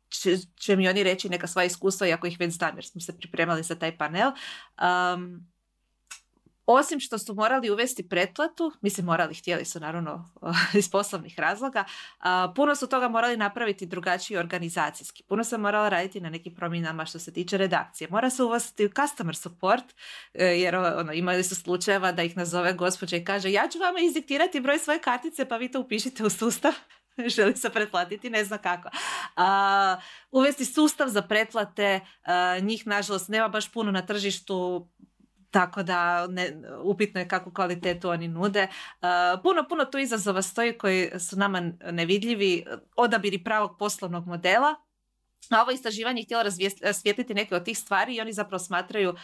će, 0.08 0.36
će, 0.56 0.76
mi 0.76 0.88
oni 0.88 1.02
reći 1.02 1.28
neka 1.28 1.46
sva 1.46 1.64
iskustva, 1.64 2.06
iako 2.06 2.26
ih 2.26 2.36
već 2.40 2.52
znam 2.52 2.76
jer 2.76 2.84
smo 2.84 3.00
se 3.00 3.18
pripremali 3.18 3.62
za 3.62 3.74
taj 3.74 3.98
panel. 3.98 4.30
Um, 4.82 5.46
osim 6.66 7.00
što 7.00 7.18
su 7.18 7.34
morali 7.34 7.70
uvesti 7.70 8.08
pretplatu, 8.08 8.72
mislim 8.80 9.06
morali, 9.06 9.34
htjeli 9.34 9.64
su 9.64 9.80
naravno 9.80 10.30
iz 10.78 10.90
poslovnih 10.90 11.38
razloga, 11.38 11.84
puno 12.56 12.74
su 12.74 12.86
toga 12.86 13.08
morali 13.08 13.36
napraviti 13.36 13.86
drugačiji 13.86 14.36
organizacijski. 14.36 15.22
Puno 15.22 15.44
se 15.44 15.58
moralo 15.58 15.88
raditi 15.88 16.20
na 16.20 16.30
nekim 16.30 16.54
promjenama 16.54 17.06
što 17.06 17.18
se 17.18 17.32
tiče 17.32 17.58
redakcije. 17.58 18.08
Mora 18.10 18.30
se 18.30 18.42
uvesti 18.42 18.88
customer 18.96 19.36
support, 19.36 19.84
e, 20.34 20.44
jer 20.44 20.76
ono, 20.76 21.12
imali 21.12 21.44
su 21.44 21.54
slučajeva 21.54 22.12
da 22.12 22.22
ih 22.22 22.36
nazove 22.36 22.72
gospođa 22.72 23.16
i 23.16 23.24
kaže 23.24 23.52
ja 23.52 23.68
ću 23.68 23.78
vama 23.78 24.00
izdiktirati 24.00 24.60
broj 24.60 24.78
svoje 24.78 24.98
kartice 24.98 25.44
pa 25.44 25.56
vi 25.56 25.70
to 25.70 25.80
upišite 25.80 26.24
u 26.24 26.30
sustav. 26.30 26.72
želi 27.36 27.56
se 27.56 27.70
pretplatiti, 27.70 28.30
ne 28.30 28.44
zna 28.44 28.58
kako. 28.58 28.88
A, 29.36 29.96
uvesti 30.30 30.64
sustav 30.64 31.08
za 31.08 31.22
pretplate, 31.22 32.00
njih 32.62 32.86
nažalost 32.86 33.28
nema 33.28 33.48
baš 33.48 33.72
puno 33.72 33.92
na 33.92 34.06
tržištu, 34.06 34.88
tako 35.50 35.82
da 35.82 36.26
ne, 36.26 36.52
upitno 36.82 37.20
je 37.20 37.28
kakvu 37.28 37.52
kvalitetu 37.52 38.10
oni 38.10 38.28
nude. 38.28 38.68
puno, 39.42 39.68
puno 39.68 39.84
tu 39.84 39.98
izazova 39.98 40.42
stoji 40.42 40.78
koji 40.78 41.10
su 41.18 41.36
nama 41.36 41.60
nevidljivi. 41.90 42.64
Odabiri 42.96 43.44
pravog 43.44 43.78
poslovnog 43.78 44.26
modela, 44.26 44.74
a 45.50 45.62
ovo 45.62 45.70
istraživanje 45.70 46.20
je 46.20 46.24
htjelo 46.24 46.42
rasvijetliti 46.82 47.34
neke 47.34 47.54
od 47.56 47.64
tih 47.64 47.78
stvari 47.78 48.14
i 48.14 48.20
oni 48.20 48.32
zapravo 48.32 48.58
smatraju 48.58 49.10
uh, 49.10 49.16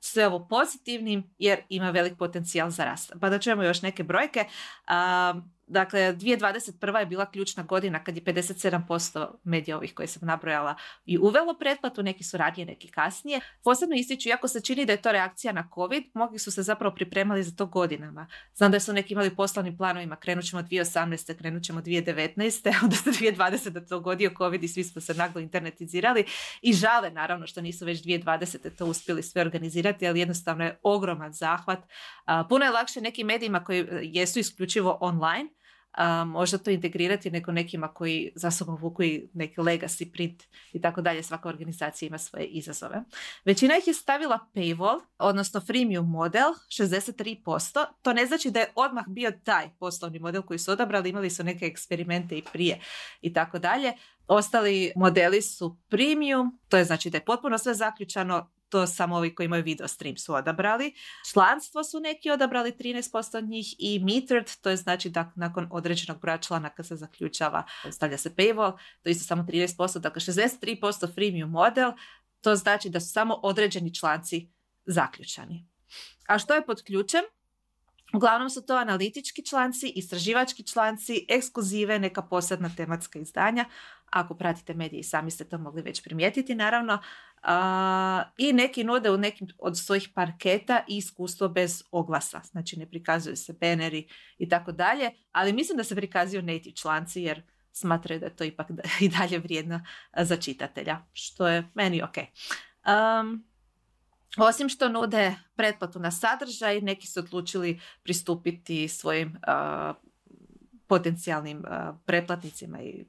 sve 0.00 0.26
ovo 0.26 0.48
pozitivnim 0.48 1.34
jer 1.38 1.60
ima 1.68 1.90
velik 1.90 2.18
potencijal 2.18 2.70
za 2.70 2.84
rast. 2.84 3.12
Pa 3.20 3.28
da 3.28 3.38
čujemo 3.38 3.62
još 3.62 3.82
neke 3.82 4.02
brojke. 4.02 4.44
Uh, 4.88 5.42
Dakle, 5.68 6.00
2021. 6.00 6.98
je 6.98 7.06
bila 7.06 7.30
ključna 7.30 7.62
godina 7.62 8.04
kad 8.04 8.16
je 8.16 8.22
57% 8.24 9.26
medija 9.44 9.76
ovih 9.76 9.94
koje 9.94 10.06
sam 10.06 10.26
nabrojala 10.26 10.74
i 11.06 11.18
uvelo 11.18 11.58
pretplatu, 11.58 12.02
neki 12.02 12.24
su 12.24 12.36
radnije, 12.36 12.66
neki 12.66 12.90
kasnije. 12.90 13.40
Posebno 13.64 13.96
ističu, 13.96 14.28
iako 14.28 14.48
se 14.48 14.60
čini 14.60 14.86
da 14.86 14.92
je 14.92 15.02
to 15.02 15.12
reakcija 15.12 15.52
na 15.52 15.68
COVID, 15.74 16.04
mnogi 16.14 16.38
su 16.38 16.50
se 16.50 16.62
zapravo 16.62 16.94
pripremali 16.94 17.42
za 17.42 17.56
to 17.56 17.66
godinama. 17.66 18.26
Znam 18.54 18.72
da 18.72 18.80
su 18.80 18.92
neki 18.92 19.12
imali 19.12 19.36
poslovnim 19.36 19.76
planovima, 19.76 20.16
krenut 20.16 20.44
ćemo 20.44 20.62
2018. 20.62 21.38
krenut 21.38 21.62
ćemo 21.62 21.80
2019. 21.80 22.74
onda 22.84 22.96
se 22.96 23.10
2020. 23.10 23.68
da 23.68 23.80
to 23.80 23.98
dogodio 23.98 24.30
COVID 24.38 24.64
i 24.64 24.68
svi 24.68 24.84
smo 24.84 25.00
se 25.00 25.14
naglo 25.14 25.40
internetizirali 25.40 26.24
i 26.62 26.72
žale 26.72 27.10
naravno 27.10 27.46
što 27.46 27.60
nisu 27.60 27.84
već 27.84 28.02
2020. 28.02 28.76
to 28.78 28.86
uspjeli 28.86 29.22
sve 29.22 29.42
organizirati, 29.42 30.06
ali 30.06 30.20
jednostavno 30.20 30.64
je 30.64 30.78
ogroman 30.82 31.32
zahvat. 31.32 31.78
Puno 32.48 32.64
je 32.64 32.70
lakše 32.70 33.00
nekim 33.00 33.26
medijima 33.26 33.64
koji 33.64 33.86
jesu 34.02 34.38
isključivo 34.38 34.98
online, 35.00 35.48
možda 36.26 36.58
to 36.58 36.70
integrirati 36.70 37.30
nego 37.30 37.52
nekima 37.52 37.88
koji 37.88 38.32
za 38.34 38.50
sobom 38.50 38.76
vuku 38.76 39.02
neki 39.34 39.60
legacy 39.60 40.12
print 40.12 40.42
i 40.72 40.80
tako 40.80 41.02
dalje. 41.02 41.22
Svaka 41.22 41.48
organizacija 41.48 42.06
ima 42.06 42.18
svoje 42.18 42.46
izazove. 42.46 43.02
Većina 43.44 43.78
ih 43.78 43.86
je 43.86 43.94
stavila 43.94 44.38
paywall, 44.54 45.00
odnosno 45.18 45.60
freemium 45.60 46.10
model, 46.10 46.52
63%. 46.68 47.84
To 48.02 48.12
ne 48.12 48.26
znači 48.26 48.50
da 48.50 48.60
je 48.60 48.72
odmah 48.74 49.04
bio 49.08 49.32
taj 49.44 49.70
poslovni 49.78 50.18
model 50.18 50.42
koji 50.42 50.58
su 50.58 50.72
odabrali, 50.72 51.08
imali 51.10 51.30
su 51.30 51.44
neke 51.44 51.66
eksperimente 51.66 52.38
i 52.38 52.42
prije 52.52 52.80
i 53.20 53.32
tako 53.32 53.58
dalje. 53.58 53.92
Ostali 54.26 54.92
modeli 54.96 55.42
su 55.42 55.78
premium, 55.88 56.58
to 56.68 56.76
je 56.76 56.84
znači 56.84 57.10
da 57.10 57.16
je 57.16 57.24
potpuno 57.24 57.58
sve 57.58 57.74
zaključano, 57.74 58.50
to 58.68 58.86
samo 58.86 59.16
ovi 59.16 59.34
koji 59.34 59.44
imaju 59.44 59.64
video 59.64 59.88
stream 59.88 60.16
su 60.16 60.34
odabrali. 60.34 60.94
Članstvo 61.32 61.84
su 61.84 62.00
neki 62.00 62.30
odabrali 62.30 62.72
13% 62.72 63.38
od 63.38 63.44
njih 63.44 63.74
i 63.78 63.98
metered, 63.98 64.50
to 64.60 64.70
je 64.70 64.76
znači 64.76 65.10
da 65.10 65.32
nakon 65.36 65.68
određenog 65.70 66.20
broja 66.20 66.38
članaka 66.38 66.82
se 66.82 66.96
zaključava, 66.96 67.62
stavlja 67.90 68.18
se 68.18 68.30
paywall, 68.30 68.78
to 69.02 69.08
je 69.08 69.10
isto 69.10 69.24
samo 69.24 69.42
13%, 69.42 69.98
dakle 69.98 70.20
63% 70.20 71.14
freemium 71.14 71.50
model, 71.50 71.92
to 72.40 72.56
znači 72.56 72.90
da 72.90 73.00
su 73.00 73.12
samo 73.12 73.40
određeni 73.42 73.94
članci 73.94 74.48
zaključani. 74.86 75.66
A 76.26 76.38
što 76.38 76.54
je 76.54 76.66
pod 76.66 76.82
ključem? 76.82 77.22
Uglavnom 78.14 78.50
su 78.50 78.66
to 78.66 78.74
analitički 78.74 79.46
članci, 79.46 79.92
istraživački 79.96 80.66
članci, 80.66 81.26
ekskluzive, 81.28 81.98
neka 81.98 82.22
posebna 82.22 82.70
tematska 82.76 83.18
izdanja. 83.18 83.64
Ako 84.10 84.34
pratite 84.34 84.74
medije, 84.74 85.02
sami 85.02 85.30
ste 85.30 85.44
to 85.44 85.58
mogli 85.58 85.82
već 85.82 86.02
primijetiti, 86.02 86.54
naravno. 86.54 86.98
I 88.38 88.52
neki 88.52 88.84
nude 88.84 89.10
u 89.10 89.16
nekim 89.16 89.48
od 89.58 89.78
svojih 89.78 90.08
parketa 90.14 90.84
i 90.88 90.96
iskustvo 90.96 91.48
bez 91.48 91.82
oglasa. 91.90 92.40
Znači 92.44 92.78
ne 92.78 92.86
prikazuju 92.86 93.36
se 93.36 93.52
beneri 93.52 94.08
i 94.38 94.48
tako 94.48 94.72
dalje. 94.72 95.10
Ali 95.32 95.52
mislim 95.52 95.76
da 95.76 95.84
se 95.84 95.96
prikazuju 95.96 96.42
native 96.42 96.74
članci 96.74 97.22
jer 97.22 97.42
smatraju 97.72 98.20
da 98.20 98.26
je 98.26 98.36
to 98.36 98.44
ipak 98.44 98.66
i 99.00 99.08
dalje 99.08 99.38
vrijedno 99.38 99.80
za 100.16 100.36
čitatelja. 100.36 100.98
Što 101.12 101.48
je 101.48 101.70
meni 101.74 102.02
ok. 102.02 102.16
Um, 102.16 103.44
osim 104.38 104.68
što 104.68 104.88
nude 104.88 105.34
pretplatu 105.56 105.98
na 105.98 106.10
sadržaj, 106.10 106.80
neki 106.80 107.06
su 107.06 107.20
odlučili 107.20 107.80
pristupiti 108.02 108.88
svojim 108.88 109.36
potencijalnim 110.86 111.62
pretplatnicima 112.06 112.82
i 112.82 113.04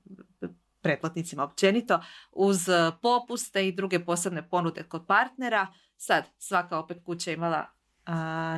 pretplatnicima 0.81 1.43
općenito 1.43 1.99
uz 2.31 2.69
popuste 3.01 3.67
i 3.67 3.71
druge 3.71 4.05
posebne 4.05 4.49
ponude 4.49 4.83
kod 4.83 5.07
partnera. 5.07 5.67
Sad, 5.97 6.23
svaka 6.37 6.77
opet 6.77 6.97
kuća 7.05 7.31
imala 7.31 7.65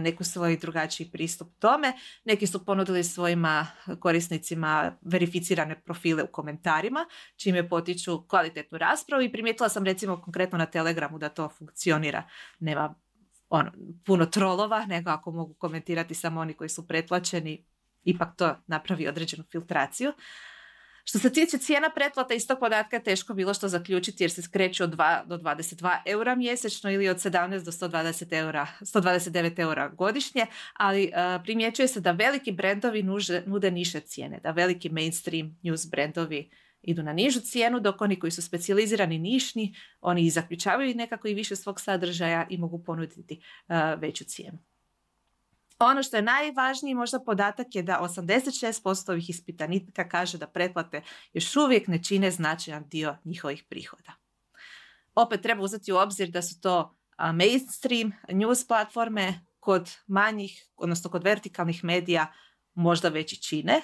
neku 0.01 0.23
svoj 0.23 0.57
drugačiji 0.57 1.11
pristup 1.11 1.47
tome. 1.59 1.93
Neki 2.25 2.47
su 2.47 2.65
ponudili 2.65 3.03
svojima 3.03 3.67
korisnicima 3.99 4.97
verificirane 5.01 5.81
profile 5.81 6.23
u 6.23 6.27
komentarima, 6.27 7.05
čime 7.35 7.69
potiču 7.69 8.27
kvalitetnu 8.27 8.77
raspravu 8.77 9.23
i 9.23 9.31
primijetila 9.31 9.69
sam 9.69 9.85
recimo 9.85 10.21
konkretno 10.21 10.57
na 10.57 10.65
Telegramu 10.65 11.17
da 11.17 11.29
to 11.29 11.49
funkcionira. 11.49 12.23
Nema 12.59 12.95
ono, 13.49 13.71
puno 14.05 14.25
trolova, 14.25 14.85
nego 14.85 15.09
ako 15.09 15.31
mogu 15.31 15.53
komentirati 15.53 16.13
samo 16.13 16.41
oni 16.41 16.53
koji 16.53 16.69
su 16.69 16.87
pretplaćeni, 16.87 17.65
ipak 18.03 18.35
to 18.37 18.55
napravi 18.67 19.07
određenu 19.07 19.43
filtraciju. 19.51 20.13
Što 21.03 21.19
se 21.19 21.33
tiče 21.33 21.57
cijena 21.57 21.89
pretplata, 21.89 22.33
iz 22.33 22.47
tog 22.47 22.59
podatka 22.59 22.95
je 22.95 23.03
teško 23.03 23.33
bilo 23.33 23.53
što 23.53 23.67
zaključiti 23.67 24.23
jer 24.23 24.31
se 24.31 24.41
skreću 24.41 24.83
od 24.83 24.95
2 24.95 25.25
do 25.25 25.37
22 25.37 25.97
eura 26.05 26.35
mjesečno 26.35 26.91
ili 26.91 27.09
od 27.09 27.17
17 27.17 27.63
do 27.63 27.71
120 27.71 28.33
eura, 28.33 28.67
129 28.81 29.59
eura 29.59 29.87
godišnje, 29.87 30.45
ali 30.73 31.03
uh, 31.03 31.43
primjećuje 31.43 31.87
se 31.87 31.99
da 31.99 32.11
veliki 32.11 32.51
brendovi 32.51 33.03
nude 33.45 33.71
niše 33.71 33.99
cijene, 33.99 34.39
da 34.43 34.51
veliki 34.51 34.89
mainstream 34.89 35.59
news 35.63 35.89
brendovi 35.89 36.49
idu 36.81 37.03
na 37.03 37.13
nižu 37.13 37.39
cijenu, 37.39 37.79
dok 37.79 38.01
oni 38.01 38.19
koji 38.19 38.31
su 38.31 38.41
specijalizirani 38.41 39.19
nišni, 39.19 39.75
oni 40.01 40.29
zaključavaju 40.29 40.95
nekako 40.95 41.27
i 41.27 41.33
više 41.33 41.55
svog 41.55 41.81
sadržaja 41.81 42.47
i 42.49 42.57
mogu 42.57 42.83
ponuditi 42.83 43.41
uh, 43.67 43.75
veću 44.01 44.23
cijenu. 44.23 44.70
Ono 45.81 46.03
što 46.03 46.15
je 46.15 46.21
najvažniji 46.21 46.95
možda 46.95 47.19
podatak 47.19 47.75
je 47.75 47.83
da 47.83 47.99
86% 48.01 49.11
ovih 49.11 49.29
ispitanika 49.29 50.09
kaže 50.09 50.37
da 50.37 50.47
pretplate 50.47 51.01
još 51.33 51.55
uvijek 51.55 51.87
ne 51.87 52.03
čine 52.03 52.31
značajan 52.31 52.83
dio 52.87 53.17
njihovih 53.25 53.63
prihoda. 53.69 54.11
Opet 55.15 55.41
treba 55.41 55.63
uzeti 55.63 55.91
u 55.91 55.97
obzir 55.97 56.29
da 56.29 56.41
su 56.41 56.61
to 56.61 56.97
mainstream 57.33 58.11
news 58.29 58.67
platforme 58.67 59.45
kod 59.59 59.91
manjih, 60.07 60.67
odnosno 60.77 61.09
kod 61.09 61.23
vertikalnih 61.23 61.83
medija 61.83 62.33
možda 62.73 63.09
veći 63.09 63.41
čine. 63.41 63.81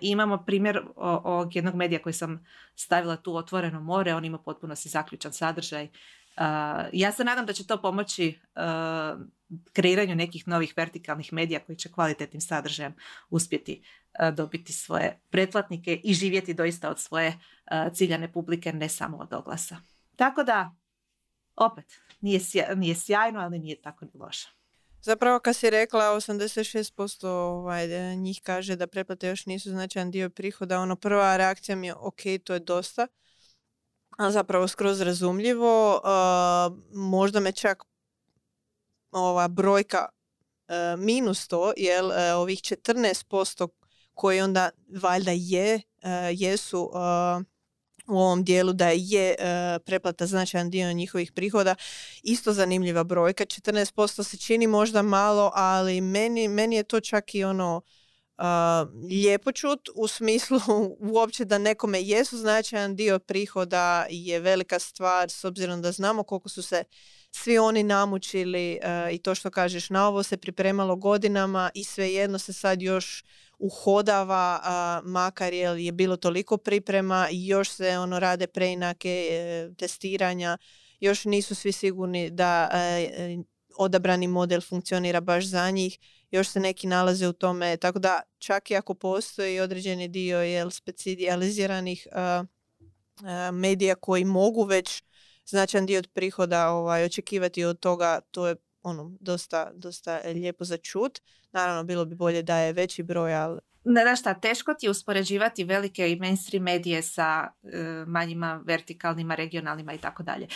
imamo 0.00 0.44
primjer 0.44 0.82
ovog 0.96 1.56
jednog 1.56 1.74
medija 1.74 2.02
koji 2.02 2.12
sam 2.12 2.46
stavila 2.74 3.16
tu 3.16 3.36
otvoreno 3.36 3.80
more, 3.80 4.14
on 4.14 4.24
ima 4.24 4.38
potpuno 4.38 4.76
si 4.76 4.88
zaključan 4.88 5.32
sadržaj. 5.32 5.88
ja 6.92 7.12
se 7.12 7.24
nadam 7.24 7.46
da 7.46 7.52
će 7.52 7.66
to 7.66 7.82
pomoći 7.82 8.40
kreiranju 9.72 10.14
nekih 10.14 10.48
novih 10.48 10.74
vertikalnih 10.76 11.32
medija 11.32 11.60
koji 11.60 11.76
će 11.76 11.92
kvalitetnim 11.92 12.40
sadržajem 12.40 12.94
uspjeti 13.30 13.82
e, 14.18 14.30
dobiti 14.30 14.72
svoje 14.72 15.20
pretplatnike 15.30 16.00
i 16.04 16.14
živjeti 16.14 16.54
doista 16.54 16.90
od 16.90 17.00
svoje 17.00 17.26
e, 17.26 17.90
ciljane 17.94 18.32
publike, 18.32 18.72
ne 18.72 18.88
samo 18.88 19.16
od 19.16 19.32
oglasa. 19.32 19.76
Tako 20.16 20.42
da, 20.42 20.74
opet, 21.56 22.00
nije, 22.20 22.40
nije 22.76 22.94
sjajno, 22.94 23.40
ali 23.40 23.58
nije 23.58 23.82
tako 23.82 24.04
ni 24.04 24.10
loše. 24.14 24.48
Zapravo 25.04 25.38
kad 25.38 25.56
si 25.56 25.70
rekla 25.70 26.04
86% 26.04 27.26
ovaj, 27.26 28.16
njih 28.16 28.40
kaže 28.42 28.76
da 28.76 28.86
pretplate 28.86 29.28
još 29.28 29.46
nisu 29.46 29.70
značajan 29.70 30.10
dio 30.10 30.30
prihoda, 30.30 30.80
ono 30.80 30.96
prva 30.96 31.36
reakcija 31.36 31.76
mi 31.76 31.86
je 31.86 31.94
ok, 31.94 32.20
to 32.44 32.54
je 32.54 32.60
dosta, 32.60 33.06
a 34.18 34.30
zapravo 34.30 34.68
skroz 34.68 35.00
razumljivo. 35.00 35.94
Uh, 35.94 36.78
možda 36.92 37.40
me 37.40 37.52
čak 37.52 37.82
ova 39.14 39.48
brojka 39.48 40.08
e, 40.68 40.96
minus 40.96 41.48
to, 41.48 41.72
jer 41.76 42.04
e, 42.04 42.34
ovih 42.34 42.58
14% 42.58 43.68
koji 44.14 44.40
onda 44.40 44.70
valjda 45.02 45.30
je, 45.34 45.74
e, 45.74 45.80
jesu 46.32 46.90
u 48.06 48.18
ovom 48.18 48.44
dijelu 48.44 48.72
da 48.72 48.88
je 48.88 49.36
preplata 49.84 50.26
značajan 50.26 50.70
dio 50.70 50.92
njihovih 50.92 51.32
prihoda. 51.32 51.74
Isto 52.22 52.52
zanimljiva 52.52 53.04
brojka. 53.04 53.44
14% 53.44 54.22
se 54.22 54.36
čini 54.36 54.66
možda 54.66 55.02
malo, 55.02 55.50
ali 55.54 56.00
meni, 56.00 56.48
meni 56.48 56.76
je 56.76 56.82
to 56.82 57.00
čak 57.00 57.34
i 57.34 57.44
ono 57.44 57.82
uh, 58.38 58.44
lijepo 59.10 59.52
čut 59.52 59.88
u 59.94 60.08
smislu 60.08 60.60
uopće 61.14 61.44
da 61.44 61.58
nekome 61.58 62.02
jesu 62.02 62.38
značajan 62.38 62.96
dio 62.96 63.18
prihoda 63.18 64.06
je 64.10 64.40
velika 64.40 64.78
stvar 64.78 65.30
s 65.30 65.44
obzirom 65.44 65.82
da 65.82 65.92
znamo 65.92 66.22
koliko 66.22 66.48
su 66.48 66.62
se 66.62 66.84
svi 67.36 67.58
oni 67.58 67.82
namučili 67.82 68.80
uh, 68.82 69.14
i 69.14 69.18
to 69.18 69.34
što 69.34 69.50
kažeš 69.50 69.90
na 69.90 70.08
ovo 70.08 70.22
se 70.22 70.36
pripremalo 70.36 70.96
godinama 70.96 71.70
i 71.74 71.84
svejedno 71.84 72.38
se 72.38 72.52
sad 72.52 72.82
još 72.82 73.24
uhodava 73.58 74.60
uh, 74.62 75.10
makar 75.10 75.52
je 75.52 75.92
bilo 75.92 76.16
toliko 76.16 76.56
priprema 76.56 77.28
i 77.30 77.46
još 77.46 77.70
se 77.70 77.98
ono 77.98 78.18
rade 78.18 78.46
preinake 78.46 79.28
uh, 79.68 79.76
testiranja 79.76 80.58
još 81.00 81.24
nisu 81.24 81.54
svi 81.54 81.72
sigurni 81.72 82.30
da 82.30 82.70
odabrani 83.76 84.28
model 84.28 84.60
funkcionira 84.60 85.20
baš 85.20 85.44
za 85.44 85.70
njih 85.70 85.98
još 86.30 86.48
se 86.48 86.60
neki 86.60 86.86
nalaze 86.86 87.28
u 87.28 87.32
tome 87.32 87.76
tako 87.76 87.98
da 87.98 88.20
čak 88.38 88.70
i 88.70 88.76
ako 88.76 88.94
postoji 88.94 89.60
određeni 89.60 90.08
dio 90.08 90.38
jel, 90.42 90.70
specijaliziranih 90.70 92.06
medija 93.52 93.94
koji 93.94 94.24
mogu 94.24 94.64
već 94.64 95.02
značajan 95.46 95.86
dio 95.86 95.98
od 95.98 96.08
prihoda 96.12 96.68
ovaj, 96.68 97.04
očekivati 97.04 97.64
od 97.64 97.78
toga, 97.80 98.20
to 98.30 98.46
je 98.46 98.56
ono, 98.82 99.16
dosta, 99.20 99.70
dosta 99.74 100.20
lijepo 100.24 100.64
za 100.64 100.76
čut. 100.76 101.20
Naravno, 101.52 101.84
bilo 101.84 102.04
bi 102.04 102.14
bolje 102.14 102.42
da 102.42 102.58
je 102.58 102.72
veći 102.72 103.02
broj, 103.02 103.34
ali 103.34 103.60
ne 103.84 104.16
šta, 104.16 104.34
teško 104.34 104.74
ti 104.74 104.86
je 104.86 104.90
uspoređivati 104.90 105.64
velike 105.64 106.12
i 106.12 106.16
mainstream 106.16 106.64
medije 106.64 107.02
sa 107.02 107.48
e, 107.62 108.04
manjima 108.06 108.60
vertikalnima, 108.64 109.34
regionalnima 109.34 109.92
i 109.92 109.98
tako 109.98 110.22
dalje. 110.22 110.46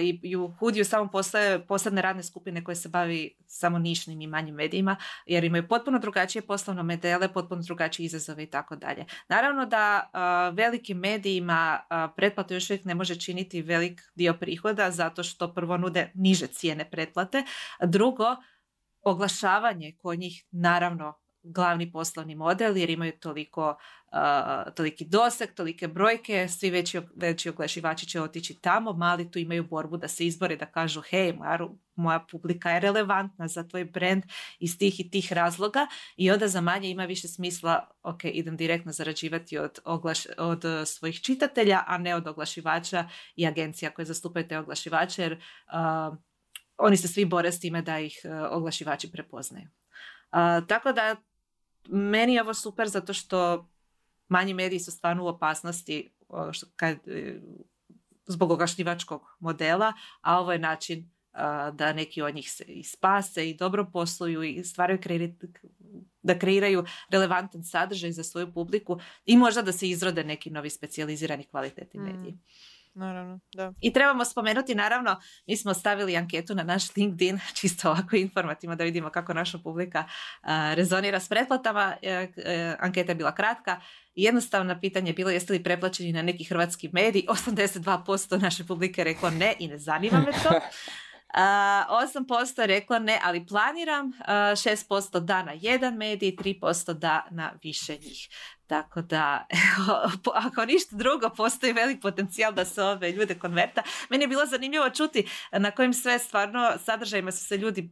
I, 0.00 0.36
u 0.36 0.54
Hudiju 0.58 0.84
samo 0.84 1.10
postoje 1.10 1.66
posebne 1.66 2.02
radne 2.02 2.22
skupine 2.22 2.64
koje 2.64 2.74
se 2.74 2.88
bavi 2.88 3.36
samo 3.46 3.78
nišnim 3.78 4.20
i 4.20 4.26
manjim 4.26 4.54
medijima, 4.54 4.96
jer 5.26 5.44
imaju 5.44 5.68
potpuno 5.68 5.98
drugačije 5.98 6.42
poslovne 6.42 6.82
modele, 6.82 7.32
potpuno 7.32 7.62
drugačije 7.62 8.06
izazove 8.06 8.42
i 8.42 8.50
tako 8.50 8.76
dalje. 8.76 9.04
Naravno 9.28 9.66
da 9.66 10.10
velikim 10.52 10.98
medijima 10.98 11.80
pretplatu 12.16 12.54
još 12.54 12.70
uvijek 12.70 12.84
ne 12.84 12.94
može 12.94 13.20
činiti 13.20 13.62
velik 13.62 14.02
dio 14.14 14.34
prihoda, 14.34 14.90
zato 14.90 15.22
što 15.22 15.54
prvo 15.54 15.76
nude 15.76 16.10
niže 16.14 16.46
cijene 16.46 16.90
pretplate, 16.90 17.44
drugo, 17.82 18.36
oglašavanje 19.02 19.96
kod 20.02 20.18
njih 20.18 20.44
naravno 20.50 21.23
glavni 21.44 21.92
poslovni 21.92 22.34
model 22.34 22.76
jer 22.76 22.90
imaju 22.90 23.12
toliko, 23.20 23.76
toliki 24.76 25.04
doseg, 25.04 25.54
tolike 25.54 25.88
brojke, 25.88 26.48
svi 26.48 26.70
veći, 26.70 27.00
veći 27.16 27.48
oglašivači 27.48 28.06
će 28.06 28.20
otići 28.20 28.60
tamo, 28.60 28.92
mali 28.92 29.30
tu 29.30 29.38
imaju 29.38 29.64
borbu 29.64 29.96
da 29.96 30.08
se 30.08 30.26
izbore, 30.26 30.56
da 30.56 30.66
kažu 30.66 31.00
hej, 31.00 31.32
moja, 31.32 31.58
moja 31.94 32.26
publika 32.30 32.70
je 32.70 32.80
relevantna 32.80 33.48
za 33.48 33.68
tvoj 33.68 33.84
brand 33.84 34.22
iz 34.58 34.78
tih 34.78 35.00
i 35.00 35.10
tih 35.10 35.32
razloga 35.32 35.86
i 36.16 36.30
onda 36.30 36.48
za 36.48 36.60
manje 36.60 36.90
ima 36.90 37.04
više 37.04 37.28
smisla, 37.28 37.88
ok, 38.02 38.24
idem 38.24 38.56
direktno 38.56 38.92
zarađivati 38.92 39.58
od, 39.58 39.78
oglaš, 39.84 40.26
od 40.38 40.64
svojih 40.86 41.20
čitatelja, 41.20 41.84
a 41.86 41.98
ne 41.98 42.14
od 42.14 42.26
oglašivača 42.26 43.08
i 43.36 43.46
agencija 43.46 43.90
koje 43.90 44.06
zastupaju 44.06 44.48
te 44.48 44.58
oglašivače 44.58 45.22
jer 45.22 45.42
oni 46.78 46.96
se 46.96 47.08
svi 47.08 47.24
bore 47.24 47.52
s 47.52 47.60
time 47.60 47.82
da 47.82 47.98
ih 47.98 48.20
uh, 48.24 48.30
oglašivači 48.50 49.12
prepoznaju. 49.12 49.68
Uh, 50.32 50.66
tako 50.68 50.92
da 50.92 51.16
meni 51.88 52.34
je 52.34 52.42
ovo 52.42 52.54
super 52.54 52.88
zato 52.88 53.12
što 53.12 53.68
manji 54.28 54.54
mediji 54.54 54.80
su 54.80 54.90
stvarno 54.90 55.24
u 55.24 55.26
opasnosti 55.26 56.14
što, 56.52 56.66
kad, 56.76 57.08
e, 57.08 57.40
zbog 58.26 58.50
oglašivačkog 58.50 59.22
modela, 59.40 59.92
a 60.20 60.40
ovo 60.40 60.52
je 60.52 60.58
način 60.58 61.10
da 61.72 61.92
neki 61.92 62.22
od 62.22 62.34
njih 62.34 62.50
se 62.50 62.64
i 62.64 62.84
spase 62.84 63.50
i 63.50 63.54
dobro 63.54 63.90
posluju 63.92 64.42
i 64.42 64.64
stvaraju 64.64 64.98
da 66.22 66.38
kreiraju 66.38 66.84
relevantan 67.08 67.64
sadržaj 67.64 68.12
za 68.12 68.24
svoju 68.24 68.52
publiku 68.52 68.98
i 69.24 69.36
možda 69.36 69.62
da 69.62 69.72
se 69.72 69.88
izrode 69.88 70.24
neki 70.24 70.50
novi 70.50 70.70
specijalizirani 70.70 71.44
kvalitetni 71.44 72.00
mm. 72.00 72.38
Naravno, 72.94 73.40
da. 73.54 73.72
I 73.80 73.92
trebamo 73.92 74.24
spomenuti, 74.24 74.74
naravno, 74.74 75.20
mi 75.46 75.56
smo 75.56 75.74
stavili 75.74 76.16
anketu 76.16 76.54
na 76.54 76.62
naš 76.62 76.96
LinkedIn, 76.96 77.38
čisto 77.60 77.90
ovako 77.90 78.16
informativno 78.16 78.76
da 78.76 78.84
vidimo 78.84 79.10
kako 79.10 79.34
naša 79.34 79.58
publika 79.58 80.04
rezonira 80.74 81.20
s 81.20 81.28
pretplatama. 81.28 81.96
E, 82.02 82.28
e, 82.36 82.76
anketa 82.80 83.12
je 83.12 83.16
bila 83.16 83.34
kratka. 83.34 83.80
Jednostavno 84.14 84.80
pitanje 84.80 85.10
je 85.10 85.14
bilo 85.14 85.30
jeste 85.30 85.52
li 85.52 85.62
preplaćeni 85.62 86.12
na 86.12 86.22
neki 86.22 86.44
hrvatski 86.44 86.90
medij. 86.92 87.22
82% 87.46 88.40
naše 88.42 88.66
publike 88.66 89.04
reklo 89.04 89.30
ne 89.30 89.54
i 89.58 89.68
ne 89.68 89.78
zanima 89.78 90.18
me 90.18 90.32
to. 90.42 90.60
8% 91.34 92.66
reklo 92.66 92.98
ne, 92.98 93.20
ali 93.22 93.46
planiram, 93.46 94.12
6% 94.28 95.20
da 95.20 95.42
na 95.42 95.52
jedan 95.60 95.96
medij, 95.96 96.36
3% 96.36 96.92
da 96.92 97.26
na 97.30 97.52
više 97.62 97.92
njih. 97.92 98.28
Tako 98.66 99.02
da, 99.02 99.46
ako 100.46 100.64
ništa 100.64 100.96
drugo, 100.96 101.28
postoji 101.36 101.72
velik 101.72 102.02
potencijal 102.02 102.52
da 102.52 102.64
se 102.64 102.82
ove 102.82 103.12
ljude 103.12 103.34
konverta. 103.34 103.82
Meni 104.10 104.24
je 104.24 104.28
bilo 104.28 104.46
zanimljivo 104.46 104.90
čuti 104.90 105.28
na 105.52 105.70
kojim 105.70 105.92
sve 105.94 106.18
stvarno 106.18 106.72
sadržajima 106.84 107.32
su 107.32 107.44
se 107.44 107.56
ljudi 107.56 107.90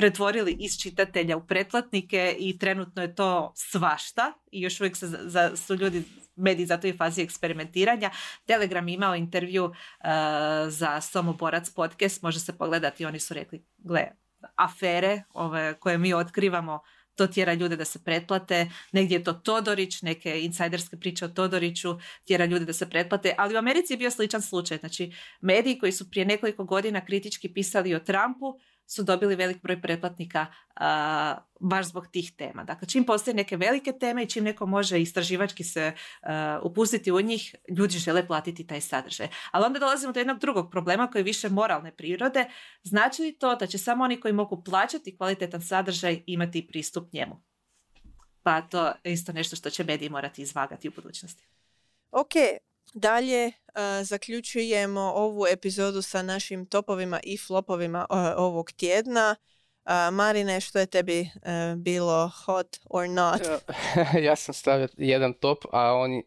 pretvorili 0.00 0.56
iz 0.60 0.78
čitatelja 0.78 1.36
u 1.36 1.46
pretplatnike 1.46 2.36
i 2.38 2.58
trenutno 2.58 3.02
je 3.02 3.14
to 3.14 3.52
svašta 3.56 4.32
i 4.52 4.60
još 4.60 4.80
uvijek 4.80 4.96
se 4.96 5.06
za, 5.06 5.56
su 5.56 5.74
ljudi 5.74 6.04
mediji 6.36 6.66
za 6.66 6.76
toj 6.76 6.96
fazi 6.96 7.22
eksperimentiranja. 7.22 8.10
Telegram 8.46 8.88
imao 8.88 9.16
intervju 9.16 9.64
uh, 9.64 9.74
za 10.68 11.00
Somoborac 11.00 11.70
podcast, 11.70 12.22
može 12.22 12.40
se 12.40 12.58
pogledati, 12.58 13.04
oni 13.04 13.20
su 13.20 13.34
rekli, 13.34 13.64
gle, 13.78 14.06
afere 14.56 15.22
ove, 15.34 15.74
koje 15.74 15.98
mi 15.98 16.14
otkrivamo 16.14 16.80
to 17.20 17.26
tjera 17.26 17.54
ljude 17.54 17.76
da 17.76 17.84
se 17.84 17.98
pretplate, 18.04 18.70
negdje 18.92 19.18
je 19.18 19.24
to 19.24 19.32
Todorić, 19.32 20.02
neke 20.02 20.40
insajderske 20.40 20.96
priče 20.96 21.24
o 21.24 21.28
Todoriću 21.28 21.98
tjera 22.24 22.44
ljude 22.44 22.64
da 22.64 22.72
se 22.72 22.88
pretplate, 22.90 23.34
ali 23.38 23.54
u 23.54 23.58
Americi 23.58 23.92
je 23.92 23.96
bio 23.96 24.10
sličan 24.10 24.42
slučaj. 24.42 24.78
Znači, 24.78 25.12
mediji 25.40 25.78
koji 25.78 25.92
su 25.92 26.10
prije 26.10 26.26
nekoliko 26.26 26.64
godina 26.64 27.04
kritički 27.04 27.52
pisali 27.52 27.94
o 27.94 28.00
Trumpu 28.00 28.58
su 28.90 29.02
dobili 29.02 29.36
velik 29.36 29.62
broj 29.62 29.82
pretplatnika 29.82 30.46
baš 31.60 31.86
zbog 31.86 32.06
tih 32.06 32.32
tema. 32.36 32.64
Dakle, 32.64 32.88
čim 32.88 33.04
postoje 33.04 33.34
neke 33.34 33.56
velike 33.56 33.92
teme 33.92 34.22
i 34.22 34.28
čim 34.28 34.44
neko 34.44 34.66
može 34.66 35.00
istraživački 35.00 35.64
se 35.64 35.92
upustiti 36.62 37.12
u 37.12 37.20
njih, 37.20 37.54
ljudi 37.68 37.98
žele 37.98 38.26
platiti 38.26 38.66
taj 38.66 38.80
sadržaj. 38.80 39.28
Ali 39.50 39.64
onda 39.64 39.78
dolazimo 39.78 40.12
do 40.12 40.20
jednog 40.20 40.38
drugog 40.38 40.70
problema 40.70 41.10
koji 41.10 41.20
je 41.20 41.24
više 41.24 41.48
moralne 41.48 41.96
prirode. 41.96 42.50
Znači 42.82 43.22
li 43.22 43.38
to 43.38 43.56
da 43.56 43.66
će 43.66 43.78
samo 43.78 44.04
oni 44.04 44.20
koji 44.20 44.34
mogu 44.34 44.64
plaćati 44.64 45.16
kvalitetan 45.16 45.62
sadržaj 45.62 46.22
imati 46.26 46.66
pristup 46.66 47.12
njemu? 47.12 47.42
Pa 48.42 48.62
to 48.62 48.86
je 49.04 49.12
isto 49.12 49.32
nešto 49.32 49.56
što 49.56 49.70
će 49.70 49.84
mediji 49.84 50.08
morati 50.08 50.42
izvagati 50.42 50.88
u 50.88 50.92
budućnosti. 50.96 51.46
Ok, 52.10 52.32
Dalje 52.94 53.46
uh, 53.46 53.52
zaključujemo 54.02 55.00
ovu 55.00 55.46
epizodu 55.46 56.02
sa 56.02 56.22
našim 56.22 56.66
topovima 56.66 57.20
i 57.22 57.38
flopovima 57.38 58.06
uh, 58.10 58.16
ovog 58.36 58.72
tjedna. 58.72 59.36
Uh, 59.84 60.14
Marine, 60.14 60.60
što 60.60 60.78
je 60.78 60.86
tebi 60.86 61.30
bilo 61.76 62.30
hot 62.44 62.76
or 62.90 63.08
not? 63.08 63.40
ja 64.26 64.36
sam 64.36 64.54
stavio 64.54 64.88
jedan 64.96 65.32
top, 65.32 65.64
a 65.72 65.92
oni 65.92 66.24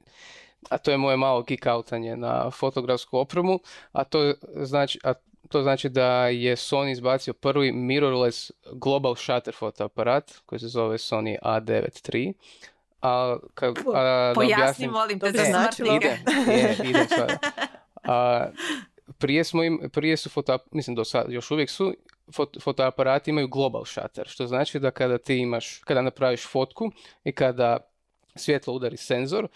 a 0.69 0.77
to 0.77 0.91
je 0.91 0.97
moje 0.97 1.17
malo 1.17 1.43
geek 1.43 1.65
outanje 1.65 2.15
na 2.17 2.51
fotografsku 2.51 3.17
opremu, 3.17 3.59
a 3.91 4.03
to 4.03 4.33
znači, 4.55 4.99
a 5.03 5.13
to 5.49 5.63
znači 5.63 5.89
da 5.89 6.27
je 6.27 6.55
Sony 6.55 6.91
izbacio 6.91 7.33
prvi 7.33 7.71
mirrorless 7.71 8.51
global 8.71 9.15
shutter 9.15 9.53
fotoaparat 9.55 10.31
koji 10.45 10.59
se 10.59 10.67
zove 10.67 10.97
Sony 10.97 11.37
A9 11.43 12.15
III 12.15 12.33
a, 13.03 13.37
ka, 13.53 13.73
a, 13.93 14.31
Pojasni, 14.35 14.87
molim 14.87 15.19
te, 15.19 15.31
za 15.31 15.43
značilo. 15.43 15.95
Ide, 15.95 16.19
je, 16.47 17.07
sad. 17.07 17.37
A, 18.03 18.47
prije, 19.17 19.43
smo 19.43 19.63
im, 19.63 19.89
prije 19.93 20.17
su 20.17 20.29
foto, 20.29 20.57
mislim 20.71 20.95
do 20.95 21.05
sad, 21.05 21.25
još 21.31 21.51
uvijek 21.51 21.69
su, 21.69 21.93
fot, 22.35 22.57
fotoaparati 22.61 23.31
imaju 23.31 23.47
global 23.47 23.85
shutter, 23.85 24.27
što 24.27 24.47
znači 24.47 24.79
da 24.79 24.91
kada 24.91 25.17
ti 25.17 25.37
imaš, 25.37 25.79
kada 25.79 26.01
napraviš 26.01 26.47
fotku 26.47 26.91
i 27.23 27.31
kada 27.31 27.77
svjetlo 28.35 28.73
udari 28.73 28.97
senzor, 28.97 29.47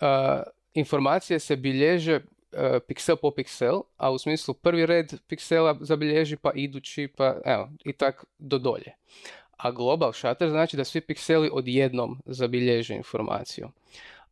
a, 0.00 0.42
informacije 0.74 1.38
se 1.38 1.56
bilježe 1.56 2.20
piksel 2.86 3.16
po 3.16 3.30
piksel, 3.30 3.80
a 3.96 4.10
u 4.10 4.18
smislu 4.18 4.54
prvi 4.54 4.86
red 4.86 5.12
piksela 5.26 5.76
zabilježi 5.80 6.36
pa 6.36 6.50
idući, 6.54 7.08
pa 7.16 7.36
evo, 7.44 7.70
i 7.84 7.92
tak 7.92 8.24
do 8.38 8.58
dolje 8.58 8.92
a 9.56 9.70
global 9.70 10.12
shutter 10.12 10.50
znači 10.50 10.76
da 10.76 10.84
svi 10.84 11.00
pikseli 11.00 11.50
odjednom 11.52 12.18
zabilježe 12.26 12.94
informaciju. 12.94 13.68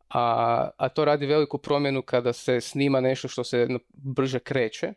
A, 0.09 0.69
a 0.77 0.89
to 0.89 1.05
radi 1.05 1.25
veliku 1.25 1.57
promjenu 1.57 2.01
kada 2.01 2.33
se 2.33 2.61
snima 2.61 3.01
nešto 3.01 3.27
što 3.27 3.43
se 3.43 3.67
brže 3.93 4.39
kreće, 4.39 4.93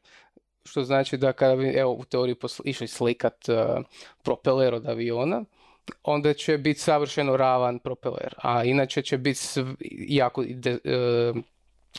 što 0.65 0.85
znači 0.85 1.17
da 1.17 1.33
kada 1.33 1.57
bi, 1.57 1.69
evo, 1.69 1.93
u 1.93 2.05
teoriji 2.05 2.37
išli 2.65 2.89
slikat 2.89 3.49
uh, 3.49 3.85
propeler 4.23 4.75
od 4.75 4.87
aviona, 4.87 5.45
onda 6.03 6.35
će 6.35 6.59
biti 6.59 6.81
savršeno 6.81 7.37
ravan 7.37 7.79
propeler, 7.79 8.35
a 8.37 8.65
inače 8.65 9.03
će 9.03 9.19
biti 9.19 9.41
jako, 10.09 10.45
de, 10.49 10.73
uh, 10.73 11.37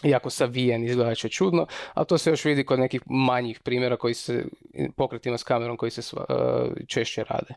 jako 0.04 0.30
savijen, 0.30 0.84
izgledat 0.84 1.18
će 1.18 1.30
čudno, 1.30 1.66
a 1.94 2.04
to 2.04 2.18
se 2.18 2.30
još 2.30 2.46
vidi 2.46 2.66
kod 2.66 2.80
nekih 2.80 3.02
manjih 3.06 3.60
primjera 3.60 3.98
koji 3.98 4.14
se, 4.14 4.46
pokretima 4.96 5.38
s 5.38 5.44
kamerom 5.44 5.78
koji 5.78 5.92
se 5.92 6.16
uh, 6.16 6.24
češće 6.88 7.24
rade. 7.24 7.54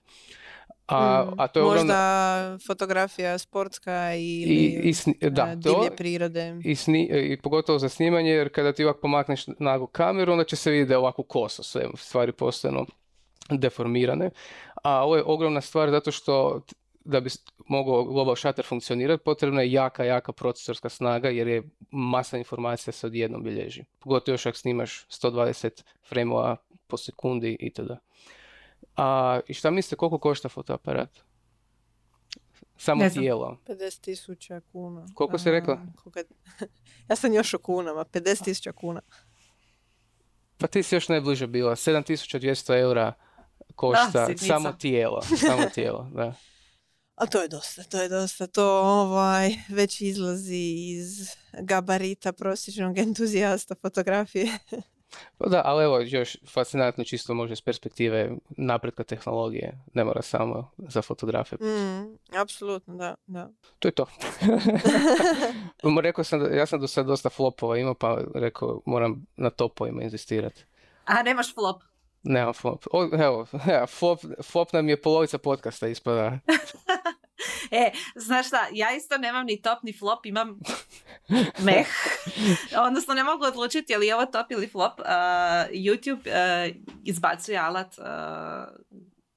A, 0.87 1.25
mm, 1.25 1.35
a 1.41 1.49
to 1.49 1.61
je 1.61 1.65
Možda 1.65 2.59
fotografija 2.67 3.39
sportska 3.39 4.15
ili 4.15 4.55
I, 4.55 4.95
i 5.21 5.31
da, 5.31 5.55
divlje 5.55 5.89
to, 5.89 5.97
prirode. 5.97 6.57
I, 6.65 6.75
sni, 6.75 7.09
I 7.13 7.37
pogotovo 7.37 7.79
za 7.79 7.89
snimanje, 7.89 8.31
jer 8.31 8.53
kada 8.53 8.73
ti 8.73 8.85
ovako 8.85 9.01
pomakneš 9.01 9.47
nagu 9.59 9.87
kameru, 9.87 10.33
onda 10.33 10.45
će 10.45 10.57
se 10.57 10.71
vidjeti 10.71 10.89
da 10.89 10.95
je 10.95 10.99
ovako 10.99 11.23
koso 11.23 11.63
sve 11.63 11.87
stvari 11.97 12.33
postanu 12.33 12.87
deformirane. 13.51 14.31
A 14.85 15.05
ovo 15.05 15.17
je 15.17 15.23
ogromna 15.27 15.61
stvar 15.61 15.91
zato 15.91 16.11
što 16.11 16.61
da 17.05 17.21
bi 17.21 17.31
mogao 17.69 18.05
global 18.05 18.37
shutter 18.37 18.65
funkcionirati, 18.65 19.25
potrebna 19.25 19.63
je 19.63 19.73
jaka, 19.73 20.05
jaka 20.05 20.33
procesorska 20.33 20.89
snaga 20.89 21.29
jer 21.29 21.49
je 21.49 21.63
masa 21.91 22.39
informacija 22.39 22.93
se 22.93 23.07
odjednom 23.07 23.43
bilježi. 23.43 23.85
Pogotovo 23.99 24.35
još 24.35 24.47
ako 24.47 24.57
snimaš 24.57 25.07
120 25.09 25.83
fremova 26.09 26.57
po 26.87 26.97
sekundi 26.97 27.57
itd. 27.61 27.91
A, 28.97 29.41
I 29.47 29.55
šta 29.55 29.71
mislite 29.71 29.97
koliko 29.97 30.19
košta 30.19 30.49
fotoaparat? 30.49 31.19
Samo 32.77 33.09
tijelo. 33.09 33.59
50 33.67 34.01
tisuća 34.01 34.61
kuna. 34.73 35.07
Koliko 35.15 35.39
si 35.39 35.51
rekla? 35.51 35.81
ja 37.09 37.17
sam 37.17 37.35
još 37.35 37.55
o 37.55 37.59
kunama, 37.59 38.05
50 38.05 38.45
tisuća 38.45 38.73
kuna. 38.73 39.01
Pa 40.59 40.67
ti 40.67 40.83
si 40.83 40.95
još 40.95 41.09
najbliže 41.09 41.47
bila. 41.47 41.77
7200 41.77 42.81
eura 42.81 43.13
košta 43.75 44.29
samo 44.37 44.73
tijelo. 44.73 45.23
Samo 45.23 45.65
tijelo, 45.75 46.11
da. 46.15 46.35
A 47.15 47.27
to 47.27 47.43
je 47.43 47.49
dosta, 47.49 47.83
to 47.83 48.03
je 48.03 48.09
dosta. 48.09 48.47
To 48.47 48.81
ovaj, 48.81 49.55
već 49.69 50.01
izlazi 50.01 50.75
iz 50.89 51.29
gabarita 51.53 52.33
prosječnog 52.33 52.99
entuzijasta 52.99 53.75
fotografije. 53.75 54.49
Pa 55.39 55.49
da, 55.49 55.63
ali 55.65 55.85
evo 55.85 56.01
još 56.01 56.37
fascinantno 56.47 57.05
čisto 57.05 57.35
može 57.35 57.57
s 57.57 57.61
perspektive 57.61 58.31
napretka 58.49 59.05
tehnologije, 59.05 59.79
ne 59.95 60.05
mora 60.05 60.23
samo 60.23 60.71
za 60.79 61.03
fotografe. 61.03 61.57
Mm, 61.57 62.19
apsolutno, 62.41 62.97
da, 62.97 63.15
da. 63.27 63.51
To 63.79 63.89
je 63.89 63.93
to. 63.93 64.07
rekao 66.03 66.25
sam 66.25 66.55
ja 66.55 66.67
sam 66.67 66.81
do 66.81 66.87
sad 66.87 67.07
dosta 67.07 67.31
flopova 67.31 67.79
imao, 67.79 67.95
pa 67.95 68.19
rekao 68.35 68.81
moram 68.87 69.27
na 69.37 69.51
topovima 69.51 70.03
inzistirati. 70.03 70.65
A 71.05 71.23
nemaš 71.23 71.55
flop? 71.55 71.83
Nemam 72.23 72.55
flop. 72.55 72.85
O, 72.93 73.09
evo, 73.27 73.47
flop, 73.87 74.21
flop 74.43 74.73
nam 74.73 74.89
je 74.89 75.03
polovica 75.03 75.39
podcasta 75.39 75.89
ispada. 75.89 76.39
E, 77.71 77.91
znaš 78.15 78.47
šta, 78.47 78.67
ja 78.73 78.97
isto 78.97 79.19
nemam 79.19 79.47
ni 79.47 79.63
top 79.63 79.83
ni 79.83 79.93
flop, 79.99 80.27
imam 80.27 80.59
meh. 81.67 81.87
Odnosno 82.87 83.15
ne 83.15 83.25
mogu 83.25 83.45
odlučiti 83.45 83.93
je 83.93 83.99
li 83.99 84.13
ovo 84.13 84.27
top 84.27 84.51
ili 84.51 84.69
flop. 84.69 85.01
Uh, 85.01 85.07
YouTube 85.71 86.21
uh, 86.27 86.77
izbacuje 87.05 87.59
alat 87.59 87.99
uh, 87.99 88.05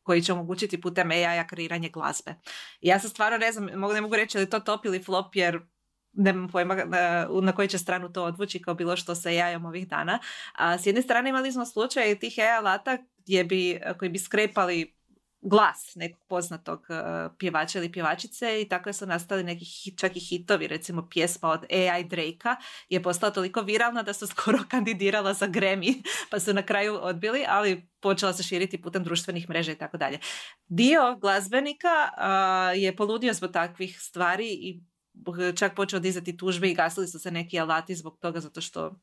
koji 0.04 0.22
će 0.22 0.34
omogućiti 0.34 0.82
putem 0.82 1.12
AI-a 1.12 1.48
kreiranje 1.48 1.90
glazbe. 1.90 2.36
ja 2.82 3.00
se 3.00 3.10
stvarno 3.10 3.38
ne 3.38 3.52
znam, 3.52 3.70
mogu, 3.76 3.94
ne 3.94 4.02
mogu 4.02 4.16
reći 4.16 4.38
je 4.38 4.42
li 4.42 4.50
to 4.50 4.60
top 4.60 4.86
ili 4.86 5.04
flop 5.04 5.36
jer 5.36 5.60
nemam 6.14 6.50
pojma 6.50 6.76
na, 6.76 7.28
na 7.42 7.68
će 7.68 7.78
stranu 7.78 8.14
to 8.14 8.24
odvući 8.24 8.62
kao 8.62 8.74
bilo 8.74 8.96
što 8.96 9.16
sa 9.16 9.30
AI-om 9.30 9.66
ovih 9.66 9.88
dana. 9.88 10.20
A 10.54 10.78
s 10.78 10.86
jedne 10.86 11.02
strane 11.02 11.30
imali 11.30 11.52
smo 11.52 11.66
slučaj 11.66 12.20
tih 12.20 12.40
AI 12.40 12.58
alata 12.58 12.98
gdje 13.18 13.44
bi, 13.44 13.82
koji 14.00 14.10
bi 14.10 14.20
skrepali 14.20 14.95
glas 15.46 15.96
nekog 15.96 16.28
poznatog 16.28 16.80
uh, 16.80 17.32
pjevača 17.38 17.80
ili 17.80 17.92
pjevačice 17.92 18.62
i 18.62 18.70
tako 18.70 18.94
su 18.94 19.06
nastali 19.06 19.44
neki 19.44 19.66
čak 19.98 20.16
i 20.16 20.20
hitovi, 20.20 20.68
recimo 20.68 21.08
pjesma 21.10 21.50
od 21.50 21.66
AI 21.72 22.04
Drake-a 22.04 22.56
je 22.90 23.04
postala 23.04 23.34
toliko 23.34 23.62
viralna 23.62 24.04
da 24.04 24.14
su 24.14 24.28
skoro 24.34 24.60
kandidirala 24.70 25.34
za 25.34 25.48
Grammy, 25.48 26.04
pa 26.32 26.40
su 26.40 26.54
na 26.54 26.62
kraju 26.62 27.00
odbili, 27.02 27.46
ali 27.48 27.88
počela 28.00 28.34
se 28.34 28.44
širiti 28.44 28.82
putem 28.82 29.04
društvenih 29.04 29.50
mreža 29.50 29.72
i 29.72 29.78
tako 29.78 29.98
dalje. 29.98 30.20
Dio 30.68 31.18
glazbenika 31.22 32.10
uh, 32.18 32.82
je 32.82 32.96
poludio 32.96 33.34
zbog 33.34 33.52
takvih 33.52 34.02
stvari 34.02 34.48
i 34.48 34.84
čak 35.56 35.76
počeo 35.76 36.00
dizati 36.00 36.38
tužbe 36.38 36.70
i 36.70 36.76
gasili 36.76 37.08
su 37.08 37.20
se 37.20 37.32
neki 37.32 37.60
alati 37.60 37.96
zbog 37.96 38.18
toga 38.20 38.40
zato 38.40 38.62
što 38.62 39.00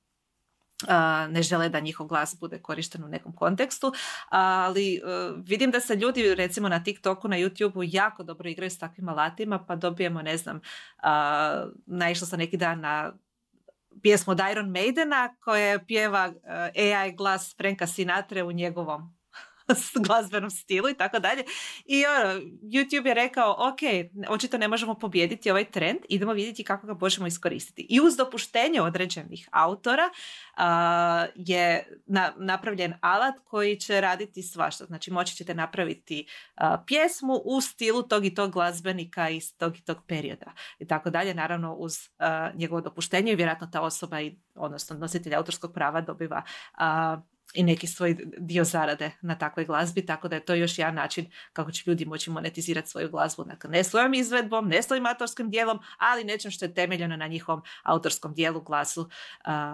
ne 1.30 1.42
žele 1.42 1.68
da 1.68 1.80
njihov 1.80 2.06
glas 2.06 2.36
bude 2.40 2.58
korišten 2.58 3.04
u 3.04 3.08
nekom 3.08 3.32
kontekstu, 3.32 3.92
ali 4.28 4.94
e, 4.94 5.00
vidim 5.36 5.70
da 5.70 5.80
se 5.80 5.96
ljudi 5.96 6.34
recimo 6.34 6.68
na 6.68 6.84
TikToku, 6.84 7.28
na 7.28 7.36
YouTubeu 7.36 7.90
jako 7.92 8.22
dobro 8.22 8.48
igraju 8.48 8.70
s 8.70 8.78
takvim 8.78 9.08
alatima, 9.08 9.58
pa 9.58 9.76
dobijemo, 9.76 10.22
ne 10.22 10.36
znam, 10.36 10.60
naišla 11.86 12.26
sam 12.26 12.38
neki 12.38 12.56
dan 12.56 12.80
na 12.80 13.12
pjesmu 14.02 14.30
od 14.30 14.40
Iron 14.52 14.70
Maidena 14.70 15.34
koja 15.40 15.78
pjeva 15.78 16.32
e, 16.74 16.94
AI 16.94 17.12
glas 17.12 17.56
Franka 17.56 17.86
Sinatre 17.86 18.42
u 18.42 18.52
njegovom 18.52 19.21
glazbenom 20.06 20.50
stilu 20.50 20.88
i 20.88 20.94
tako 20.94 21.18
dalje. 21.18 21.44
I 21.84 22.04
ono, 22.06 22.40
YouTube 22.62 23.06
je 23.06 23.14
rekao, 23.14 23.56
ok, 23.58 23.80
očito 24.28 24.58
ne 24.58 24.68
možemo 24.68 24.94
pobijediti 24.94 25.50
ovaj 25.50 25.70
trend, 25.70 25.98
idemo 26.08 26.32
vidjeti 26.32 26.64
kako 26.64 26.86
ga 26.86 26.94
možemo 27.00 27.26
iskoristiti. 27.26 27.86
I 27.88 28.00
uz 28.00 28.16
dopuštenje 28.16 28.80
određenih 28.80 29.48
autora 29.52 30.10
je 31.34 31.86
napravljen 32.36 32.94
alat 33.00 33.34
koji 33.44 33.80
će 33.80 34.00
raditi 34.00 34.42
svašta. 34.42 34.84
Znači 34.84 35.10
moći 35.10 35.36
ćete 35.36 35.54
napraviti 35.54 36.26
pjesmu 36.86 37.40
u 37.44 37.60
stilu 37.60 38.02
tog 38.02 38.24
i 38.24 38.34
tog 38.34 38.52
glazbenika 38.52 39.28
iz 39.28 39.56
tog 39.56 39.76
i 39.76 39.84
tog 39.84 39.98
perioda. 40.06 40.52
I 40.78 40.86
tako 40.86 41.10
dalje, 41.10 41.34
naravno 41.34 41.74
uz 41.74 41.92
njegovo 42.54 42.80
dopuštenje 42.80 43.32
i 43.32 43.36
vjerojatno 43.36 43.68
ta 43.72 43.80
osoba 43.80 44.20
i 44.20 44.36
odnosno 44.54 44.96
nositelj 44.96 45.34
autorskog 45.34 45.72
prava 45.74 46.00
dobiva 46.00 46.42
i 47.54 47.62
neki 47.62 47.86
svoj 47.86 48.16
dio 48.38 48.64
zarade 48.64 49.10
na 49.20 49.38
takvoj 49.38 49.66
glazbi, 49.66 50.06
tako 50.06 50.28
da 50.28 50.36
je 50.36 50.44
to 50.44 50.54
još 50.54 50.78
jedan 50.78 50.94
način 50.94 51.30
kako 51.52 51.72
će 51.72 51.82
ljudi 51.86 52.04
moći 52.04 52.30
monetizirati 52.30 52.90
svoju 52.90 53.10
glazbu. 53.10 53.44
Dakle, 53.44 53.70
ne 53.70 53.84
svojom 53.84 54.14
izvedbom, 54.14 54.68
ne 54.68 54.82
svojim 54.82 55.06
autorskim 55.06 55.50
dijelom, 55.50 55.78
ali 55.98 56.24
nečem 56.24 56.50
što 56.50 56.64
je 56.64 56.74
temeljeno 56.74 57.16
na 57.16 57.26
njihovom 57.26 57.62
autorskom 57.82 58.34
dijelu, 58.34 58.60
glasu, 58.60 59.08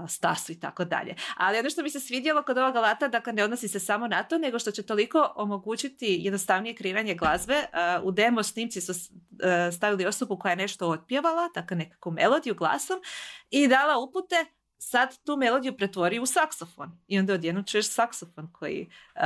stasu 0.09 0.53
i 0.53 0.61
tako 0.61 0.85
dalje. 0.85 1.15
Ali 1.37 1.59
ono 1.59 1.71
što 1.71 1.83
mi 1.83 1.91
se 1.91 2.01
svidjelo 2.01 2.43
kod 2.43 2.59
ovog 2.59 2.77
alata, 2.77 3.09
dakle, 3.09 3.33
ne 3.33 3.45
odnosi 3.45 3.69
se 3.69 3.81
samo 3.81 4.07
na 4.09 4.23
to, 4.23 4.39
nego 4.39 4.59
što 4.59 4.71
će 4.71 4.83
toliko 4.83 5.33
omogućiti 5.37 6.19
jednostavnije 6.21 6.75
kreiranje 6.75 7.15
glazbe. 7.15 7.65
u 8.03 8.13
demo 8.13 8.43
snimci 8.43 8.81
su 8.81 8.93
stavili 9.77 10.07
osobu 10.07 10.39
koja 10.39 10.51
je 10.51 10.57
nešto 10.57 10.89
otpjevala, 10.89 11.49
dakle 11.55 11.77
nekakvu 11.77 12.13
melodiju 12.13 12.55
glasom 12.55 12.99
i 13.51 13.69
dala 13.69 13.99
upute 13.99 14.58
sad 14.79 15.19
tu 15.25 15.37
melodiju 15.37 15.77
pretvori 15.77 16.19
u 16.19 16.27
saksofon. 16.27 16.91
I 17.07 17.19
onda 17.19 17.35
odjednom 17.35 17.65
čuješ 17.65 17.89
saksofon 17.89 18.53
koji 18.53 18.89
uh, 19.15 19.23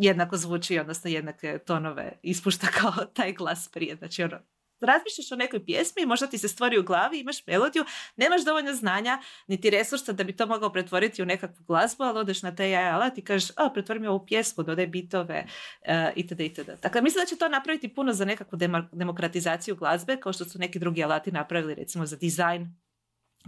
jednako 0.00 0.36
zvuči, 0.36 0.78
odnosno 0.78 1.10
jednake 1.10 1.58
tonove 1.58 2.12
ispušta 2.22 2.66
kao 2.66 2.92
taj 3.16 3.32
glas 3.32 3.68
prije. 3.68 3.96
Znači 3.96 4.22
ono, 4.22 4.38
razmišljaš 4.80 5.32
o 5.32 5.36
nekoj 5.36 5.64
pjesmi, 5.64 6.06
možda 6.06 6.26
ti 6.26 6.38
se 6.38 6.48
stvori 6.48 6.78
u 6.78 6.82
glavi, 6.82 7.20
imaš 7.20 7.46
melodiju, 7.46 7.84
nemaš 8.16 8.44
dovoljno 8.44 8.74
znanja, 8.74 9.18
niti 9.46 9.70
resursa 9.70 10.12
da 10.12 10.24
bi 10.24 10.36
to 10.36 10.46
mogao 10.46 10.72
pretvoriti 10.72 11.22
u 11.22 11.26
nekakvu 11.26 11.64
glazbu, 11.64 12.04
ali 12.04 12.18
odeš 12.18 12.42
na 12.42 12.54
taj 12.54 12.76
alat 12.76 13.18
i 13.18 13.22
kažeš, 13.22 13.50
a, 13.56 13.70
pretvori 13.74 14.00
mi 14.00 14.06
ovu 14.06 14.26
pjesmu, 14.26 14.64
dodaj 14.64 14.86
bitove, 14.86 15.46
uh, 15.80 15.92
itd. 16.16 16.40
itd. 16.40 16.70
Dakle, 16.82 17.02
mislim 17.02 17.22
da 17.22 17.26
će 17.26 17.36
to 17.36 17.48
napraviti 17.48 17.94
puno 17.94 18.12
za 18.12 18.24
nekakvu 18.24 18.58
demokratizaciju 18.92 19.76
glazbe, 19.76 20.16
kao 20.16 20.32
što 20.32 20.44
su 20.44 20.58
neki 20.58 20.78
drugi 20.78 21.04
alati 21.04 21.32
napravili, 21.32 21.74
recimo 21.74 22.06
za 22.06 22.16
dizajn 22.16 22.85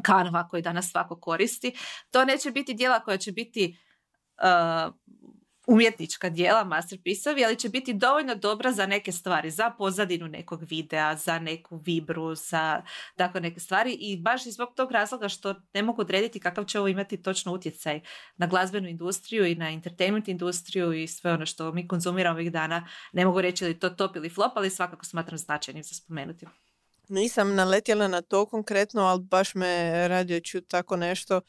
kanva 0.02 0.48
koji 0.48 0.62
danas 0.62 0.90
svako 0.90 1.20
koristi. 1.20 1.72
To 2.10 2.24
neće 2.24 2.50
biti 2.50 2.74
dijela 2.74 3.00
koja 3.00 3.16
će 3.16 3.32
biti 3.32 3.78
uh, 4.42 4.94
umjetnička 5.68 6.30
dijela, 6.30 6.64
masterpiece 6.64 7.30
ali 7.46 7.56
će 7.56 7.68
biti 7.68 7.94
dovoljno 7.94 8.34
dobra 8.34 8.72
za 8.72 8.86
neke 8.86 9.12
stvari, 9.12 9.50
za 9.50 9.70
pozadinu 9.70 10.28
nekog 10.28 10.62
videa, 10.62 11.16
za 11.16 11.38
neku 11.38 11.76
vibru, 11.76 12.34
za 12.34 12.82
tako 13.16 13.40
neke 13.40 13.60
stvari 13.60 13.92
i 13.92 14.16
baš 14.16 14.46
iz 14.46 14.54
zbog 14.54 14.68
tog 14.76 14.92
razloga 14.92 15.28
što 15.28 15.54
ne 15.74 15.82
mogu 15.82 16.00
odrediti 16.02 16.40
kakav 16.40 16.64
će 16.64 16.78
ovo 16.78 16.88
imati 16.88 17.22
točno 17.22 17.52
utjecaj 17.52 18.00
na 18.36 18.46
glazbenu 18.46 18.88
industriju 18.88 19.46
i 19.46 19.54
na 19.54 19.70
entertainment 19.70 20.28
industriju 20.28 20.92
i 20.92 21.06
sve 21.06 21.32
ono 21.32 21.46
što 21.46 21.72
mi 21.72 21.88
konzumiramo 21.88 22.34
ovih 22.34 22.52
dana. 22.52 22.88
Ne 23.12 23.24
mogu 23.24 23.40
reći 23.40 23.64
je 23.64 23.78
to 23.78 23.90
top 23.90 24.16
ili 24.16 24.30
flop, 24.30 24.52
ali 24.56 24.70
svakako 24.70 25.04
smatram 25.04 25.38
značajnim 25.38 25.82
za 25.82 25.94
spomenuti. 25.94 26.46
Nisam 27.08 27.54
naletjela 27.54 28.08
na 28.08 28.22
to 28.22 28.46
konkretno, 28.46 29.02
ali 29.02 29.22
baš 29.22 29.54
me 29.54 30.08
radio 30.08 30.40
čuti 30.40 30.68
tako 30.68 30.96
nešto. 30.96 31.40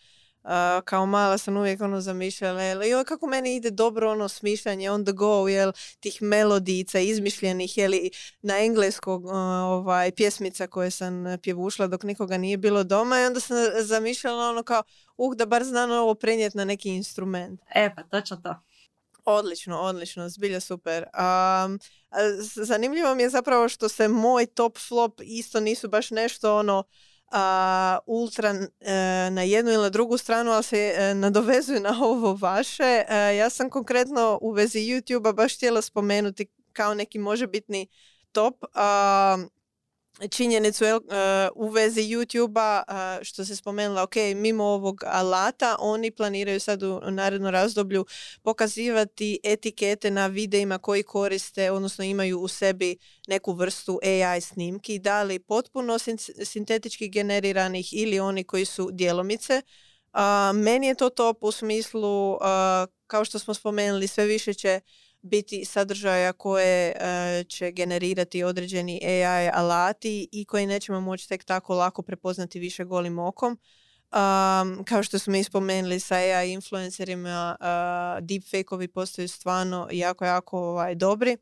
kao 0.85 1.05
mala 1.05 1.37
sam 1.37 1.57
uvijek 1.57 1.81
ono 1.81 2.01
zamišljala, 2.01 2.63
joj 2.63 3.05
kako 3.05 3.27
meni 3.27 3.55
ide 3.55 3.71
dobro 3.71 4.11
ono 4.11 4.29
smišljanje 4.29 4.91
on 4.91 5.05
the 5.05 5.13
go, 5.13 5.47
jel, 5.47 5.71
tih 5.99 6.21
melodica 6.21 6.99
izmišljenih, 6.99 7.77
jeli, 7.77 8.11
na 8.41 8.59
engleskog 8.59 9.25
ovaj, 9.25 10.11
pjesmica 10.11 10.67
koje 10.67 10.91
sam 10.91 11.25
pjevušla 11.43 11.87
dok 11.87 12.03
nikoga 12.03 12.37
nije 12.37 12.57
bilo 12.57 12.83
doma 12.83 13.19
i 13.19 13.25
onda 13.25 13.39
sam 13.39 13.57
zamišljala 13.81 14.49
ono 14.49 14.63
kao, 14.63 14.83
uh, 15.17 15.35
da 15.35 15.45
bar 15.45 15.63
znam 15.63 15.91
ovo 15.91 16.15
prenijeti 16.15 16.57
na 16.57 16.65
neki 16.65 16.89
instrument. 16.89 17.61
E 17.75 17.95
pa, 17.95 18.03
točno 18.03 18.37
to. 18.37 18.55
Odlično, 19.29 19.79
odlično, 19.79 20.29
zbilja 20.29 20.59
super. 20.59 21.03
Um, 21.03 21.79
zanimljivo 22.55 23.15
mi 23.15 23.23
je 23.23 23.29
zapravo 23.29 23.69
što 23.69 23.89
se 23.89 24.07
moj 24.07 24.45
top 24.45 24.77
flop 24.87 25.21
isto 25.23 25.59
nisu 25.59 25.89
baš 25.89 26.11
nešto 26.11 26.57
ono 26.57 26.83
ultra 28.05 28.49
e, 28.49 29.29
na 29.31 29.41
jednu 29.41 29.71
ili 29.71 29.81
na 29.83 29.89
drugu 29.89 30.17
stranu, 30.17 30.51
ali 30.51 30.63
se 30.63 30.95
uh, 30.97 31.17
nadovezuju 31.17 31.79
na 31.79 31.97
ovo 32.01 32.33
vaše. 32.33 33.03
E, 33.07 33.35
ja 33.35 33.49
sam 33.49 33.69
konkretno 33.69 34.39
u 34.41 34.51
vezi 34.51 34.79
YouTube-a 34.79 35.33
baš 35.33 35.55
htjela 35.55 35.81
spomenuti 35.81 36.47
kao 36.73 36.93
neki 36.93 37.19
možebitni 37.19 37.87
top 38.31 38.63
činjenicu 40.27 40.85
uh, 40.85 41.01
u 41.55 41.69
vezi 41.69 42.01
YouTube-a 42.01 42.83
uh, 42.87 43.23
što 43.23 43.45
se 43.45 43.55
spomenula, 43.55 44.03
ok, 44.03 44.15
mimo 44.35 44.63
ovog 44.63 45.03
alata 45.05 45.75
oni 45.79 46.11
planiraju 46.11 46.59
sad 46.59 46.83
u 46.83 47.01
narednom 47.11 47.51
razdoblju 47.51 48.05
pokazivati 48.43 49.39
etikete 49.43 50.11
na 50.11 50.27
videima 50.27 50.77
koji 50.77 51.03
koriste, 51.03 51.71
odnosno 51.71 52.03
imaju 52.03 52.39
u 52.39 52.47
sebi 52.47 52.97
neku 53.27 53.53
vrstu 53.53 53.99
AI 54.03 54.41
snimki, 54.41 54.99
da 54.99 55.23
li 55.23 55.39
potpuno 55.39 55.97
sintetički 56.43 57.09
generiranih 57.09 57.93
ili 57.93 58.19
oni 58.19 58.43
koji 58.43 58.65
su 58.65 58.89
djelomice. 58.91 59.61
Uh, 60.13 60.19
meni 60.55 60.87
je 60.87 60.95
to 60.95 61.09
top 61.09 61.43
u 61.43 61.51
smislu, 61.51 62.37
kao 63.07 63.25
što 63.25 63.39
smo 63.39 63.53
spomenuli, 63.53 64.07
sve 64.07 64.25
više 64.25 64.53
će 64.53 64.81
biti 65.21 65.65
sadržaja 65.65 66.33
koje 66.33 66.91
e, 66.91 67.43
će 67.43 67.71
generirati 67.71 68.43
određeni 68.43 68.99
AI 69.03 69.49
alati 69.53 70.29
i 70.31 70.45
koji 70.45 70.67
nećemo 70.67 71.01
moći 71.01 71.29
tek 71.29 71.43
tako 71.43 71.75
lako 71.75 72.01
prepoznati 72.01 72.59
više 72.59 72.83
golim 72.83 73.19
okom. 73.19 73.51
Um, 74.11 74.83
kao 74.83 75.03
što 75.03 75.19
smo 75.19 75.35
ispomenuli 75.35 75.99
sa 75.99 76.15
AI 76.15 76.51
influencerima, 76.51 77.55
uh, 77.59 77.65
deepfake-ovi 78.25 78.87
postaju 78.87 79.27
stvarno 79.27 79.87
jako, 79.91 80.25
jako 80.25 80.59
ovaj, 80.59 80.95
dobri. 80.95 81.37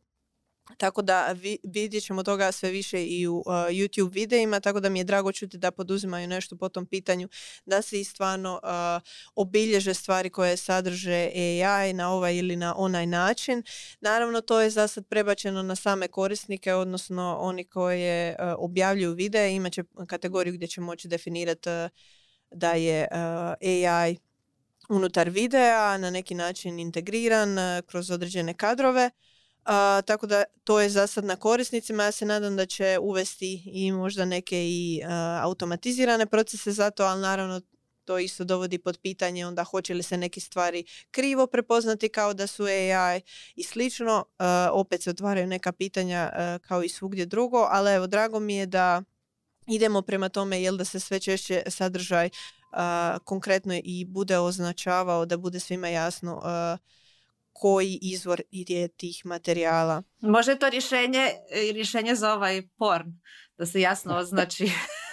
Tako 0.78 1.02
da 1.02 1.36
vidjet 1.64 2.04
ćemo 2.04 2.24
toga 2.24 2.52
sve 2.52 2.72
više 2.72 3.06
i 3.06 3.28
u 3.28 3.38
uh, 3.38 3.46
YouTube 3.48 4.14
videima, 4.14 4.60
tako 4.60 4.80
da 4.80 4.90
mi 4.90 5.00
je 5.00 5.04
drago 5.04 5.32
čuti 5.32 5.58
da 5.58 5.72
poduzimaju 5.72 6.28
nešto 6.28 6.58
po 6.58 6.70
tom 6.70 6.86
pitanju, 6.86 7.30
da 7.66 7.82
se 7.82 8.00
i 8.00 8.04
stvarno 8.04 8.60
uh, 8.64 8.70
obilježe 9.36 9.94
stvari 9.94 10.30
koje 10.30 10.58
sadrže 10.58 11.30
AI 11.36 11.94
na 11.94 12.12
ovaj 12.12 12.36
ili 12.36 12.56
na 12.56 12.74
onaj 12.78 13.06
način. 13.06 13.64
Naravno, 14.02 14.42
to 14.42 14.62
je 14.62 14.70
za 14.70 14.88
sad 14.88 15.08
prebačeno 15.08 15.64
na 15.64 15.76
same 15.76 16.08
korisnike, 16.08 16.74
odnosno 16.74 17.38
oni 17.40 17.64
koje 17.64 18.36
uh, 18.40 18.56
objavljuju 18.58 19.14
videe, 19.14 19.56
imat 19.56 19.74
će 19.74 19.84
kategoriju 20.08 20.54
gdje 20.54 20.68
će 20.68 20.82
moći 20.82 21.08
definirati 21.08 21.70
da 22.52 22.72
je 22.74 23.08
AI 23.12 24.18
unutar 24.90 25.30
videa 25.30 25.98
na 25.98 26.10
neki 26.10 26.36
način 26.36 26.80
integriran 26.80 27.58
kroz 27.86 28.12
određene 28.12 28.54
kadrove 28.54 29.12
tako 30.06 30.28
da 30.28 30.44
to 30.64 30.80
je 30.80 30.90
za 30.90 31.08
sad 31.08 31.26
na 31.26 31.36
korisnicima. 31.36 32.04
Ja 32.04 32.12
se 32.12 32.26
nadam 32.26 32.56
da 32.56 32.66
će 32.66 32.98
uvesti 33.02 33.64
i 33.66 33.92
možda 33.92 34.26
neke 34.26 34.68
i 34.70 35.02
automatizirane 35.42 36.26
procese 36.26 36.72
za 36.72 36.90
to, 36.90 37.04
ali 37.04 37.22
naravno 37.22 37.62
to 38.06 38.20
isto 38.20 38.44
dovodi 38.44 38.78
pod 38.78 39.00
pitanje 39.02 39.48
onda 39.48 39.64
hoće 39.64 39.94
li 39.94 40.04
se 40.04 40.18
neke 40.18 40.40
stvari 40.40 40.84
krivo 41.12 41.48
prepoznati 41.48 42.10
kao 42.10 42.34
da 42.34 42.48
su 42.48 42.64
AI 42.64 43.22
i 43.56 43.64
slično. 43.64 44.26
opet 44.72 45.04
se 45.04 45.10
otvaraju 45.10 45.48
neka 45.48 45.72
pitanja 45.72 46.32
kao 46.62 46.84
i 46.84 46.90
svugdje 46.90 47.26
drugo, 47.26 47.68
ali 47.70 47.92
evo 47.92 48.08
drago 48.08 48.40
mi 48.40 48.56
je 48.56 48.66
da 48.66 49.04
idemo 49.68 50.02
prema 50.02 50.30
tome 50.30 50.62
jel 50.62 50.78
da 50.78 50.86
se 50.86 51.00
sve 51.00 51.20
češće 51.20 51.64
sadržaj 51.68 52.30
konkretno 53.24 53.74
i 53.84 54.06
bude 54.06 54.38
označavao, 54.38 55.26
da 55.26 55.38
bude 55.38 55.60
svima 55.60 55.88
jasno 55.88 56.42
koji 57.60 58.00
izvor 58.02 58.42
je 58.52 58.88
tih 58.88 59.26
materijala. 59.26 60.04
Može 60.20 60.60
to 60.60 60.70
rješenje, 60.70 61.32
rješenje 61.74 62.16
za 62.16 62.34
ovaj 62.34 62.68
porn, 62.78 63.12
da 63.58 63.66
se 63.66 63.82
jasno 63.82 64.18
označi 64.22 64.72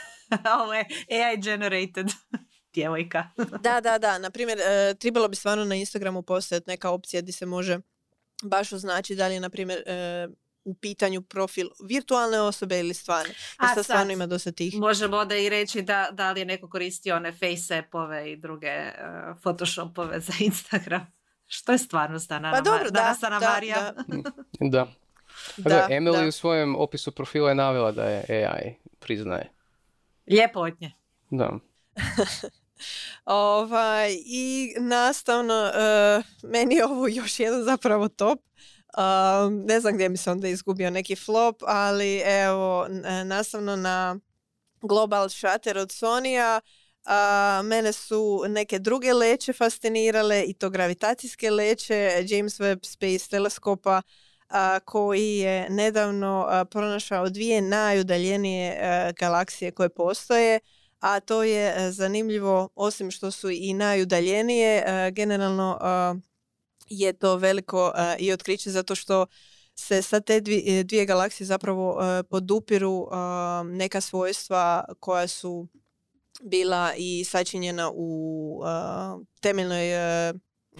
ovo 0.62 0.74
je 0.74 0.86
AI 1.11 1.36
generated 1.42 2.07
djevojka. 2.74 3.28
da, 3.62 3.80
da, 3.80 3.99
da. 3.99 4.18
Naprimjer, 4.18 4.59
e, 4.59 4.95
trebalo 4.95 5.28
bi 5.28 5.36
stvarno 5.36 5.64
na 5.64 5.74
Instagramu 5.74 6.22
postojati 6.22 6.70
neka 6.70 6.90
opcija 6.90 7.22
gdje 7.22 7.32
se 7.32 7.47
može 7.47 7.78
baš 8.42 8.72
označiti 8.72 9.16
da 9.16 9.28
li 9.28 9.34
je, 9.34 9.40
na 9.40 9.51
primjer, 9.51 9.82
e, 9.86 10.28
u 10.64 10.74
pitanju 10.74 11.22
profil 11.22 11.68
virtualne 11.88 12.40
osobe 12.40 12.78
ili 12.80 12.95
stvarne. 12.95 13.34
A 13.57 13.74
sad 13.74 13.84
stvarno 13.84 14.12
ima 14.12 14.26
dosta 14.26 14.53
tih. 14.53 14.74
Možemo 14.74 15.16
onda 15.16 15.36
i 15.36 15.49
reći 15.49 15.82
da, 15.82 16.09
da 16.12 16.32
li 16.32 16.40
je 16.40 16.45
neko 16.45 16.68
koristio 16.68 17.16
one 17.16 17.32
face 17.32 17.78
appove 17.78 18.32
i 18.32 18.36
druge 18.36 18.68
uh, 18.68 19.40
photoshopove 19.42 20.20
za 20.20 20.32
Instagram. 20.40 21.07
Što 21.55 21.72
je 21.72 21.78
stvarnost 21.78 22.28
Dana, 22.28 22.52
pa 22.52 22.61
dobro, 22.61 22.90
da, 22.90 23.16
da, 23.20 23.40
Marija? 23.40 23.92
Da. 24.61 24.86
da. 25.57 25.88
Emily 25.96 26.28
u 26.28 26.32
svojem 26.32 26.76
opisu 26.76 27.12
profila 27.12 27.48
je 27.48 27.55
navela 27.55 27.92
da 27.92 28.05
je 28.05 28.46
AI, 28.46 28.74
priznaje. 28.98 29.50
Lijepo 30.30 30.61
od 30.61 30.80
nje. 30.80 30.92
Da. 31.30 31.50
ovaj, 33.24 34.16
I 34.26 34.74
nastavno, 34.80 35.70
uh, 35.70 36.50
meni 36.50 36.74
je 36.74 36.84
ovo 36.84 37.09
još 37.09 37.40
jedan 37.40 37.64
zapravo 37.64 38.09
top. 38.09 38.40
Uh, 38.96 39.52
ne 39.52 39.80
znam 39.80 39.94
gdje 39.94 40.09
mi 40.09 40.16
se 40.16 40.30
onda 40.30 40.48
izgubio 40.48 40.90
neki 40.90 41.16
flop, 41.16 41.62
ali 41.66 42.22
evo, 42.24 42.86
nastavno 43.24 43.76
na 43.76 44.16
Global 44.80 45.28
Shutter 45.28 45.78
od 45.78 45.92
Sonija, 45.92 46.61
a, 47.05 47.61
mene 47.64 47.92
su 47.92 48.44
neke 48.48 48.78
druge 48.78 49.12
leće 49.12 49.52
fascinirale 49.52 50.44
i 50.46 50.55
to 50.55 50.70
gravitacijske 50.70 51.50
leće 51.50 52.24
James 52.28 52.61
Webb 52.61 52.86
Space 52.86 53.30
teleskopa 53.30 54.02
koji 54.84 55.36
je 55.38 55.70
nedavno 55.70 56.64
pronašao 56.70 57.28
dvije 57.28 57.62
najudaljenije 57.62 58.78
galaksije 59.18 59.70
koje 59.70 59.88
postoje 59.88 60.61
a 61.05 61.20
to 61.20 61.42
je 61.42 61.92
zanimljivo, 61.92 62.68
osim 62.74 63.11
što 63.11 63.30
su 63.30 63.50
i 63.50 63.74
najudaljenije, 63.74 64.84
generalno 65.12 65.78
je 66.88 67.12
to 67.12 67.36
veliko 67.36 67.92
i 68.18 68.32
otkriće 68.32 68.70
zato 68.70 68.94
što 68.94 69.26
se 69.74 70.02
sa 70.02 70.20
te 70.20 70.40
dvije, 70.40 70.84
dvije 70.84 71.07
galaksije 71.07 71.46
zapravo 71.46 72.00
podupiru 72.30 73.09
neka 73.64 74.00
svojstva 74.00 74.84
koja 75.00 75.28
su 75.28 75.68
bila 76.43 76.95
i 76.97 77.24
sačinjena 77.24 77.91
u 77.95 78.62
temeljnoj 79.41 79.85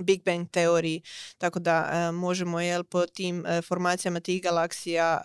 Big 0.01 0.25
Bang 0.25 0.51
teoriji, 0.51 1.03
tako 1.39 1.59
da 1.59 2.11
možemo 2.13 2.61
jel, 2.61 2.85
po 2.85 3.07
tim 3.07 3.45
formacijama 3.69 4.21
tih 4.21 4.43
galaksija 4.43 5.21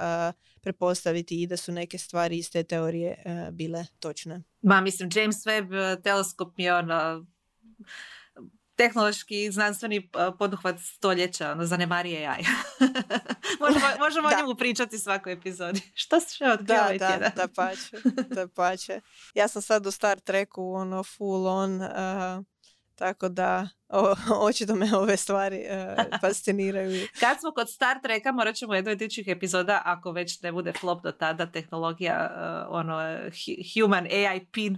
prepostaviti 0.61 1.41
i 1.41 1.47
da 1.47 1.57
su 1.57 1.71
neke 1.71 1.97
stvari 1.97 2.38
iz 2.38 2.51
te 2.51 2.63
teorije 2.63 3.23
bile 3.51 3.86
točne. 3.99 4.43
Ma, 4.61 4.82
mislim, 4.82 5.09
James 5.15 5.36
Webb 5.45 6.01
teleskop 6.01 6.59
je 6.59 6.75
ono 6.75 7.25
tehnološki 8.80 9.51
znanstveni 9.51 10.09
poduhvat 10.38 10.75
stoljeća, 10.80 11.51
ono, 11.51 11.65
zanemarije 11.65 12.21
jaj. 12.21 12.43
možemo 13.61 13.86
možemo 14.05 14.27
o 14.27 14.38
njemu 14.38 14.55
pričati 14.55 14.99
svaku 14.99 15.30
epizodi. 15.30 15.82
Što 16.03 16.19
se 16.19 16.36
še 16.36 16.45
Da, 16.59 16.82
ovaj 16.84 16.97
da, 16.97 17.32
da 17.36 17.47
pače, 17.55 17.97
da 18.30 18.47
pače. 18.47 19.01
Ja 19.34 19.47
sam 19.47 19.61
sad 19.61 19.86
u 19.86 19.91
Star 19.91 20.19
Treku, 20.19 20.73
ono, 20.73 21.03
full 21.03 21.47
on, 21.47 21.82
uh, 21.82 21.89
tako 22.95 23.30
da 23.30 23.67
o, 23.89 24.15
očito 24.47 24.75
me 24.75 24.97
ove 24.97 25.17
stvari 25.17 25.65
uh, 25.69 26.19
fasciniraju. 26.21 27.07
Kad 27.19 27.39
smo 27.39 27.51
kod 27.51 27.69
Star 27.69 28.01
Treka, 28.03 28.32
morat 28.32 28.55
ćemo 28.55 28.75
jednu 28.75 28.91
od 28.91 29.01
epizoda, 29.27 29.82
ako 29.86 30.11
već 30.11 30.41
ne 30.41 30.51
bude 30.51 30.73
flop 30.73 31.03
do 31.03 31.11
tada, 31.11 31.51
tehnologija, 31.51 32.32
uh, 32.69 32.75
ono, 32.75 33.17
human 33.73 34.05
AI 34.05 34.45
pin 34.51 34.77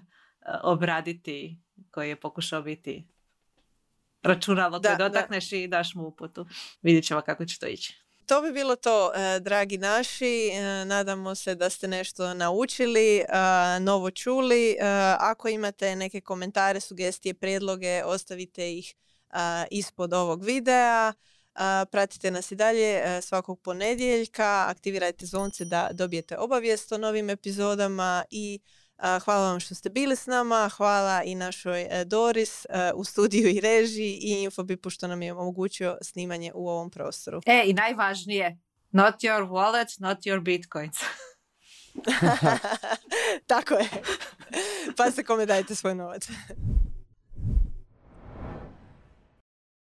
obraditi 0.63 1.61
koji 1.91 2.09
je 2.09 2.19
pokušao 2.19 2.61
biti 2.61 3.07
računalo 4.23 4.81
koje 4.81 4.95
dotakneš 4.95 5.51
i 5.51 5.67
daš 5.67 5.95
mu 5.95 6.07
uputu. 6.07 6.45
Vidjet 6.81 7.05
ćemo 7.05 7.21
kako 7.21 7.45
će 7.45 7.59
to 7.59 7.67
ići. 7.67 8.01
To 8.31 8.41
bi 8.41 8.51
bilo 8.51 8.75
to, 8.75 9.11
e, 9.15 9.39
dragi 9.39 9.77
naši. 9.77 10.47
E, 10.53 10.85
nadamo 10.85 11.35
se 11.35 11.55
da 11.55 11.69
ste 11.69 11.87
nešto 11.87 12.33
naučili, 12.33 13.17
e, 13.17 13.25
novo 13.79 14.11
čuli. 14.11 14.77
Ako 15.19 15.49
imate 15.49 15.95
neke 15.95 16.21
komentare, 16.21 16.79
sugestije, 16.79 17.33
prijedloge, 17.33 18.03
ostavite 18.03 18.73
ih 18.73 18.95
ispod 19.71 20.13
ovog 20.13 20.43
videa. 20.43 21.13
Pratite 21.91 22.31
nas 22.31 22.51
i 22.51 22.55
dalje 22.55 23.21
svakog 23.21 23.61
ponedjeljka. 23.61 24.65
Aktivirajte 24.67 25.25
zvonce 25.25 25.65
da 25.65 25.89
dobijete 25.93 26.37
obavijest 26.37 26.91
o 26.91 26.97
novim 26.97 27.29
epizodama 27.29 28.23
i 28.29 28.59
Hvala 29.25 29.49
vam 29.49 29.59
što 29.59 29.75
ste 29.75 29.89
bili 29.89 30.15
s 30.15 30.25
nama, 30.25 30.69
hvala 30.77 31.23
i 31.23 31.35
našoj 31.35 31.81
e, 31.81 32.05
Doris 32.05 32.65
e, 32.65 32.91
u 32.95 33.03
studiju 33.03 33.49
i 33.49 33.59
režiji 33.59 34.19
i 34.21 34.43
Infobipu 34.43 34.89
što 34.89 35.07
nam 35.07 35.21
je 35.21 35.33
omogućio 35.33 35.97
snimanje 36.01 36.51
u 36.55 36.69
ovom 36.69 36.89
prostoru. 36.89 37.41
E, 37.45 37.63
i 37.65 37.73
najvažnije, 37.73 38.59
not 38.91 39.15
your 39.15 39.49
wallet, 39.49 39.99
not 39.99 40.17
your 40.17 40.39
bitcoins. 40.39 40.97
Tako 43.47 43.73
je. 43.73 43.89
Pa 44.97 45.11
se 45.11 45.23
kome 45.23 45.45
dajte 45.45 45.75
svoj 45.75 45.95
novac. 45.95 46.29